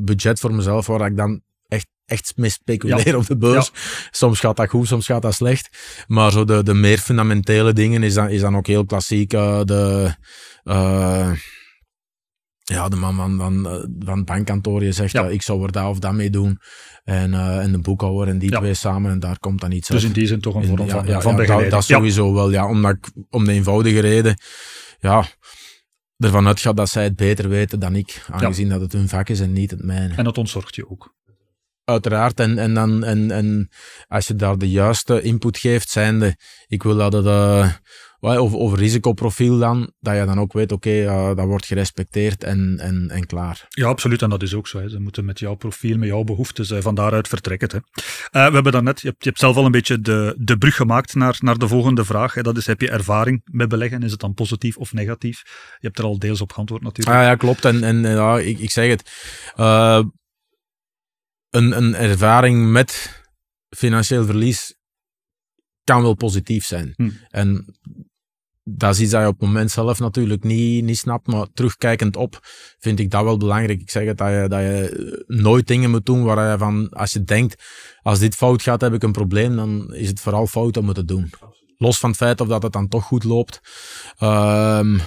budget 0.02 0.40
voor 0.40 0.54
mezelf, 0.54 0.88
waar 0.88 1.06
ik 1.06 1.18
dan 1.18 1.42
echt, 1.68 1.88
echt 2.06 2.34
mee 2.36 2.50
speculeer 2.50 3.18
op 3.18 3.28
de 3.28 3.38
beurs. 3.38 3.72
Soms 4.12 4.40
gaat 4.40 4.58
dat 4.58 4.70
goed, 4.70 4.88
soms 4.88 5.06
gaat 5.06 5.22
dat 5.22 5.34
slecht. 5.34 5.70
Maar 6.08 6.32
zo 6.32 6.46
de, 6.46 6.64
de 6.64 6.74
meer 6.74 6.98
fundamentele 6.98 7.74
dingen 7.74 8.04
is 8.04 8.14
dan, 8.14 8.30
is 8.30 8.42
dan 8.42 8.58
ook 8.58 8.68
heel 8.68 8.86
klassiek. 8.86 9.30
de, 9.30 10.16
ja, 12.64 12.90
de 12.90 12.96
man 12.96 13.16
van, 13.16 13.38
van, 13.38 13.68
eh, 13.68 13.84
van 14.00 14.18
het 14.18 14.26
bankkantoor, 14.26 14.84
je 14.84 14.92
zegt, 14.92 15.12
ja. 15.12 15.28
ik 15.28 15.42
zou 15.42 15.64
er 15.64 15.72
dat 15.72 15.90
of 15.90 16.00
dat 16.00 16.14
mee 16.14 16.30
doen. 16.30 16.60
En, 17.04 17.32
uh, 17.32 17.58
en 17.58 17.72
de 17.72 17.80
boekhouder 17.80 18.28
en 18.28 18.40
die 18.40 18.52
twee 18.52 18.74
samen, 18.74 19.12
en 19.12 19.20
daar 19.20 19.40
komt 19.40 19.62
dan 19.62 19.72
iets 19.72 19.88
Dus 19.88 20.04
in 20.04 20.12
die 20.12 20.28
zin 20.28 20.42
toch 20.42 20.56
een 20.56 20.66
vorm 20.66 20.90
van, 20.90 21.06
ja, 21.06 21.22
van 21.22 21.36
begeleiding. 21.36 21.72
Dat, 21.72 21.88
dat 21.88 21.98
sowieso 21.98 22.34
wel, 22.34 22.52
ja. 22.52 22.68
Omdat 22.68 22.92
ik, 22.92 23.12
om 23.30 23.46
de 23.46 23.52
eenvoudige 23.52 24.00
reden, 24.00 24.38
ja, 25.00 25.26
ervan 26.18 26.48
uitgaat 26.48 26.78
dat 26.78 26.90
zij 26.90 27.04
het 27.04 27.16
beter 27.16 27.50
weten 27.50 27.80
dan 27.80 27.96
ik. 27.96 28.26
Aangezien 28.32 28.70
dat 28.70 28.82
het 28.82 28.92
hun 28.92 29.10
vak 29.10 29.30
is 29.30 29.40
en 29.40 29.54
niet 29.54 29.72
het 29.72 29.84
mijne. 29.84 30.16
En 30.16 30.24
dat 30.24 30.38
ontzorgt 30.38 30.76
je 30.76 30.90
ook. 30.90 31.14
Uiteraard, 31.84 32.40
en, 32.40 32.58
en, 32.58 32.74
dan, 32.74 33.04
en, 33.04 33.32
en 33.32 33.70
als 34.08 34.28
je 34.28 34.36
daar 34.36 34.58
de 34.58 34.70
juiste 34.70 35.22
input 35.22 35.58
geeft, 35.58 35.90
zijnde, 35.90 36.38
ik 36.68 36.84
wil 36.84 36.96
dat 36.96 37.14
het... 37.14 37.26
Uh, 37.26 37.72
of, 38.24 38.54
of 38.54 38.76
risicoprofiel 38.76 39.58
dan, 39.58 39.92
dat 40.00 40.16
je 40.16 40.26
dan 40.26 40.40
ook 40.40 40.54
weet, 40.54 40.72
oké, 40.72 40.90
okay, 40.90 41.36
dat 41.36 41.46
wordt 41.46 41.66
gerespecteerd 41.66 42.44
en, 42.44 42.80
en, 42.80 43.10
en 43.10 43.26
klaar. 43.26 43.66
Ja, 43.70 43.88
absoluut. 43.88 44.22
En 44.22 44.30
dat 44.30 44.42
is 44.42 44.54
ook 44.54 44.68
zo. 44.68 44.80
Hè. 44.80 44.90
Ze 44.90 45.00
moeten 45.00 45.26
met 45.26 45.40
jouw 45.40 45.56
profiel, 45.56 45.98
met 45.98 46.08
jouw 46.08 46.24
behoeftes 46.24 46.72
uh, 46.72 46.82
van 46.82 46.96
daaruit 46.96 47.28
vertrekken. 47.28 47.70
Hè. 47.72 47.78
Uh, 47.78 48.48
we 48.48 48.54
hebben 48.54 48.72
dan 48.72 48.84
net, 48.84 49.02
je 49.02 49.08
hebt, 49.08 49.24
je 49.24 49.30
hebt, 49.30 49.42
zelf 49.42 49.56
al 49.56 49.66
een 49.66 49.72
beetje 49.72 50.02
de, 50.02 50.36
de 50.38 50.58
brug 50.58 50.76
gemaakt 50.76 51.14
naar, 51.14 51.38
naar 51.40 51.58
de 51.58 51.68
volgende 51.68 52.06
vraag. 52.06 52.34
Hè. 52.34 52.42
Dat 52.42 52.58
is, 52.58 52.68
heb 52.68 52.82
je 52.82 52.90
ervaring 52.90 53.42
met 53.52 53.70
beleggen? 53.70 54.04
Is 54.04 54.12
het 54.12 54.20
dan 54.20 54.34
positief 54.34 54.78
of 54.78 54.94
negatief? 54.94 55.42
Je 55.80 55.88
hebt 55.88 56.00
er 56.00 56.06
al 56.06 56.20
deels 56.20 56.42
op 56.42 56.52
geantwoord 56.52 56.82
natuurlijk. 56.82 57.18
Ah, 57.18 57.24
ja, 57.24 57.36
klopt. 57.36 57.66
En, 57.66 57.84
en 57.84 58.02
ja, 58.02 58.40
ik, 58.40 58.60
ik 58.60 58.72
zeg 58.72 58.90
het. 58.90 59.12
Uh, 59.60 60.04
een, 61.50 61.78
een 61.78 61.96
ervaring 61.96 62.72
met 62.72 63.22
financieel 63.70 64.26
verlies 64.26 64.76
kan 65.84 66.02
wel 66.02 66.14
positief 66.14 66.66
zijn. 66.66 66.94
Hm. 66.96 67.10
En 67.30 67.76
dat 68.64 68.94
is 68.94 69.00
iets 69.00 69.12
dat 69.12 69.22
je 69.22 69.28
op 69.28 69.40
het 69.40 69.48
moment 69.48 69.72
zelf 69.72 70.00
natuurlijk 70.00 70.44
niet, 70.44 70.84
niet 70.84 70.98
snapt, 70.98 71.28
maar 71.28 71.48
terugkijkend 71.54 72.16
op 72.16 72.40
vind 72.80 73.00
ik 73.00 73.12
dat 73.12 73.24
wel 73.24 73.38
belangrijk. 73.38 73.82
Ik 73.82 73.92
zeg 73.92 74.06
het, 74.06 74.18
dat 74.18 74.30
je, 74.30 74.46
dat 74.48 74.60
je 74.60 75.24
nooit 75.28 75.68
dingen 75.68 75.90
moet 75.90 76.06
doen 76.06 76.24
waar 76.24 76.52
je 76.52 76.58
van, 76.58 76.90
als 76.90 77.12
je 77.12 77.24
denkt, 77.24 77.64
als 78.02 78.20
dit 78.20 78.36
fout 78.36 78.62
gaat, 78.62 78.82
heb 78.82 78.94
ik 78.94 79.04
een 79.04 79.12
probleem, 79.12 79.56
dan 79.56 79.94
is 79.94 80.08
het 80.08 80.20
vooral 80.20 80.48
fout 80.48 80.78
om 80.78 80.88
het 80.88 80.96
te 80.96 81.06
doen. 81.06 81.30
Los 81.78 81.98
van 81.98 82.10
het 82.10 82.18
feit 82.18 82.42
of 82.42 82.48
dat 82.48 82.64
het 82.64 82.72
dan 82.72 82.88
toch 82.88 83.04
goed 83.04 83.24
loopt, 83.24 83.60
um, 84.20 85.00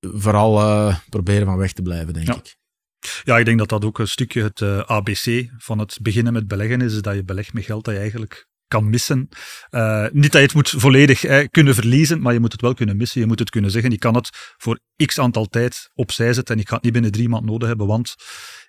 vooral 0.00 0.58
uh, 0.58 0.96
proberen 1.08 1.46
van 1.46 1.56
weg 1.56 1.72
te 1.72 1.82
blijven, 1.82 2.12
denk 2.12 2.28
ik. 2.28 2.56
Ja, 3.24 3.38
ik 3.38 3.44
denk 3.44 3.58
dat 3.58 3.68
dat 3.68 3.84
ook 3.84 3.98
een 3.98 4.08
stukje 4.08 4.42
het 4.42 4.60
uh, 4.60 4.78
ABC 4.78 5.50
van 5.58 5.78
het 5.78 5.98
beginnen 6.02 6.32
met 6.32 6.46
beleggen 6.46 6.80
is, 6.80 6.94
is 6.94 7.02
dat 7.02 7.14
je 7.14 7.24
belegt 7.24 7.52
met 7.52 7.64
geld 7.64 7.84
dat 7.84 7.94
je 7.94 8.00
eigenlijk 8.00 8.50
kan 8.72 8.90
missen. 8.90 9.28
Uh, 9.70 10.06
niet 10.12 10.32
dat 10.32 10.40
je 10.40 10.46
het 10.46 10.54
moet 10.54 10.68
volledig 10.68 11.24
eh, 11.24 11.46
kunnen 11.50 11.74
verliezen, 11.74 12.20
maar 12.20 12.32
je 12.32 12.40
moet 12.40 12.52
het 12.52 12.60
wel 12.60 12.74
kunnen 12.74 12.96
missen. 12.96 13.20
Je 13.20 13.26
moet 13.26 13.38
het 13.38 13.50
kunnen 13.50 13.70
zeggen, 13.70 13.92
ik 13.92 14.00
kan 14.00 14.14
het 14.14 14.28
voor 14.56 14.80
x 15.06 15.18
aantal 15.18 15.46
tijd 15.46 15.90
opzij 15.94 16.32
zetten 16.32 16.54
en 16.54 16.60
ik 16.60 16.68
ga 16.68 16.74
het 16.74 16.84
niet 16.84 16.92
binnen 16.92 17.12
drie 17.12 17.28
maanden 17.28 17.50
nodig 17.50 17.68
hebben, 17.68 17.86
want 17.86 18.14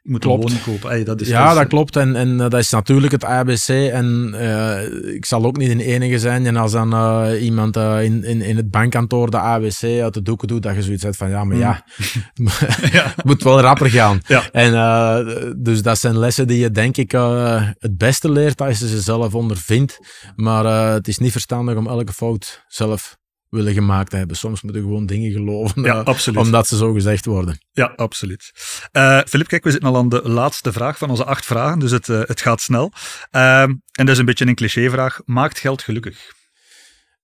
moet 0.04 0.20
Klopt. 0.22 0.44
een 0.44 0.50
woning 0.50 0.82
kopen. 0.82 1.06
Dat 1.06 1.22
is 1.22 1.28
ja, 1.28 1.48
dus- 1.48 1.58
dat 1.58 1.68
klopt. 1.68 1.96
En, 1.96 2.16
en 2.16 2.32
eh, 2.42 2.50
dat 2.50 2.60
is 2.60 2.70
natuurlijk 2.70 3.12
het 3.12 3.24
ABC. 3.26 3.68
En 3.68 4.34
eh, 4.38 5.14
ik 5.16 5.26
zal 5.26 5.46
ook 5.46 5.58
niet 5.58 5.78
de 5.78 5.84
enige 5.84 6.20
zijn. 6.20 6.46
En 6.46 6.56
als 6.56 6.72
dan 6.72 6.94
eh, 6.94 7.44
iemand 7.44 7.78
eh, 7.78 8.04
in, 8.04 8.24
in, 8.24 8.42
in 8.42 8.56
het 8.58 8.70
bankkantoor 8.72 9.30
de 9.30 9.38
ABC 9.38 9.84
uit 9.84 10.14
de 10.14 10.22
doeken 10.22 10.48
doet, 10.48 10.64
dat 10.64 10.76
je 10.76 10.82
zoiets 10.84 11.04
hebt 11.04 11.16
van, 11.16 11.30
ja, 11.30 11.44
maar 11.44 11.58
ja, 11.58 11.86
Ja. 12.92 13.14
het 13.16 13.26
moet 13.26 13.44
wel 13.44 13.60
rapper 13.62 13.90
gaan. 13.90 14.22
Ja. 14.28 14.50
En 14.52 14.74
eh, 14.74 15.52
dus 15.58 15.82
dat 15.82 15.98
zijn 15.98 16.18
lessen 16.18 16.48
die 16.48 16.60
je 16.60 16.72
denk 16.72 16.98
ik 16.98 17.14
eh, 17.14 17.68
het 17.80 17.98
beste 17.98 18.32
leert 18.32 18.62
als 18.62 18.80
je 18.80 18.88
ze 18.88 19.02
zelf 19.02 19.36
ondervindt. 19.36 20.00
Maar 20.36 20.66
eh, 20.66 20.94
het 20.94 21.08
is 21.08 21.18
niet 21.18 21.32
verstandig 21.32 21.76
om 21.76 21.88
elke 21.88 22.14
fout 22.14 22.64
zelf 22.68 23.18
willen 23.54 23.74
gemaakt 23.74 24.12
hebben. 24.12 24.38
Soms 24.38 24.62
moet 24.62 24.76
je 24.76 24.82
gewoon 24.82 25.06
dingen 25.06 25.32
geloven, 25.32 25.84
Ja, 25.84 26.04
eh, 26.04 26.38
omdat 26.38 26.68
ze 26.68 26.78
zo 26.78 26.94
gezegd 26.94 27.26
worden. 27.26 27.58
Ja, 27.72 27.94
absoluut. 27.96 28.52
Eh 28.92 29.20
Filip, 29.28 29.48
kijk, 29.48 29.64
we 29.64 29.72
zitten 29.72 29.90
al 29.90 29.98
aan 29.98 30.10
de 30.10 30.30
laatste 30.30 30.72
vraag 30.72 30.98
van 30.98 31.10
onze 31.10 31.26
acht 31.26 31.46
vragen, 31.46 31.80
dus 31.80 31.92
het, 31.92 32.10
eh, 32.10 32.22
het 32.22 32.42
gaat 32.42 32.62
snel. 32.62 32.92
Ehm, 33.30 33.70
en 33.92 34.06
dat 34.06 34.10
is 34.10 34.18
een 34.18 34.26
beetje 34.26 34.46
een 34.46 34.56
clichévraag. 34.56 35.22
Maakt 35.26 35.60
geld 35.60 35.82
gelukkig? 35.82 36.32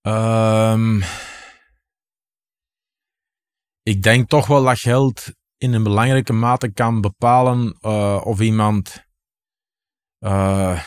Ehm, 0.02 1.02
ik 3.84 4.04
denk 4.04 4.30
toch 4.30 4.48
wel 4.48 4.63
dat 4.63 4.80
geld 4.80 5.32
in 5.58 5.74
een 5.74 5.84
belangrijke 5.84 6.34
mate 6.34 6.72
kan 6.72 7.02
bepalen 7.02 7.84
of 8.24 8.39
iemand, 8.39 9.06
eh, 10.20 10.82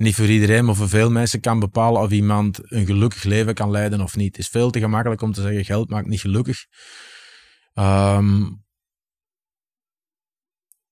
niet 0.00 0.14
voor 0.14 0.26
iedereen, 0.26 0.64
maar 0.64 0.74
voor 0.74 0.88
veel 0.88 1.10
mensen 1.10 1.40
kan 1.40 1.58
bepalen 1.60 2.02
of 2.02 2.10
iemand 2.10 2.60
een 2.72 2.86
gelukkig 2.86 3.22
leven 3.22 3.54
kan 3.54 3.70
leiden 3.70 4.00
of 4.00 4.16
niet. 4.16 4.36
Het 4.36 4.38
is 4.44 4.48
veel 4.48 4.70
te 4.70 4.78
gemakkelijk 4.78 5.22
om 5.22 5.32
te 5.32 5.42
zeggen 5.42 5.64
geld 5.64 5.90
maakt 5.90 6.06
niet 6.06 6.20
gelukkig. 6.20 6.64
Ehm, 7.74 8.48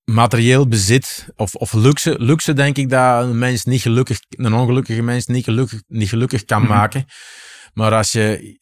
materieel 0.04 0.68
bezit 0.68 1.28
of, 1.36 1.54
of 1.54 1.72
luxe, 1.72 2.16
luxe 2.18 2.52
denk 2.52 2.76
ik 2.76 2.88
dat 2.90 3.24
een 3.24 3.38
mens 3.38 3.64
niet 3.64 3.80
gelukkig, 3.80 4.18
een 4.28 4.54
ongelukkige 4.54 5.02
mens 5.02 5.26
niet 5.26 5.44
gelukkig, 5.44 5.82
niet 5.86 6.08
gelukkig 6.08 6.44
kan 6.44 6.62
Mhm. 6.62 6.70
maken. 6.70 7.04
Maar 7.72 7.92
als 7.94 8.12
je 8.12 8.56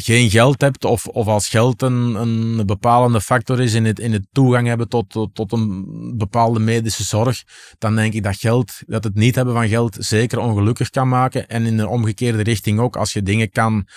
geen 0.00 0.30
geld 0.30 0.60
hebt 0.60 0.84
of, 0.84 1.06
of 1.06 1.26
als 1.26 1.48
geld 1.48 1.82
een, 1.82 2.14
een 2.14 2.66
bepalende 2.66 3.20
factor 3.20 3.60
is 3.60 3.74
in 3.74 3.84
het, 3.84 3.98
in 3.98 4.12
het 4.12 4.26
toegang 4.32 4.66
hebben 4.66 4.88
tot, 4.88 5.10
tot, 5.10 5.34
tot 5.34 5.52
een 5.52 6.14
bepaalde 6.16 6.60
medische 6.60 7.04
zorg, 7.04 7.42
dan 7.78 7.96
denk 7.96 8.12
ik 8.12 8.22
dat 8.22 8.36
geld, 8.36 8.72
dat 8.86 9.04
het 9.04 9.14
niet 9.14 9.34
hebben 9.34 9.54
van 9.54 9.68
geld 9.68 9.96
zeker 9.98 10.38
ongelukkig 10.38 10.90
kan 10.90 11.08
maken. 11.08 11.48
En 11.48 11.66
in 11.66 11.76
de 11.76 11.88
omgekeerde 11.88 12.42
richting 12.42 12.80
ook, 12.80 12.96
als 12.96 13.12
je 13.12 13.22
dingen 13.22 13.50
kan 13.50 13.88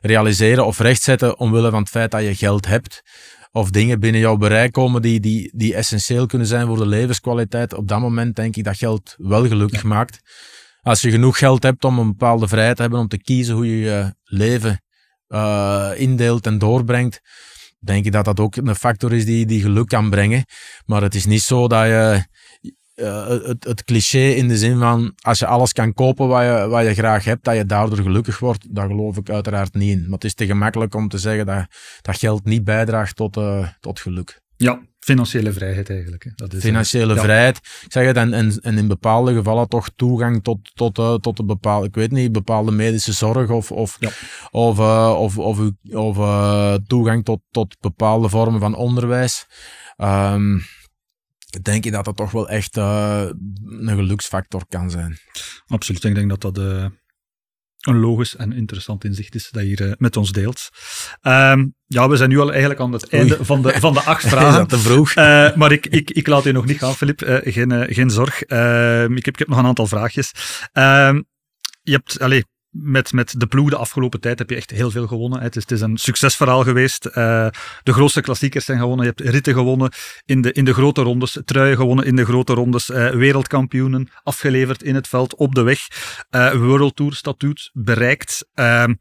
realiseren 0.00 0.66
of 0.66 0.78
rechtzetten 0.78 1.38
omwille 1.38 1.70
van 1.70 1.80
het 1.80 1.90
feit 1.90 2.10
dat 2.10 2.22
je 2.22 2.34
geld 2.34 2.66
hebt, 2.66 3.02
of 3.52 3.70
dingen 3.70 4.00
binnen 4.00 4.20
jouw 4.20 4.36
bereik 4.36 4.72
komen 4.72 5.02
die, 5.02 5.20
die, 5.20 5.52
die 5.54 5.74
essentieel 5.74 6.26
kunnen 6.26 6.46
zijn 6.46 6.66
voor 6.66 6.76
de 6.76 6.86
levenskwaliteit, 6.86 7.74
op 7.74 7.88
dat 7.88 8.00
moment 8.00 8.36
denk 8.36 8.56
ik 8.56 8.64
dat 8.64 8.76
geld 8.76 9.14
wel 9.16 9.46
gelukkig 9.46 9.82
maakt. 9.82 10.20
Als 10.80 11.00
je 11.00 11.10
genoeg 11.10 11.38
geld 11.38 11.62
hebt 11.62 11.84
om 11.84 11.98
een 11.98 12.06
bepaalde 12.06 12.48
vrijheid 12.48 12.76
te 12.76 12.82
hebben 12.82 13.00
om 13.00 13.08
te 13.08 13.18
kiezen 13.18 13.54
hoe 13.54 13.66
je 13.66 13.78
je 13.78 14.14
leven 14.24 14.82
eh, 15.28 15.90
indeelt 15.96 16.46
en 16.46 16.58
doorbrengt, 16.58 17.20
denk 17.78 18.04
ik 18.04 18.12
dat 18.12 18.24
dat 18.24 18.40
ook 18.40 18.56
een 18.56 18.74
factor 18.74 19.12
is 19.12 19.24
die, 19.24 19.46
die 19.46 19.60
geluk 19.60 19.88
kan 19.88 20.10
brengen. 20.10 20.44
Maar 20.86 21.02
het 21.02 21.14
is 21.14 21.26
niet 21.26 21.42
zo 21.42 21.68
dat 21.68 21.86
je 21.86 22.26
eh, 22.98 23.28
het, 23.58 23.84
cliché 23.84 24.28
in 24.28 24.48
de 24.48 24.56
zin 24.56 24.78
van 24.78 25.12
als 25.20 25.38
je 25.38 25.46
alles 25.46 25.72
kan 25.72 25.92
kopen 25.92 26.28
wat 26.28 26.42
je, 26.42 26.66
wat 26.68 26.84
je 26.84 26.94
graag 26.94 27.24
hebt, 27.24 27.44
dat 27.44 27.56
je 27.56 27.64
daardoor 27.64 27.98
gelukkig 27.98 28.38
wordt, 28.38 28.74
daar 28.74 28.86
geloof 28.86 29.16
ik 29.16 29.30
uiteraard 29.30 29.74
niet 29.74 29.90
in. 29.90 30.02
Maar 30.02 30.12
het 30.12 30.24
is 30.24 30.34
te 30.34 30.46
gemakkelijk 30.46 30.94
om 30.94 31.08
te 31.08 31.18
zeggen 31.18 31.46
dat, 31.46 31.66
dat 32.00 32.18
geld 32.18 32.44
niet 32.44 32.64
bijdraagt 32.64 33.16
tot, 33.16 33.36
eh, 33.36 33.68
tot 33.80 34.00
geluk. 34.00 34.40
Ja, 34.58 34.80
financiële 35.00 35.52
vrijheid 35.52 35.90
eigenlijk. 35.90 36.24
hè. 36.24 36.30
Dat 36.34 36.52
is, 36.52 36.58
eh, 36.58 36.64
Financiële 36.64 37.14
ja. 37.14 37.20
vrijheid, 37.22 37.56
ik 37.56 37.92
zeg 37.92 38.06
het, 38.06 38.16
en, 38.16 38.32
en, 38.32 38.58
en 38.60 38.78
in 38.78 38.88
bepaalde 38.88 39.34
gevallen 39.34 39.68
toch 39.68 39.88
toegang 39.96 40.42
tot, 40.42 40.58
tot, 40.74 40.98
eh, 40.98 41.14
tot 41.14 41.38
een 41.38 41.46
bepaalde, 41.46 41.86
ik 41.86 41.94
weet 41.94 42.10
niet, 42.10 42.32
bepaalde 42.32 42.70
medische 42.70 43.12
zorg 43.12 43.50
of, 43.50 43.72
of, 43.72 43.96
Ja. 44.00 44.10
of, 44.50 44.78
eh, 44.78 45.14
of, 45.18 45.38
of, 45.38 45.58
of 45.92 46.16
eh, 46.18 46.74
toegang 46.86 47.24
tot, 47.24 47.40
tot 47.50 47.76
bepaalde 47.80 48.28
vormen 48.28 48.60
van 48.60 48.74
onderwijs. 48.74 49.46
Ehm, 49.96 50.58
denk 51.62 51.84
je 51.84 51.90
dat 51.90 52.04
dat 52.04 52.16
toch 52.16 52.30
wel 52.30 52.48
echt 52.48 52.76
eh, 52.76 53.26
een 53.64 53.96
geluksfactor 53.96 54.62
kan 54.68 54.90
zijn. 54.90 55.18
Absoluut. 55.66 56.04
Ik 56.04 56.14
denk 56.14 56.28
dat 56.28 56.40
dat 56.40 56.58
eh, 56.58 56.86
een 57.88 58.00
logisch 58.00 58.36
en 58.36 58.52
interessant 58.52 59.04
inzicht 59.04 59.34
is 59.34 59.48
dat 59.50 59.62
je 59.62 59.68
hier 59.68 59.88
eh, 59.88 59.92
met 59.98 60.16
ons 60.16 60.32
deelt. 60.32 60.68
Ehm, 61.20 61.66
ja, 61.86 62.08
we 62.08 62.16
zijn 62.16 62.28
nu 62.28 62.38
al 62.38 62.50
eigenlijk 62.50 62.80
aan 62.80 62.92
het 62.92 63.08
einde 63.08 63.44
van 63.44 63.62
de, 63.62 63.80
van 63.80 63.92
de 63.92 64.00
acht 64.00 64.28
vragen. 64.34 64.66
te 64.66 64.78
vroeg? 64.78 65.12
Eh, 65.12 65.54
maar 65.54 65.72
ik, 65.72 65.86
ik, 65.86 66.10
ik 66.10 66.26
laat 66.26 66.44
je 66.44 66.52
nog 66.52 66.66
niet 66.66 66.78
gaan, 66.78 66.94
Filip. 66.94 67.22
Eh, 67.22 67.52
geen, 67.52 67.86
geen 67.94 68.10
zorg. 68.10 68.42
Ehm, 68.42 69.16
ik, 69.16 69.24
heb, 69.24 69.34
ik 69.34 69.38
heb 69.38 69.48
nog 69.48 69.58
een 69.58 69.66
aantal 69.66 69.86
vraagjes. 69.86 70.32
Ehm, 70.72 71.22
je 71.82 71.92
hebt, 71.92 72.20
allez, 72.20 72.42
met, 72.70 73.12
met 73.12 73.34
de 73.40 73.46
ploeg 73.46 73.70
de 73.70 73.76
afgelopen 73.76 74.20
tijd 74.20 74.38
heb 74.38 74.50
je 74.50 74.56
echt 74.56 74.70
heel 74.70 74.90
veel 74.90 75.06
gewonnen. 75.06 75.40
Het 75.40 75.56
is, 75.56 75.62
het 75.62 75.70
is 75.70 75.80
een 75.80 75.96
succesverhaal 75.96 76.62
geweest. 76.62 77.06
Eh, 77.06 77.48
de 77.82 77.92
grootste 77.92 78.20
klassiekers 78.20 78.64
zijn 78.64 78.78
gewonnen. 78.78 79.06
Je 79.06 79.12
hebt 79.16 79.30
ritten 79.30 79.54
gewonnen 79.54 79.92
in 80.24 80.42
de, 80.42 80.52
in 80.52 80.64
de 80.64 80.74
grote 80.74 81.02
rondes. 81.02 81.38
Truien 81.44 81.76
gewonnen 81.76 82.04
in 82.04 82.16
de 82.16 82.24
grote 82.24 82.52
rondes. 82.52 82.90
eh, 82.90 83.10
wereldkampioenen 83.10 84.08
afgeleverd 84.22 84.82
in 84.82 84.94
het 84.94 85.08
veld, 85.08 85.34
op 85.34 85.54
de 85.54 85.62
weg. 85.62 85.78
eh 86.30 86.52
World 86.52 86.96
Tour 86.96 87.14
statuut 87.14 87.70
bereikt. 87.72 88.48
Ehm, 88.54 88.94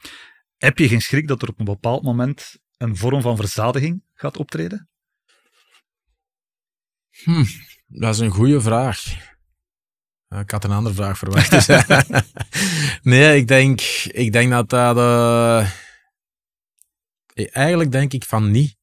heb 0.57 0.77
je 0.77 0.87
geen 0.87 1.01
schrik 1.01 1.27
dat 1.27 1.41
er 1.41 1.49
op 1.49 1.59
een 1.59 1.65
bepaald 1.65 2.03
moment 2.03 2.57
een 2.77 2.97
vorm 2.97 3.21
van 3.21 3.35
verzadiging 3.35 4.03
gaat 4.13 4.37
optreden? 4.37 4.89
Hm, 7.23 7.43
dat 7.87 8.13
is 8.13 8.19
een 8.19 8.29
goede 8.29 8.61
vraag. 8.61 9.15
Eh, 10.27 10.39
Ik 10.39 10.51
had 10.51 10.63
een 10.63 10.71
andere 10.71 10.95
vraag 10.95 11.17
verwacht. 11.17 11.51
dus. 11.51 11.67
nee, 13.13 13.37
ik 13.37 13.47
denk, 13.47 13.81
ik 14.11 14.31
denk 14.31 14.51
dat 14.51 14.69
dat. 14.69 14.97
eh, 14.97 15.69
Eigenlijk 17.55 17.91
denk 17.91 18.13
ik 18.13 18.23
van 18.25 18.51
niet. 18.51 18.75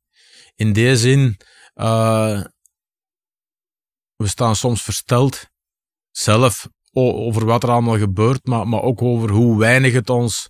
In 0.55 0.73
die 0.73 0.97
zin, 0.97 1.37
eh, 1.75 2.45
we 4.17 4.27
staan 4.27 4.57
soms 4.57 4.83
versteld 4.83 5.47
zelf 6.11 6.69
over 6.93 7.45
wat 7.45 7.63
er 7.63 7.71
allemaal 7.71 7.99
gebeurt, 7.99 8.47
maar, 8.47 8.69
maar 8.69 8.83
ook 8.83 9.03
over 9.03 9.31
hoe 9.31 9.59
weinig 9.59 9.93
het 9.93 10.11
ons. 10.11 10.49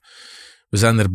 We 0.69 0.77
zijn 0.77 0.99
er. 0.99 1.07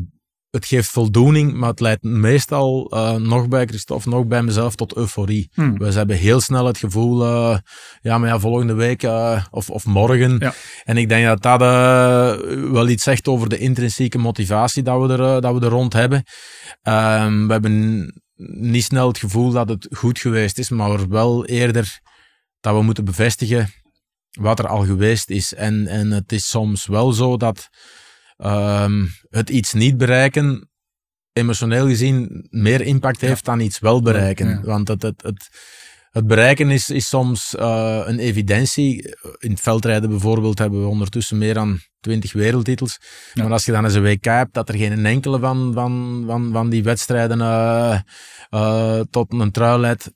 Het 0.50 0.66
geeft 0.66 0.90
voldoening, 0.90 1.54
maar 1.54 1.70
het 1.70 1.80
leidt 1.80 2.04
meestal 2.04 2.92
eh, 2.92 3.16
nog 3.16 3.48
bij 3.48 3.66
Christophe, 3.66 4.10
nog 4.10 4.26
bij 4.26 4.44
mezelf 4.44 4.76
tot 4.76 4.96
euforie. 4.96 5.50
Hmm. 5.54 5.78
We 5.78 5.94
hebben 5.94 6.16
heel 6.16 6.40
snel 6.40 6.66
het 6.66 6.78
gevoel, 6.78 7.24
eh, 7.24 7.58
ja, 8.02 8.18
maar 8.18 8.30
ja, 8.30 8.40
volgende 8.40 8.74
week 8.74 9.04
eh, 9.04 9.46
of, 9.50 9.70
of 9.70 9.86
morgen. 9.86 10.36
Ja. 10.40 10.54
En 10.84 10.98
ik 10.98 11.10
denk 11.10 11.26
dat 11.26 11.42
dat 11.42 11.60
wel 12.72 12.88
iets 12.88 13.04
zegt 13.04 13.28
over 13.28 13.50
de 13.50 13.58
intrinsieke 13.58 14.18
motivatie 14.18 14.84
dat 14.84 15.02
we 15.02 15.14
er, 15.14 15.42
dat 15.42 15.54
we 15.54 15.66
er 15.66 15.72
rond 15.72 15.94
hebben. 15.94 16.24
Ehm, 16.82 17.46
we 17.46 17.52
hebben 17.52 18.22
niet 18.62 18.84
snel 18.84 19.08
het 19.08 19.18
gevoel 19.18 19.52
dat 19.52 19.70
het 19.70 19.88
goed 19.92 20.20
geweest 20.20 20.58
is, 20.58 20.70
maar 20.70 21.10
wel 21.10 21.46
eerder 21.46 22.00
dat 22.60 22.76
we 22.76 22.82
moeten 22.82 23.06
bevestigen 23.06 23.74
wat 24.30 24.60
er 24.60 24.68
al 24.68 24.86
geweest 24.86 25.30
is. 25.30 25.54
En, 25.54 25.88
en 25.88 26.12
het 26.12 26.32
is 26.32 26.50
soms 26.50 26.86
wel 26.86 27.12
zo 27.12 27.38
dat 27.38 27.70
ehm, 28.40 29.06
het 29.30 29.50
iets 29.50 29.74
niet 29.74 29.98
bereiken 29.98 30.70
emotioneel 31.34 31.88
gezien 31.88 32.48
meer 32.50 32.82
impact 32.82 33.22
heeft 33.22 33.46
dan 33.46 33.60
iets 33.60 33.80
wel 33.80 34.02
bereiken. 34.02 34.48
Ja. 34.48 34.62
Want 34.62 34.88
het, 34.88 35.02
het, 35.02 35.22
het, 35.22 35.50
het 36.10 36.28
bereiken 36.28 36.70
is, 36.70 36.90
is 36.90 37.08
soms 37.08 37.56
eh, 37.56 38.02
een 38.06 38.20
evidentie. 38.20 39.16
In 39.40 39.52
het 39.52 39.60
veldrijden 39.60 40.10
bijvoorbeeld 40.10 40.60
hebben 40.60 40.82
we 40.82 40.88
ondertussen 40.88 41.38
meer 41.38 41.54
dan 41.54 41.80
20 42.00 42.34
wereldtitels. 42.34 43.00
Maar 43.34 43.52
als 43.52 43.66
je 43.66 43.72
dan 43.72 43.84
eens 43.84 43.94
een 43.94 44.04
WK 44.04 44.26
hebt, 44.26 44.54
dat 44.54 44.70
er 44.70 44.76
geen 44.76 45.06
enkele 45.06 45.40
van, 45.40 45.74
van, 45.74 46.24
van, 46.28 46.50
van 46.52 46.70
die 46.70 46.84
wedstrijden 46.84 47.42
eh, 47.42 48.00
eh, 48.50 49.00
tot 49.10 49.34
een 49.34 49.52
trui 49.52 49.80
leidt, 49.80 50.12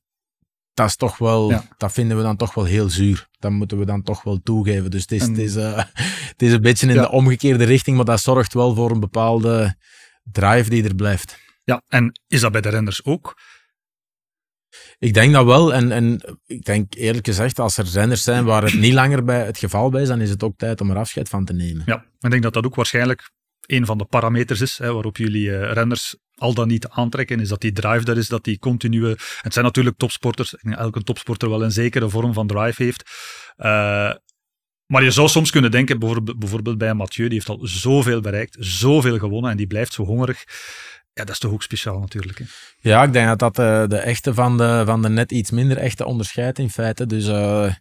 dat 0.74 0.88
is 0.88 0.96
toch 0.96 1.18
wel, 1.18 1.50
Ja. 1.50 1.64
dat 1.78 1.92
vinden 1.92 2.18
we 2.18 2.24
dan 2.24 2.38
toch 2.38 2.54
wel 2.54 2.66
heel 2.66 2.90
zuur. 2.90 3.28
Dat 3.40 3.52
moeten 3.52 3.78
we 3.80 3.86
dan 3.86 4.04
toch 4.04 4.24
wel 4.24 4.40
toegeven. 4.44 4.92
Dus 4.92 5.02
het 5.02 5.12
is, 5.12 5.22
En- 5.22 5.30
het 5.30 5.38
is, 5.40 5.56
eh, 5.56 5.76
het 6.34 6.42
is 6.42 6.52
een 6.52 6.62
beetje 6.62 6.88
in 6.88 6.94
Ja. 6.94 7.02
de 7.02 7.12
omgekeerde 7.12 7.64
richting, 7.64 7.96
maar 7.96 8.06
dat 8.06 8.20
zorgt 8.22 8.54
wel 8.54 8.76
voor 8.76 8.92
een 8.92 9.00
bepaalde 9.00 9.76
drive 10.24 10.70
die 10.70 10.84
er 10.84 10.96
blijft. 10.96 11.40
Ja, 11.64 11.82
en 11.88 12.20
is 12.28 12.42
dat 12.42 12.52
bij 12.52 12.62
de 12.62 12.70
renners 12.70 13.06
ook? 13.06 13.38
Ik 15.00 15.14
denk 15.14 15.34
dat 15.34 15.46
wel. 15.46 15.74
En, 15.74 15.92
en 15.92 16.22
ik 16.46 16.64
denk 16.66 16.94
eerlijk 16.96 17.26
gezegd, 17.26 17.60
als 17.60 17.78
er 17.78 17.86
renners 17.86 18.24
zijn 18.24 18.46
waar 18.46 18.64
het 18.64 18.74
niet 18.74 18.94
langer 18.94 19.24
bij 19.24 19.46
het 19.46 19.58
geval 19.58 19.90
bij 19.90 20.02
is, 20.02 20.08
dan 20.08 20.22
is 20.22 20.30
het 20.30 20.44
ook 20.44 20.58
tijd 20.58 20.82
om 20.82 20.90
er 20.90 20.98
afscheid 20.98 21.30
van 21.30 21.46
te 21.46 21.54
nemen. 21.54 21.84
Ja, 21.86 22.06
ik 22.20 22.30
denk 22.30 22.44
dat 22.44 22.54
dat 22.54 22.66
ook 22.66 22.76
waarschijnlijk 22.76 23.32
een 23.66 23.86
van 23.86 23.98
de 23.98 24.06
parameters 24.06 24.62
is 24.62 24.78
hè, 24.78 24.94
waarop 24.94 25.18
jullie 25.18 25.56
eh, 25.58 25.72
renners 25.74 26.18
al 26.36 26.54
dan 26.54 26.68
niet 26.68 26.88
aantrekken, 26.88 27.40
is 27.40 27.50
dat 27.50 27.62
die 27.62 27.72
drive 27.72 28.12
er 28.12 28.18
is, 28.18 28.28
dat 28.28 28.44
die 28.44 28.60
continue... 28.60 29.16
Het 29.42 29.54
zijn 29.54 29.66
natuurlijk 29.66 29.98
topsporters, 29.98 30.56
elke 30.56 31.04
topsporter 31.04 31.50
wel 31.50 31.64
een 31.64 31.72
zekere 31.72 32.10
vorm 32.10 32.34
van 32.34 32.48
drive 32.48 32.84
heeft. 32.84 33.04
Eh, 33.56 34.12
maar 34.86 35.04
je 35.04 35.12
zou 35.12 35.28
soms 35.28 35.52
kunnen 35.52 35.72
denken, 35.72 36.00
bijvoorbeeld, 36.00 36.40
bijvoorbeeld 36.40 36.78
bij 36.78 36.94
Mathieu, 36.94 37.28
die 37.28 37.34
heeft 37.34 37.50
al 37.50 37.60
zoveel 37.62 38.22
bereikt, 38.22 38.58
zoveel 38.60 39.18
gewonnen 39.18 39.52
en 39.52 39.58
die 39.58 39.68
blijft 39.68 39.94
zo 39.94 40.04
hongerig. 40.04 40.44
ja, 41.14 41.24
dat 41.24 41.30
is 41.30 41.40
toch 41.40 41.52
ook 41.52 41.64
speciaal 41.64 42.00
natuurlijk. 42.00 42.38
Hè? 42.38 42.46
Ja, 42.80 43.04
ik 43.04 43.14
denk 43.14 43.28
dat 43.28 43.40
dat 43.40 43.56
de, 43.56 43.86
de 43.88 43.98
echte 43.98 44.34
van 44.34 44.58
de, 44.58 44.84
van 44.86 45.02
de 45.02 45.10
net 45.10 45.32
iets 45.32 45.52
minder 45.52 45.78
echte 45.78 46.06
onderscheidt 46.06 46.60
in 46.60 46.70
feite. 46.70 47.06
Dus 47.06 47.28
uh, 47.28 47.74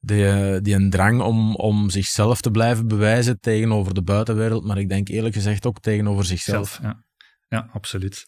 die, 0.00 0.60
die 0.60 0.74
een 0.74 0.90
drang 0.90 1.20
om, 1.20 1.54
om 1.54 1.90
zichzelf 1.90 2.40
te 2.40 2.50
blijven 2.50 2.88
bewijzen 2.88 3.40
tegenover 3.40 3.94
de 3.94 4.02
buitenwereld, 4.02 4.64
maar 4.64 4.78
ik 4.78 4.88
denk 4.88 5.08
eerlijk 5.08 5.34
gezegd 5.34 5.66
ook 5.66 5.80
tegenover 5.80 6.24
zichzelf. 6.24 6.68
Zelf, 6.68 6.82
ja. 6.82 7.06
Ja, 7.48 7.68
absoluut. 7.72 8.24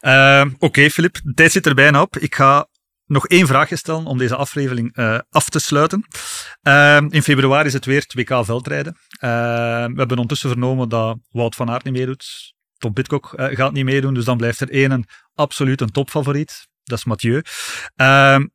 Uh, 0.00 0.44
Oké, 0.58 0.90
Filip, 0.90 1.20
de 1.22 1.34
tijd 1.34 1.52
zit 1.52 1.66
er 1.66 1.74
bijna 1.74 2.00
op. 2.02 2.16
Ik 2.16 2.34
ga 2.34 2.68
nog 3.08 3.26
één 3.26 3.46
vraagje 3.46 3.76
stellen 3.76 4.04
om 4.04 4.18
deze 4.18 4.36
aflevering 4.36 4.96
uh, 4.96 5.18
af 5.30 5.48
te 5.48 5.58
sluiten. 5.58 6.04
Uh, 6.62 7.00
in 7.08 7.22
februari 7.22 7.66
is 7.66 7.72
het 7.72 7.84
weer 7.84 8.06
2K 8.18 8.44
veldrijden. 8.44 8.92
Uh, 8.94 9.20
we 9.20 9.94
hebben 9.94 10.10
ondertussen 10.10 10.48
vernomen 10.48 10.88
dat 10.88 11.18
Wout 11.30 11.54
van 11.54 11.70
Aert 11.70 11.84
niet 11.84 11.94
meedoet. 11.94 12.54
Tom 12.78 12.92
Pitcock 12.92 13.32
gaat 13.36 13.72
niet 13.72 13.84
meedoen, 13.84 14.14
dus 14.14 14.24
dan 14.24 14.36
blijft 14.36 14.60
er 14.60 14.70
één 14.70 15.06
absoluut 15.34 15.80
een 15.80 15.90
topfavoriet. 15.90 16.68
Dat 16.84 16.98
is 16.98 17.04
Mathieu. 17.04 17.42
Ehm, 17.96 18.46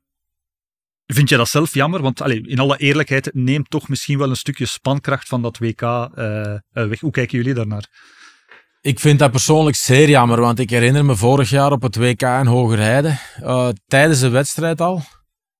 vind 1.06 1.30
je 1.30 1.38
dat 1.38 1.50
zelf 1.50 1.74
jammer? 1.74 2.02
Want 2.02 2.22
in 2.22 2.60
alle 2.60 2.78
eerlijkheid, 2.78 3.26
het 3.26 3.34
neemt 3.34 3.70
toch 3.70 3.88
misschien 3.88 4.18
wel 4.18 4.30
een 4.30 4.36
stukje 4.36 4.66
spankracht 4.66 5.28
van 5.28 5.42
dat 5.42 5.58
WK 5.58 5.82
weg. 6.72 7.00
Hoe 7.00 7.12
kijken 7.12 7.38
jullie 7.38 7.54
daarnaar? 7.54 7.88
Ik 8.84 9.00
vind 9.00 9.20
dat 9.20 9.32
persoonlijk 9.32 9.76
zeer 9.76 10.10
jammer, 10.10 10.40
want 10.42 10.60
ik 10.60 10.70
herinner 10.70 11.06
me 11.06 11.16
vorig 11.16 11.50
jaar 11.50 11.72
op 11.72 11.82
het 11.82 11.96
WK 11.96 12.22
in 12.22 12.46
Hogerheide, 12.46 13.18
uh, 13.42 13.70
tijdens 13.88 14.20
de 14.20 14.30
wedstrijd 14.30 14.82
al. 14.82 15.02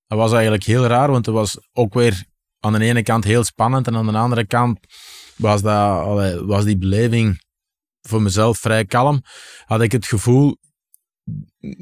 Dat 0.08 0.18
was 0.18 0.32
eigenlijk 0.32 0.64
heel 0.64 0.86
raar, 0.86 1.12
want 1.12 1.26
het 1.26 1.36
was 1.36 1.58
ook 1.72 1.94
weer 1.94 2.24
aan 2.60 2.74
de 2.74 2.86
ene 2.86 3.04
kant 3.04 3.24
heel 3.24 3.44
spannend 3.44 3.88
en 3.88 3.96
aan 3.96 4.06
de 4.06 4.18
andere 4.18 4.46
kant 4.48 4.80
was, 5.36 5.62
dat, 5.62 6.42
was 6.46 6.64
die 6.64 6.78
beleving 6.78 7.42
voor 8.02 8.22
mezelf 8.22 8.58
vrij 8.58 8.86
kalm. 8.86 9.22
Had 9.66 9.82
ik 9.82 9.92
het 9.92 10.06
gevoel, 10.06 10.58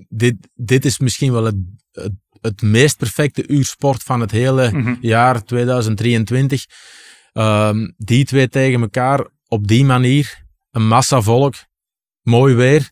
dit, 0.09 0.35
dit 0.53 0.85
is 0.85 0.99
misschien 0.99 1.31
wel 1.31 1.43
het, 1.43 1.55
het, 2.41 2.61
meest 2.61 2.97
perfecte 2.97 3.47
uursport 3.47 4.03
van 4.03 4.19
het 4.19 4.31
hele 4.31 4.71
mhm. 4.71 4.95
jaar 4.99 5.43
2023. 5.43 6.65
Ehm, 7.33 7.91
die 7.97 8.25
twee 8.25 8.47
tegen 8.47 8.81
elkaar 8.81 9.27
op 9.47 9.67
die 9.67 9.85
manier 9.85 10.40
een 10.71 10.87
massa 10.87 11.21
volk, 11.21 11.55
mooi 12.21 12.55
weer. 12.55 12.89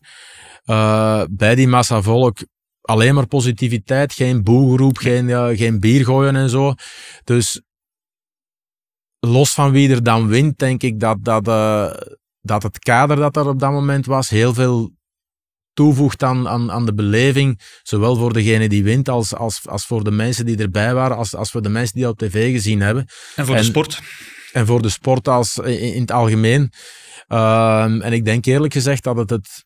Uh, 0.64 1.22
bij 1.30 1.54
die 1.54 1.68
massa 1.68 2.02
volk 2.02 2.38
alleen 2.80 3.14
maar 3.14 3.26
positiviteit, 3.26 4.12
geen 4.12 4.42
boegeroep, 4.42 4.98
geen, 4.98 5.28
uh, 5.28 5.48
geen 5.48 5.80
bier 5.80 6.04
gooien 6.04 6.36
en 6.36 6.50
zo. 6.50 6.74
Dus 7.24 7.62
los 9.18 9.52
van 9.52 9.70
wie 9.70 9.90
er 9.90 10.02
dan 10.02 10.28
wint, 10.28 10.58
denk 10.58 10.82
ik 10.82 11.00
dat, 11.00 11.16
dat, 11.20 11.48
uh, 11.48 11.92
dat 12.40 12.62
het 12.62 12.78
kader 12.78 13.16
dat 13.16 13.36
er 13.36 13.48
op 13.48 13.58
dat 13.58 13.70
moment 13.70 14.06
was 14.06 14.28
heel 14.28 14.54
veel 14.54 14.90
toevoegt 15.72 16.22
aan, 16.22 16.48
aan, 16.48 16.70
aan 16.70 16.86
de 16.86 16.94
beleving, 16.94 17.60
zowel 17.82 18.16
voor 18.16 18.32
degene 18.32 18.68
die 18.68 18.82
wint 18.82 19.08
als, 19.08 19.34
als, 19.34 19.60
als 19.68 19.86
voor 19.86 20.04
de 20.04 20.10
mensen 20.10 20.46
die 20.46 20.56
erbij 20.56 20.94
waren, 20.94 21.16
als, 21.16 21.34
als 21.34 21.50
voor 21.50 21.62
de 21.62 21.68
mensen 21.68 21.94
die 21.94 22.02
dat 22.02 22.12
op 22.12 22.18
tv 22.18 22.52
gezien 22.52 22.80
hebben. 22.80 23.06
En 23.36 23.46
voor 23.46 23.56
de 23.56 23.62
sport. 23.62 24.00
En 24.52 24.66
voor 24.66 24.82
de 24.82 24.88
sport 24.88 25.28
als, 25.28 25.58
in, 25.58 25.94
in 25.94 26.00
het 26.00 26.12
algemeen. 26.12 26.72
Um, 27.32 28.00
en 28.00 28.12
ik 28.12 28.24
denk 28.24 28.44
eerlijk 28.44 28.72
gezegd 28.72 29.04
dat 29.04 29.16
het 29.16 29.30
het 29.30 29.64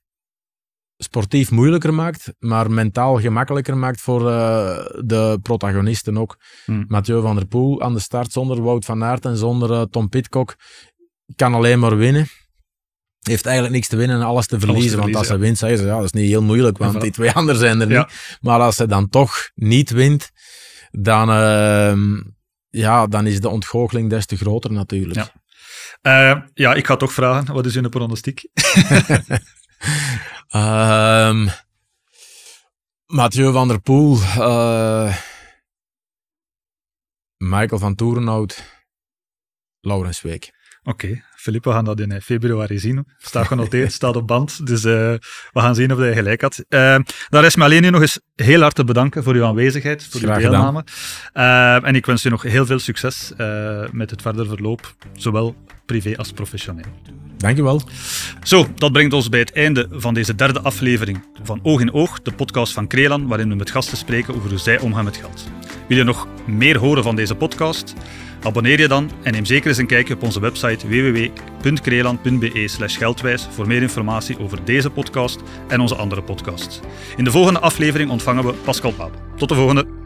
sportief 0.97 1.51
moeilijker 1.51 1.95
maakt, 1.95 2.33
maar 2.39 2.71
mentaal 2.71 3.21
gemakkelijker 3.21 3.77
maakt 3.77 4.01
voor 4.01 4.21
uh, 4.21 4.77
de 5.05 5.39
protagonisten 5.43 6.19
ook. 6.19 6.37
Hmm. 6.65 6.85
Mathieu 6.89 7.21
van 7.21 7.37
der 7.37 7.47
Poel 7.47 7.83
aan 7.83 7.95
de 7.95 8.01
start 8.01 8.33
zonder 8.33 8.63
Wout 8.63 8.85
van 8.85 9.05
Aert 9.05 9.25
en 9.25 9.37
zonder 9.37 9.71
uh, 9.71 9.83
Tom 9.83 10.09
Pitcock 10.09 10.57
kan 11.37 11.55
alleen 11.55 11.79
maar 11.79 11.97
winnen. 11.97 12.27
Heeft 13.21 13.45
eigenlijk 13.47 13.75
niks 13.75 13.89
te 13.89 13.97
winnen 13.97 14.17
en 14.17 14.27
alles 14.27 14.47
te 14.47 14.61
verliezen. 14.61 14.99
want 14.99 15.17
als 15.17 15.27
ze 15.27 15.37
wint, 15.37 15.59
zeggen 15.59 15.79
ze, 15.79 15.85
ja, 15.85 15.95
dat 15.95 16.05
is 16.05 16.13
niet 16.13 16.29
heel 16.29 16.43
moeilijk, 16.43 16.79
want 16.79 17.01
die 17.01 17.11
twee 17.11 17.31
anderen 17.31 17.61
zijn 17.61 17.81
er 17.81 17.87
niet. 17.87 18.39
Maar 18.41 18.61
als 18.61 18.77
ze 18.77 18.87
dan 18.87 19.09
toch 19.09 19.51
niet 19.55 19.91
wint, 19.91 20.31
dan, 20.91 21.31
uh, 21.31 22.21
ja, 22.69 23.07
dan 23.07 23.27
is 23.27 23.41
de 23.41 23.49
ontgoocheling 23.49 24.11
des 24.11 24.27
te 24.27 24.37
groter 24.37 24.73
natuurlijk. 24.73 25.15
Ja. 25.15 25.33
Uh, 26.07 26.41
ja, 26.55 26.75
ik 26.75 26.87
ga 26.87 26.97
toch 26.97 27.13
vragen, 27.13 27.55
wat 27.55 27.67
is 27.67 27.77
uw 27.77 27.89
pronostiek? 27.89 28.49
um, 30.55 31.49
Mathieu 33.19 33.53
van 33.53 33.69
der 33.69 33.81
Poel, 33.81 34.17
uh, 34.17 35.17
Michael 37.37 37.79
van 37.81 37.95
Toerenhout, 37.95 38.65
Laurens 39.81 40.23
Week. 40.23 40.53
Oké, 40.83 41.07
okay. 41.07 41.23
Filip, 41.45 41.65
we 41.65 41.71
gaan 41.71 41.85
dat 41.85 42.01
in 42.01 42.13
eh, 42.13 42.21
februari 42.21 42.79
zien. 42.79 43.07
Staat 43.19 43.47
genoteerd, 43.47 43.93
staat 44.01 44.17
op 44.17 44.27
band. 44.27 44.67
Dus 44.67 44.85
uh, 44.85 44.93
we 45.53 45.61
gaan 45.61 45.75
zien 45.75 45.93
of 45.93 45.99
hij 45.99 46.15
gelijk 46.15 46.41
had. 46.41 46.65
Uh, 46.69 46.97
daar 47.29 47.45
is 47.45 47.57
me 47.57 47.65
alleen 47.65 47.83
nu 47.83 47.91
nog 47.91 48.01
eens 48.01 48.21
heel 48.35 48.61
hard 48.61 48.75
te 48.75 48.85
bedanken 48.85 49.23
voor 49.23 49.35
uw 49.35 49.45
aanwezigheid, 49.45 50.09
voor 50.11 50.21
uw 50.21 50.35
deelname. 50.35 50.85
Uh, 51.35 51.87
en 51.87 51.95
ik 51.95 52.07
wens 52.07 52.25
u 52.25 52.29
nog 52.29 52.43
heel 52.43 52.67
veel 52.67 52.79
succes 52.79 53.33
met 53.91 54.11
het 54.11 54.23
verder 54.23 54.47
verloop, 54.47 54.95
zowel 55.17 55.57
privé 55.87 56.17
als 56.17 56.33
professioneel. 56.33 56.85
Dankjewel. 57.37 57.83
Zo, 58.43 58.67
dat 58.75 58.93
brengt 58.93 59.13
ons 59.13 59.29
bij 59.29 59.41
het 59.41 59.53
einde 59.53 59.87
van 59.91 60.15
deze 60.15 60.35
derde 60.35 60.61
aflevering 60.61 61.25
van 61.43 61.61
Oog 61.63 61.81
in 61.81 61.93
Oog, 61.93 62.23
de 62.23 62.33
podcast 62.33 62.73
van 62.73 62.87
Krelan, 62.87 63.27
waarin 63.27 63.49
we 63.49 63.55
met 63.55 63.71
gasten 63.71 63.97
spreken 63.97 64.35
over 64.35 64.49
hoe 64.49 64.59
zij 64.59 64.79
omgaan 64.79 65.05
met 65.05 65.17
geld. 65.17 65.49
Wil 65.89 65.97
je 65.97 66.05
nog 66.05 66.29
meer 66.47 66.79
horen 66.79 67.03
van 67.03 67.17
deze 67.17 67.35
podcast? 67.35 67.95
Abonneer 68.45 68.81
je 68.81 68.89
dan 68.89 69.11
en 69.23 69.33
neem 69.33 69.45
zeker 69.45 69.69
eens 69.69 69.79
een 69.79 69.87
kijkje 69.87 70.15
op 70.15 70.23
onze 70.23 70.41
website 70.41 70.89
www.kreeland.be 70.89 72.69
geldwijs 72.77 73.49
voor 73.51 73.67
meer 73.67 73.83
informatie 73.83 74.39
over 74.39 74.65
deze 74.65 74.91
podcast 74.91 75.41
en 75.69 75.81
onze 75.81 75.95
andere 75.95 76.23
podcasts. 76.23 76.81
In 77.17 77.25
de 77.25 77.31
volgende 77.31 77.61
aflevering 77.61 78.11
ontvangen 78.11 78.45
we 78.45 78.53
Pascal 78.53 78.93
Paap. 78.93 79.23
Tot 79.37 79.49
de 79.49 79.55
volgende! 79.55 80.04